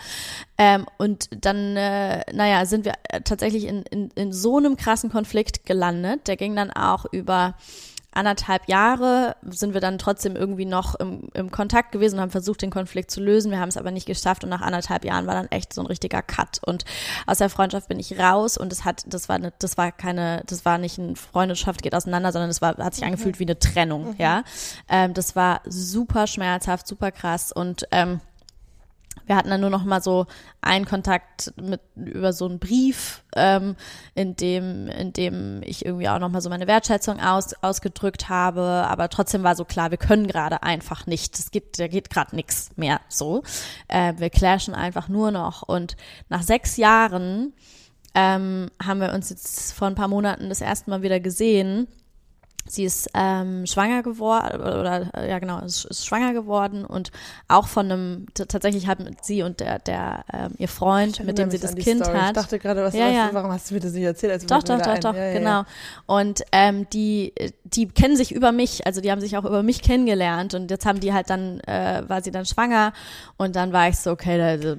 Ähm, 0.58 0.86
und 0.98 1.28
dann, 1.44 1.76
äh, 1.76 2.24
naja, 2.32 2.66
sind 2.66 2.84
wir 2.84 2.94
tatsächlich 3.22 3.64
in, 3.64 3.82
in, 3.84 4.10
in 4.16 4.32
so 4.32 4.58
einem 4.58 4.76
krassen 4.76 5.10
Konflikt 5.10 5.64
gelandet. 5.64 6.26
Der 6.26 6.36
ging 6.36 6.56
dann 6.56 6.72
auch 6.72 7.06
über 7.12 7.54
anderthalb 8.12 8.68
Jahre 8.68 9.36
sind 9.42 9.74
wir 9.74 9.80
dann 9.80 9.98
trotzdem 9.98 10.34
irgendwie 10.34 10.64
noch 10.64 10.94
im, 10.96 11.28
im 11.34 11.50
Kontakt 11.50 11.92
gewesen 11.92 12.16
und 12.16 12.22
haben 12.22 12.30
versucht, 12.30 12.62
den 12.62 12.70
Konflikt 12.70 13.10
zu 13.10 13.20
lösen. 13.20 13.50
Wir 13.50 13.60
haben 13.60 13.68
es 13.68 13.76
aber 13.76 13.90
nicht 13.90 14.06
geschafft 14.06 14.44
und 14.44 14.50
nach 14.50 14.62
anderthalb 14.62 15.04
Jahren 15.04 15.26
war 15.26 15.34
dann 15.34 15.48
echt 15.48 15.72
so 15.72 15.82
ein 15.82 15.86
richtiger 15.86 16.22
Cut. 16.22 16.60
Und 16.64 16.84
aus 17.26 17.38
der 17.38 17.50
Freundschaft 17.50 17.88
bin 17.88 18.00
ich 18.00 18.18
raus 18.18 18.56
und 18.56 18.72
es 18.72 18.84
hat, 18.84 19.04
das 19.06 19.28
war 19.28 19.36
eine, 19.36 19.52
das 19.58 19.76
war 19.76 19.92
keine, 19.92 20.42
das 20.46 20.64
war 20.64 20.78
nicht 20.78 20.98
eine 20.98 21.16
Freundschaft 21.16 21.82
geht 21.82 21.94
auseinander, 21.94 22.32
sondern 22.32 22.50
es 22.50 22.60
war, 22.60 22.76
hat 22.78 22.94
sich 22.94 23.02
mhm. 23.02 23.12
angefühlt 23.12 23.38
wie 23.38 23.44
eine 23.44 23.58
Trennung, 23.58 24.10
mhm. 24.10 24.16
ja. 24.18 24.42
Ähm, 24.88 25.14
das 25.14 25.36
war 25.36 25.60
super 25.66 26.26
schmerzhaft, 26.26 26.86
super 26.86 27.12
krass 27.12 27.52
und 27.52 27.86
ähm, 27.90 28.20
wir 29.28 29.36
hatten 29.36 29.50
dann 29.50 29.60
nur 29.60 29.70
noch 29.70 29.84
mal 29.84 30.02
so 30.02 30.26
einen 30.60 30.84
Kontakt 30.84 31.52
mit 31.60 31.80
über 31.94 32.32
so 32.32 32.46
einen 32.46 32.58
Brief, 32.58 33.22
ähm, 33.36 33.76
in 34.14 34.34
dem 34.36 34.88
in 34.88 35.12
dem 35.12 35.62
ich 35.62 35.84
irgendwie 35.84 36.08
auch 36.08 36.18
noch 36.18 36.30
mal 36.30 36.40
so 36.40 36.48
meine 36.50 36.66
Wertschätzung 36.66 37.20
aus, 37.20 37.54
ausgedrückt 37.62 38.28
habe, 38.28 38.62
aber 38.62 39.08
trotzdem 39.08 39.42
war 39.42 39.54
so 39.54 39.64
klar, 39.64 39.90
wir 39.90 39.98
können 39.98 40.26
gerade 40.26 40.62
einfach 40.62 41.06
nicht. 41.06 41.38
Es 41.38 41.50
gibt, 41.50 41.78
da 41.78 41.88
geht 41.88 42.10
gerade 42.10 42.34
nichts 42.34 42.70
mehr 42.76 43.00
so. 43.08 43.42
Äh, 43.88 44.14
wir 44.16 44.30
clashen 44.30 44.74
einfach 44.74 45.08
nur 45.08 45.30
noch 45.30 45.62
und 45.62 45.96
nach 46.28 46.42
sechs 46.42 46.76
Jahren 46.76 47.52
ähm, 48.14 48.70
haben 48.82 49.00
wir 49.00 49.12
uns 49.12 49.30
jetzt 49.30 49.72
vor 49.74 49.86
ein 49.86 49.94
paar 49.94 50.08
Monaten 50.08 50.48
das 50.48 50.60
erste 50.60 50.90
Mal 50.90 51.02
wieder 51.02 51.20
gesehen 51.20 51.86
Sie 52.68 52.84
ist 52.84 53.10
ähm, 53.14 53.66
schwanger 53.66 54.02
geworden 54.02 54.60
oder 54.60 55.10
ja 55.26 55.38
genau, 55.38 55.60
ist, 55.60 55.84
ist, 55.86 56.06
schwanger 56.06 56.32
geworden 56.32 56.84
und 56.84 57.10
auch 57.48 57.66
von 57.66 57.90
einem 57.90 58.26
tatsächlich 58.34 58.86
hat 58.86 58.98
sie 59.22 59.42
und 59.42 59.60
der 59.60 59.78
der 59.78 60.24
ähm, 60.32 60.54
ihr 60.58 60.68
Freund, 60.68 61.24
mit 61.24 61.38
dem 61.38 61.50
sie 61.50 61.58
das 61.58 61.74
Kind 61.74 62.04
Story. 62.04 62.18
hat. 62.18 62.36
Ich 62.36 62.42
dachte 62.42 62.58
gerade, 62.58 62.82
was, 62.82 62.94
ja, 62.94 63.08
ja. 63.08 63.30
warum 63.32 63.50
hast 63.50 63.70
du 63.70 63.74
mir 63.74 63.80
das 63.80 63.92
nicht 63.92 64.04
erzählt? 64.04 64.32
Also 64.32 64.46
doch, 64.46 64.62
doch, 64.62 64.80
doch, 64.80 64.98
doch, 64.98 65.14
ja, 65.14 65.32
genau. 65.32 65.62
Und 66.06 66.42
ähm, 66.52 66.88
die 66.90 67.32
die 67.64 67.88
kennen 67.88 68.16
sich 68.16 68.32
über 68.32 68.52
mich, 68.52 68.86
also 68.86 69.00
die 69.00 69.10
haben 69.10 69.20
sich 69.20 69.36
auch 69.36 69.44
über 69.44 69.62
mich 69.62 69.82
kennengelernt 69.82 70.54
und 70.54 70.70
jetzt 70.70 70.86
haben 70.86 71.00
die 71.00 71.12
halt 71.12 71.30
dann 71.30 71.60
äh, 71.60 72.02
war 72.06 72.22
sie 72.22 72.30
dann 72.30 72.46
schwanger 72.46 72.92
und 73.36 73.56
dann 73.56 73.72
war 73.72 73.88
ich 73.88 73.98
so 73.98 74.10
okay, 74.10 74.38
da, 74.38 74.56
da 74.56 74.76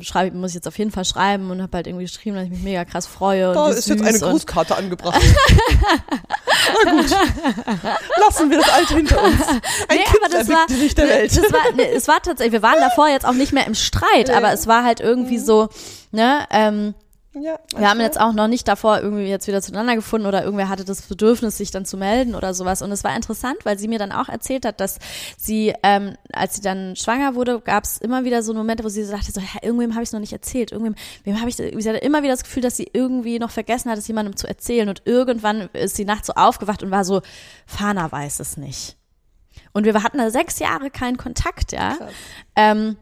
schreibe 0.00 0.36
muss 0.36 0.50
ich 0.50 0.56
jetzt 0.56 0.68
auf 0.68 0.78
jeden 0.78 0.90
Fall 0.90 1.04
schreiben 1.04 1.50
und 1.50 1.62
habe 1.62 1.76
halt 1.76 1.86
irgendwie 1.86 2.04
geschrieben, 2.04 2.36
dass 2.36 2.44
ich 2.44 2.50
mich 2.50 2.62
mega 2.62 2.84
krass 2.84 3.06
freue. 3.06 3.52
Da 3.52 3.68
ist 3.68 3.88
jetzt 3.88 4.02
eine 4.02 4.18
Grußkarte 4.18 4.76
angebracht. 4.76 5.20
Na 6.84 6.92
gut. 6.92 7.13
Lassen 8.20 8.50
wir 8.50 8.58
das 8.58 8.68
alte 8.70 8.94
hinter 8.96 9.22
uns. 9.22 9.40
Ein 9.88 9.96
nee, 9.96 10.04
kind 10.04 10.18
aber 10.24 10.28
das 10.36 10.48
war, 10.48 10.68
sich 10.68 10.94
der 10.94 11.08
Welt. 11.08 11.36
Das 11.36 11.52
war, 11.52 11.60
nee, 11.74 11.90
es 11.94 12.08
war 12.08 12.20
tatsächlich, 12.22 12.52
wir 12.52 12.62
waren 12.62 12.78
davor 12.80 13.08
jetzt 13.08 13.26
auch 13.26 13.32
nicht 13.32 13.52
mehr 13.52 13.66
im 13.66 13.74
Streit, 13.74 14.28
Ja. 14.28 14.36
aber 14.36 14.52
es 14.52 14.66
war 14.66 14.84
halt 14.84 15.00
irgendwie 15.00 15.38
Mhm. 15.38 15.44
so, 15.44 15.68
ne, 16.12 16.46
ähm, 16.50 16.94
Ja, 17.40 17.58
wir 17.76 17.90
haben 17.90 18.00
jetzt 18.00 18.20
auch 18.20 18.32
noch 18.32 18.46
nicht 18.46 18.68
davor 18.68 19.00
irgendwie 19.00 19.24
jetzt 19.24 19.48
wieder 19.48 19.60
zueinander 19.60 19.96
gefunden 19.96 20.26
oder 20.26 20.44
irgendwer 20.44 20.68
hatte 20.68 20.84
das 20.84 21.02
Bedürfnis, 21.02 21.58
sich 21.58 21.72
dann 21.72 21.84
zu 21.84 21.96
melden 21.96 22.36
oder 22.36 22.54
sowas. 22.54 22.80
Und 22.80 22.92
es 22.92 23.02
war 23.02 23.14
interessant, 23.16 23.56
weil 23.64 23.76
sie 23.76 23.88
mir 23.88 23.98
dann 23.98 24.12
auch 24.12 24.28
erzählt 24.28 24.64
hat, 24.64 24.78
dass 24.78 24.98
sie, 25.36 25.74
ähm, 25.82 26.16
als 26.32 26.56
sie 26.56 26.62
dann 26.62 26.94
schwanger 26.94 27.34
wurde, 27.34 27.60
gab 27.60 27.84
es 27.84 27.98
immer 27.98 28.24
wieder 28.24 28.42
so 28.42 28.54
Momente, 28.54 28.84
wo 28.84 28.88
sie 28.88 29.02
sagte, 29.04 29.32
so, 29.32 29.40
Hä, 29.40 29.58
irgendwem 29.62 29.94
habe 29.94 30.04
ich 30.04 30.10
es 30.10 30.12
noch 30.12 30.20
nicht 30.20 30.32
erzählt. 30.32 30.70
Irgendwem, 30.70 30.94
wem 31.24 31.40
habe 31.40 31.48
ich, 31.48 31.56
sie 31.56 31.88
hatte 31.88 31.98
immer 31.98 32.22
wieder 32.22 32.34
das 32.34 32.44
Gefühl, 32.44 32.62
dass 32.62 32.76
sie 32.76 32.88
irgendwie 32.92 33.40
noch 33.40 33.50
vergessen 33.50 33.90
hat, 33.90 33.98
es 33.98 34.06
jemandem 34.06 34.36
zu 34.36 34.46
erzählen. 34.46 34.88
Und 34.88 35.02
irgendwann 35.04 35.68
ist 35.72 35.96
sie 35.96 36.04
nachts 36.04 36.28
so 36.28 36.34
aufgewacht 36.34 36.84
und 36.84 36.92
war 36.92 37.04
so, 37.04 37.20
Fana 37.66 38.12
weiß 38.12 38.38
es 38.38 38.56
nicht. 38.56 38.96
Und 39.72 39.84
wir 39.84 40.02
hatten 40.02 40.18
da 40.18 40.30
sechs 40.30 40.60
Jahre 40.60 40.90
keinen 40.90 41.16
Kontakt, 41.16 41.72
ja. 41.72 41.94
Krass. 41.96 42.12
Ähm, 42.54 42.96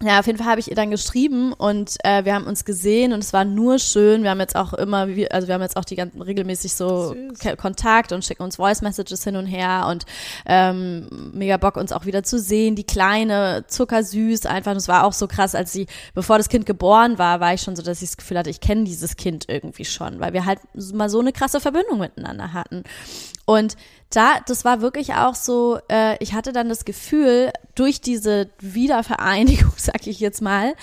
ja, 0.00 0.20
auf 0.20 0.26
jeden 0.26 0.38
Fall 0.38 0.46
habe 0.46 0.60
ich 0.60 0.68
ihr 0.68 0.76
dann 0.76 0.92
geschrieben 0.92 1.52
und 1.52 1.96
äh, 2.04 2.24
wir 2.24 2.32
haben 2.34 2.46
uns 2.46 2.64
gesehen 2.64 3.12
und 3.12 3.18
es 3.18 3.32
war 3.32 3.44
nur 3.44 3.80
schön. 3.80 4.22
Wir 4.22 4.30
haben 4.30 4.38
jetzt 4.38 4.54
auch 4.54 4.72
immer, 4.72 5.08
wie- 5.08 5.28
also 5.28 5.48
wir 5.48 5.54
haben 5.54 5.62
jetzt 5.62 5.76
auch 5.76 5.84
die 5.84 5.96
ganzen 5.96 6.22
regelmäßig 6.22 6.72
so 6.74 7.14
Süß. 7.14 7.56
Kontakt 7.56 8.12
und 8.12 8.24
schicken 8.24 8.44
uns 8.44 8.56
Voice 8.56 8.80
Messages 8.80 9.24
hin 9.24 9.34
und 9.34 9.46
her 9.46 9.86
und 9.90 10.06
ähm, 10.46 11.30
mega 11.34 11.56
Bock 11.56 11.76
uns 11.76 11.90
auch 11.92 12.06
wieder 12.06 12.22
zu 12.22 12.38
sehen. 12.38 12.76
Die 12.76 12.84
kleine, 12.84 13.64
zuckersüß 13.66 14.46
einfach. 14.46 14.70
Und 14.70 14.76
es 14.76 14.86
war 14.86 15.02
auch 15.04 15.12
so 15.12 15.26
krass, 15.26 15.56
als 15.56 15.72
sie, 15.72 15.86
bevor 16.14 16.38
das 16.38 16.48
Kind 16.48 16.64
geboren 16.64 17.18
war, 17.18 17.40
war 17.40 17.54
ich 17.54 17.62
schon 17.62 17.74
so, 17.74 17.82
dass 17.82 18.00
ich 18.00 18.10
das 18.10 18.16
Gefühl 18.18 18.38
hatte, 18.38 18.50
ich 18.50 18.60
kenne 18.60 18.84
dieses 18.84 19.16
Kind 19.16 19.46
irgendwie 19.48 19.84
schon, 19.84 20.20
weil 20.20 20.32
wir 20.32 20.44
halt 20.44 20.60
mal 20.92 21.10
so 21.10 21.18
eine 21.18 21.32
krasse 21.32 21.58
Verbindung 21.60 21.98
miteinander 21.98 22.52
hatten. 22.52 22.84
Und 23.48 23.78
da, 24.10 24.40
das 24.44 24.66
war 24.66 24.82
wirklich 24.82 25.14
auch 25.14 25.34
so, 25.34 25.78
äh, 25.90 26.22
ich 26.22 26.34
hatte 26.34 26.52
dann 26.52 26.68
das 26.68 26.84
Gefühl, 26.84 27.50
durch 27.74 28.02
diese 28.02 28.50
Wiedervereinigung, 28.58 29.72
sag 29.78 30.06
ich 30.06 30.20
jetzt 30.20 30.42
mal, 30.42 30.74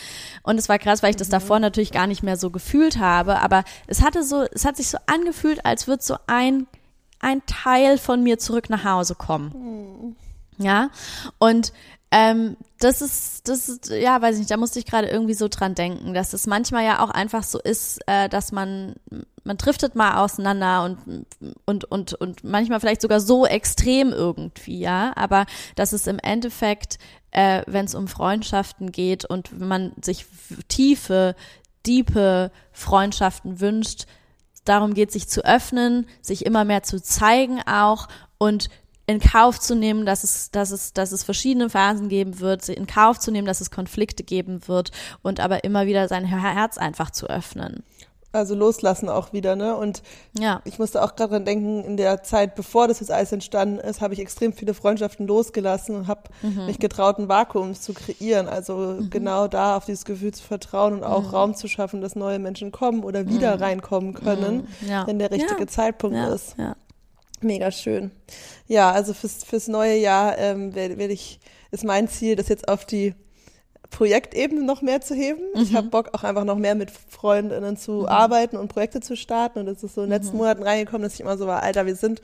und 0.41 0.57
es 0.57 0.67
war 0.67 0.79
krass, 0.79 1.03
weil 1.03 1.11
ich 1.11 1.15
das 1.15 1.29
davor 1.29 1.59
natürlich 1.59 1.91
gar 1.91 2.07
nicht 2.07 2.23
mehr 2.23 2.37
so 2.37 2.49
gefühlt 2.49 2.97
habe, 2.97 3.39
aber 3.39 3.65
es 3.85 4.01
hatte 4.01 4.23
so, 4.23 4.47
es 4.51 4.65
hat 4.65 4.77
sich 4.77 4.89
so 4.89 4.97
angefühlt, 5.05 5.63
als 5.63 5.87
würde 5.87 6.01
so 6.01 6.15
ein, 6.25 6.65
ein 7.19 7.43
Teil 7.45 7.99
von 7.99 8.23
mir 8.23 8.39
zurück 8.39 8.71
nach 8.71 8.83
Hause 8.83 9.13
kommen. 9.13 10.15
Ja, 10.57 10.89
und 11.37 11.71
ähm, 12.09 12.57
das 12.79 13.03
ist, 13.03 13.47
das 13.47 13.69
ist, 13.69 13.89
ja, 13.91 14.19
weiß 14.23 14.35
ich 14.35 14.39
nicht, 14.39 14.51
da 14.51 14.57
musste 14.57 14.79
ich 14.79 14.87
gerade 14.87 15.07
irgendwie 15.07 15.35
so 15.35 15.49
dran 15.49 15.75
denken, 15.75 16.15
dass 16.15 16.33
es 16.33 16.47
manchmal 16.47 16.83
ja 16.83 17.03
auch 17.03 17.11
einfach 17.11 17.43
so 17.43 17.59
ist, 17.59 17.99
äh, 18.07 18.27
dass 18.27 18.51
man, 18.51 18.95
man 19.45 19.57
driftet 19.57 19.95
mal 19.95 20.17
auseinander 20.17 20.83
und, 20.83 21.25
und, 21.65 21.85
und, 21.85 22.13
und 22.15 22.43
manchmal 22.43 22.79
vielleicht 22.79 23.01
sogar 23.01 23.19
so 23.19 23.45
extrem 23.45 24.11
irgendwie, 24.11 24.79
ja, 24.79 25.13
aber 25.15 25.45
dass 25.75 25.93
es 25.93 26.07
im 26.07 26.19
Endeffekt, 26.19 26.97
äh, 27.31 27.61
wenn 27.67 27.85
es 27.85 27.95
um 27.95 28.07
Freundschaften 28.07 28.91
geht 28.91 29.23
und 29.23 29.57
man 29.57 29.93
sich 30.01 30.25
tiefe, 30.67 31.35
diepe 31.85 32.51
Freundschaften 32.71 33.59
wünscht, 33.59 34.07
darum 34.65 34.95
geht, 34.95 35.11
sich 35.11 35.29
zu 35.29 35.45
öffnen, 35.45 36.07
sich 36.21 36.45
immer 36.45 36.65
mehr 36.65 36.81
zu 36.81 37.01
zeigen 37.01 37.61
auch 37.67 38.07
und 38.39 38.69
in 39.07 39.19
Kauf 39.19 39.59
zu 39.59 39.75
nehmen, 39.75 40.07
dass 40.07 40.23
es, 40.23 40.49
dass 40.49 40.71
es, 40.71 40.93
dass 40.93 41.11
es 41.11 41.23
verschiedene 41.23 41.69
Phasen 41.69 42.09
geben 42.09 42.39
wird, 42.39 42.67
in 42.69 42.87
Kauf 42.87 43.19
zu 43.19 43.29
nehmen, 43.29 43.45
dass 43.45 43.61
es 43.61 43.69
Konflikte 43.69 44.23
geben 44.23 44.67
wird 44.67 44.91
und 45.21 45.39
aber 45.39 45.63
immer 45.63 45.85
wieder 45.85 46.07
sein 46.07 46.25
Herz 46.25 46.79
einfach 46.79 47.11
zu 47.11 47.27
öffnen. 47.27 47.83
Also 48.35 48.53
loslassen 48.55 49.09
auch 49.09 49.33
wieder, 49.33 49.55
ne? 49.55 49.75
Und 49.75 50.03
Ja. 50.37 50.61
ich 50.65 50.77
musste 50.77 51.01
auch 51.03 51.15
gerade 51.15 51.31
dran 51.31 51.45
denken, 51.45 51.83
in 51.83 51.97
der 51.97 52.21
Zeit, 52.23 52.53
bevor 52.55 52.87
das 52.87 52.99
jetzt 52.99 53.11
alles 53.11 53.31
entstanden 53.31 53.79
ist, 53.79 54.01
habe 54.01 54.13
ich 54.13 54.19
extrem 54.19 54.53
viele 54.53 54.73
Freundschaften 54.73 55.25
losgelassen 55.25 55.95
und 55.95 56.07
habe 56.07 56.23
Mhm. 56.41 56.65
mich 56.67 56.79
getraut, 56.79 57.17
ein 57.17 57.29
Vakuum 57.29 57.73
zu 57.73 57.93
kreieren. 57.93 58.47
Also 58.47 58.97
genau 59.09 59.47
da 59.47 59.77
auf 59.77 59.85
dieses 59.85 60.05
Gefühl 60.05 60.33
zu 60.33 60.43
vertrauen 60.43 60.93
und 60.93 60.99
Mhm. 60.99 61.05
auch 61.05 61.33
Raum 61.33 61.55
zu 61.55 61.67
schaffen, 61.67 62.01
dass 62.01 62.15
neue 62.15 62.39
Menschen 62.39 62.71
kommen 62.71 63.03
oder 63.03 63.27
wieder 63.27 63.59
reinkommen 63.59 64.13
können, 64.13 64.67
Ja. 64.87 65.07
wenn 65.07 65.17
der 65.19 65.31
richtige 65.31 65.61
Ja. 65.61 65.67
Zeitpunkt 65.67 66.17
ist. 66.33 66.55
Ja. 66.57 66.75
Mega 67.41 67.71
schön. 67.71 68.11
Ja, 68.67 68.91
also 68.91 69.13
fürs, 69.13 69.43
fürs 69.43 69.67
neue 69.67 69.97
Jahr 69.97 70.37
ähm, 70.37 70.73
werde 70.75 70.97
werd 70.97 71.11
ich, 71.11 71.39
ist 71.71 71.83
mein 71.83 72.07
Ziel, 72.07 72.35
das 72.35 72.47
jetzt 72.47 72.67
auf 72.67 72.85
die 72.85 73.13
Projektebene 73.91 74.63
noch 74.63 74.81
mehr 74.81 75.01
zu 75.01 75.13
heben. 75.15 75.41
Ich 75.55 75.71
Mhm. 75.71 75.75
habe 75.77 75.87
Bock, 75.89 76.09
auch 76.13 76.23
einfach 76.23 76.43
noch 76.43 76.57
mehr 76.57 76.75
mit 76.75 76.91
Freundinnen 76.91 77.77
zu 77.77 78.07
arbeiten 78.07 78.57
und 78.57 78.67
Projekte 78.67 78.99
zu 79.01 79.15
starten. 79.15 79.59
Und 79.59 79.67
es 79.67 79.83
ist 79.83 79.95
so 79.95 80.01
in 80.03 80.09
den 80.09 80.17
Mhm. 80.19 80.23
letzten 80.23 80.37
Monaten 80.37 80.63
reingekommen, 80.63 81.03
dass 81.03 81.13
ich 81.15 81.21
immer 81.21 81.37
so 81.37 81.47
war, 81.47 81.63
Alter, 81.63 81.85
wir 81.85 81.95
sind, 81.95 82.21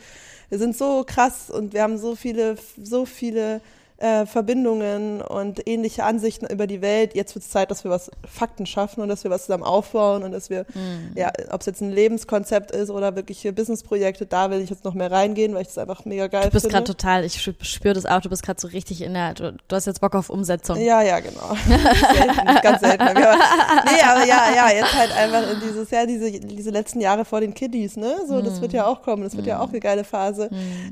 wir 0.49 0.57
sind 0.57 0.75
so 0.75 1.03
krass 1.05 1.49
und 1.49 1.73
wir 1.73 1.83
haben 1.83 1.97
so 1.97 2.15
viele, 2.15 2.55
so 2.81 3.05
viele 3.05 3.61
äh, 4.01 4.25
Verbindungen 4.25 5.21
und 5.21 5.67
ähnliche 5.67 6.03
Ansichten 6.03 6.45
über 6.47 6.65
die 6.67 6.81
Welt. 6.81 7.13
Jetzt 7.15 7.35
wird 7.35 7.45
es 7.45 7.51
Zeit, 7.51 7.69
dass 7.71 7.83
wir 7.83 7.91
was 7.91 8.09
Fakten 8.27 8.65
schaffen 8.65 9.01
und 9.01 9.09
dass 9.09 9.23
wir 9.23 9.31
was 9.31 9.45
zusammen 9.45 9.63
aufbauen 9.63 10.23
und 10.23 10.31
dass 10.31 10.49
wir, 10.49 10.65
Mhm. 10.73 11.11
ja, 11.15 11.31
ob 11.51 11.59
es 11.61 11.67
jetzt 11.67 11.81
ein 11.81 11.91
Lebenskonzept 11.91 12.71
ist 12.71 12.89
oder 12.89 13.15
wirkliche 13.15 13.53
Businessprojekte, 13.53 14.25
da 14.25 14.49
will 14.49 14.59
ich 14.61 14.69
jetzt 14.69 14.83
noch 14.85 14.93
mehr 14.95 15.11
reingehen, 15.11 15.53
weil 15.53 15.61
ich 15.61 15.67
das 15.67 15.77
einfach 15.77 16.05
mega 16.05 16.27
geil 16.27 16.43
Du 16.45 16.49
bist 16.49 16.63
finde. 16.65 16.73
gerade 16.75 16.85
total, 16.87 17.25
ich 17.25 17.41
spüre 17.61 17.93
das 17.93 18.05
auch, 18.05 18.21
du 18.21 18.29
bist 18.29 18.43
gerade 18.43 18.59
so 18.59 18.67
richtig 18.67 19.01
in 19.01 19.13
der, 19.13 19.33
du, 19.33 19.53
du 19.67 19.75
hast 19.75 19.85
jetzt 19.85 20.01
Bock 20.01 20.15
auf 20.15 20.29
Umsetzung. 20.29 20.77
Ja, 20.81 21.01
ja, 21.01 21.19
genau. 21.19 21.55
selten, 21.67 22.61
ganz 22.61 22.81
selten. 22.81 23.01
Aber, 23.03 23.19
nee, 23.19 24.01
aber 24.03 24.25
ja, 24.25 24.45
ja, 24.55 24.69
jetzt 24.75 24.93
halt 24.93 25.11
einfach 25.15 25.51
in 25.51 25.59
dieses, 25.59 25.89
ja, 25.91 26.05
diese, 26.05 26.31
diese 26.31 26.69
letzten 26.71 27.01
Jahre 27.01 27.23
vor 27.25 27.41
den 27.41 27.53
Kiddies, 27.53 27.97
ne? 27.97 28.15
So, 28.27 28.41
das 28.41 28.61
wird 28.61 28.73
ja 28.73 28.85
auch 28.87 29.01
kommen. 29.03 29.23
Das 29.23 29.35
wird 29.35 29.45
ja 29.47 29.59
auch 29.59 29.69
eine 29.69 29.79
geile 29.79 30.03
Phase. 30.03 30.49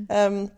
Ähm, 0.08 0.50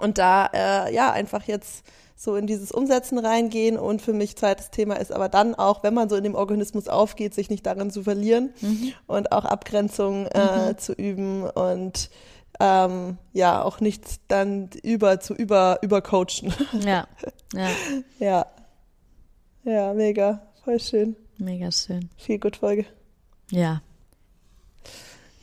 und 0.00 0.18
da, 0.18 0.46
äh, 0.52 0.94
ja, 0.94 1.12
einfach 1.12 1.44
jetzt 1.44 1.84
so 2.16 2.34
in 2.36 2.46
dieses 2.46 2.72
Umsetzen 2.72 3.18
reingehen 3.18 3.76
und 3.76 4.00
für 4.00 4.14
mich 4.14 4.36
zweites 4.36 4.70
Thema 4.70 4.94
ist 4.94 5.12
aber 5.12 5.28
dann 5.28 5.54
auch, 5.54 5.82
wenn 5.82 5.92
man 5.92 6.08
so 6.08 6.16
in 6.16 6.24
dem 6.24 6.34
Organismus 6.34 6.88
aufgeht, 6.88 7.34
sich 7.34 7.50
nicht 7.50 7.66
darin 7.66 7.90
zu 7.90 8.04
verlieren 8.04 8.54
und 9.06 9.32
auch 9.32 9.44
Abgrenzung 9.44 10.26
äh, 10.26 10.76
zu 10.78 10.94
üben 10.94 11.44
und 11.44 12.10
ähm, 12.58 13.18
ja, 13.34 13.62
auch 13.62 13.80
nicht 13.80 14.02
dann 14.28 14.70
über 14.82 15.20
zu 15.20 15.34
über 15.34 15.78
übercoachen. 15.82 16.54
Ja, 16.80 17.06
ja, 17.52 17.68
ja. 18.18 18.46
Ja, 19.64 19.92
mega. 19.92 20.40
Voll 20.64 20.80
schön. 20.80 21.16
mega 21.38 21.70
schön. 21.70 22.08
Viel 22.16 22.38
gut 22.38 22.56
Folge. 22.56 22.86
Ja. 23.50 23.82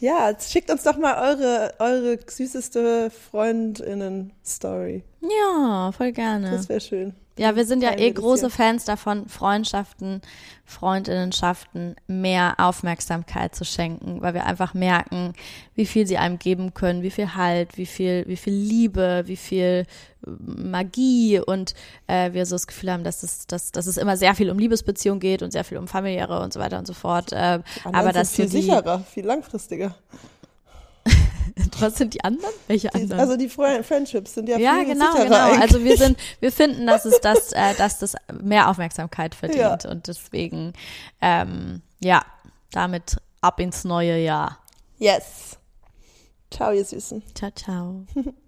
Ja, 0.04 0.38
schickt 0.38 0.70
uns 0.70 0.84
doch 0.84 0.98
mal 0.98 1.16
eure, 1.16 1.76
eure 1.80 2.20
süßeste 2.28 3.10
Freundinnen-Story. 3.10 5.02
Ja, 5.22 5.94
voll 5.94 6.12
gerne. 6.12 6.52
Das 6.52 6.68
wäre 6.68 6.82
schön. 6.82 7.14
Ja, 7.38 7.56
wir 7.56 7.66
sind 7.66 7.82
ja 7.82 7.98
eh 7.98 8.12
das 8.12 8.22
große. 8.22 8.50
Fans 8.52 8.86
davon, 8.86 9.28
Freundschaften, 9.28 10.22
Freundinnenschaften 10.66 11.96
mehr 12.06 12.56
Aufmerksamkeit 12.60 13.56
zu 13.56 13.66
schenken, 13.66 14.22
weil 14.22 14.36
wir 14.36 14.46
einfach 14.46 14.76
merken, 14.76 15.34
wie 15.74 15.88
viel 15.88 16.06
sie 16.06 16.18
einem 16.18 16.38
geben 16.38 16.76
können, 16.76 17.02
wie 17.02 17.10
viel 17.10 17.34
Halt, 17.34 17.78
wie 17.78 17.88
viel, 17.88 18.26
wie 18.28 18.38
viel 18.38 18.54
Liebe, 18.54 19.24
wie 19.26 19.36
viel 19.36 19.86
äh, 20.26 20.30
Magie 20.46 21.40
und 21.40 21.74
äh, 22.06 22.34
wir 22.34 22.46
so 22.46 22.56
das 22.56 22.68
Gefühl 22.68 22.92
haben, 22.92 23.04
dass 23.04 23.24
es, 23.24 23.48
dass, 23.48 23.72
dass 23.72 23.88
es 23.88 23.98
immer 23.98 24.16
sehr 24.16 24.36
viel 24.36 24.52
um 24.52 24.60
Liebesbeziehungen 24.60 25.20
geht 25.20 25.42
und 25.42 25.52
sehr 25.52 25.64
viel 25.64 25.80
um 25.80 25.88
familiäre 25.88 26.40
und 26.40 26.54
so 26.54 26.60
weiter 26.60 26.78
und 26.78 26.86
so 26.86 26.94
fort. 26.94 27.32
Äh, 27.32 27.62
aber 27.84 28.04
sind 28.04 28.16
dass 28.16 28.36
viel 28.36 28.46
die, 28.46 28.62
sicherer, 28.62 29.00
viel 29.00 29.26
langfristiger. 29.26 29.96
was 31.80 31.98
sind 31.98 32.14
die 32.14 32.24
anderen? 32.24 32.54
Welche 32.68 32.94
anderen? 32.94 33.20
also 33.20 33.38
die 33.38 33.50
Friendships 33.50 34.34
sind 34.34 34.50
ja, 34.50 34.58
Ja, 34.58 34.76
viel 34.76 34.86
genau, 34.86 35.14
genau. 35.14 35.36
eigentlich. 35.36 35.62
Also 35.62 35.84
wir 35.84 35.98
sind, 35.98 36.18
wir 36.40 36.52
finden, 36.52 36.88
dass 36.88 37.06
es 37.06 37.20
das, 37.22 37.52
äh, 37.54 37.76
dass 37.76 38.00
das 38.00 38.16
mehr 38.42 38.70
Aufmerksamkeit 38.70 39.36
verdient 39.36 39.84
Ja. 39.84 39.90
und 39.90 40.08
deswegen, 40.08 40.74
ähm, 41.22 41.82
ja, 42.04 42.22
damit 42.72 43.18
ab 43.42 43.60
ins 43.60 43.84
neue 43.84 44.18
Jahr. 44.18 44.60
Yes. 44.98 45.58
Ciao, 46.50 46.72
ihr 46.72 46.86
Süßen. 46.86 47.24
Ciao, 47.36 47.52
ciao. 47.52 48.06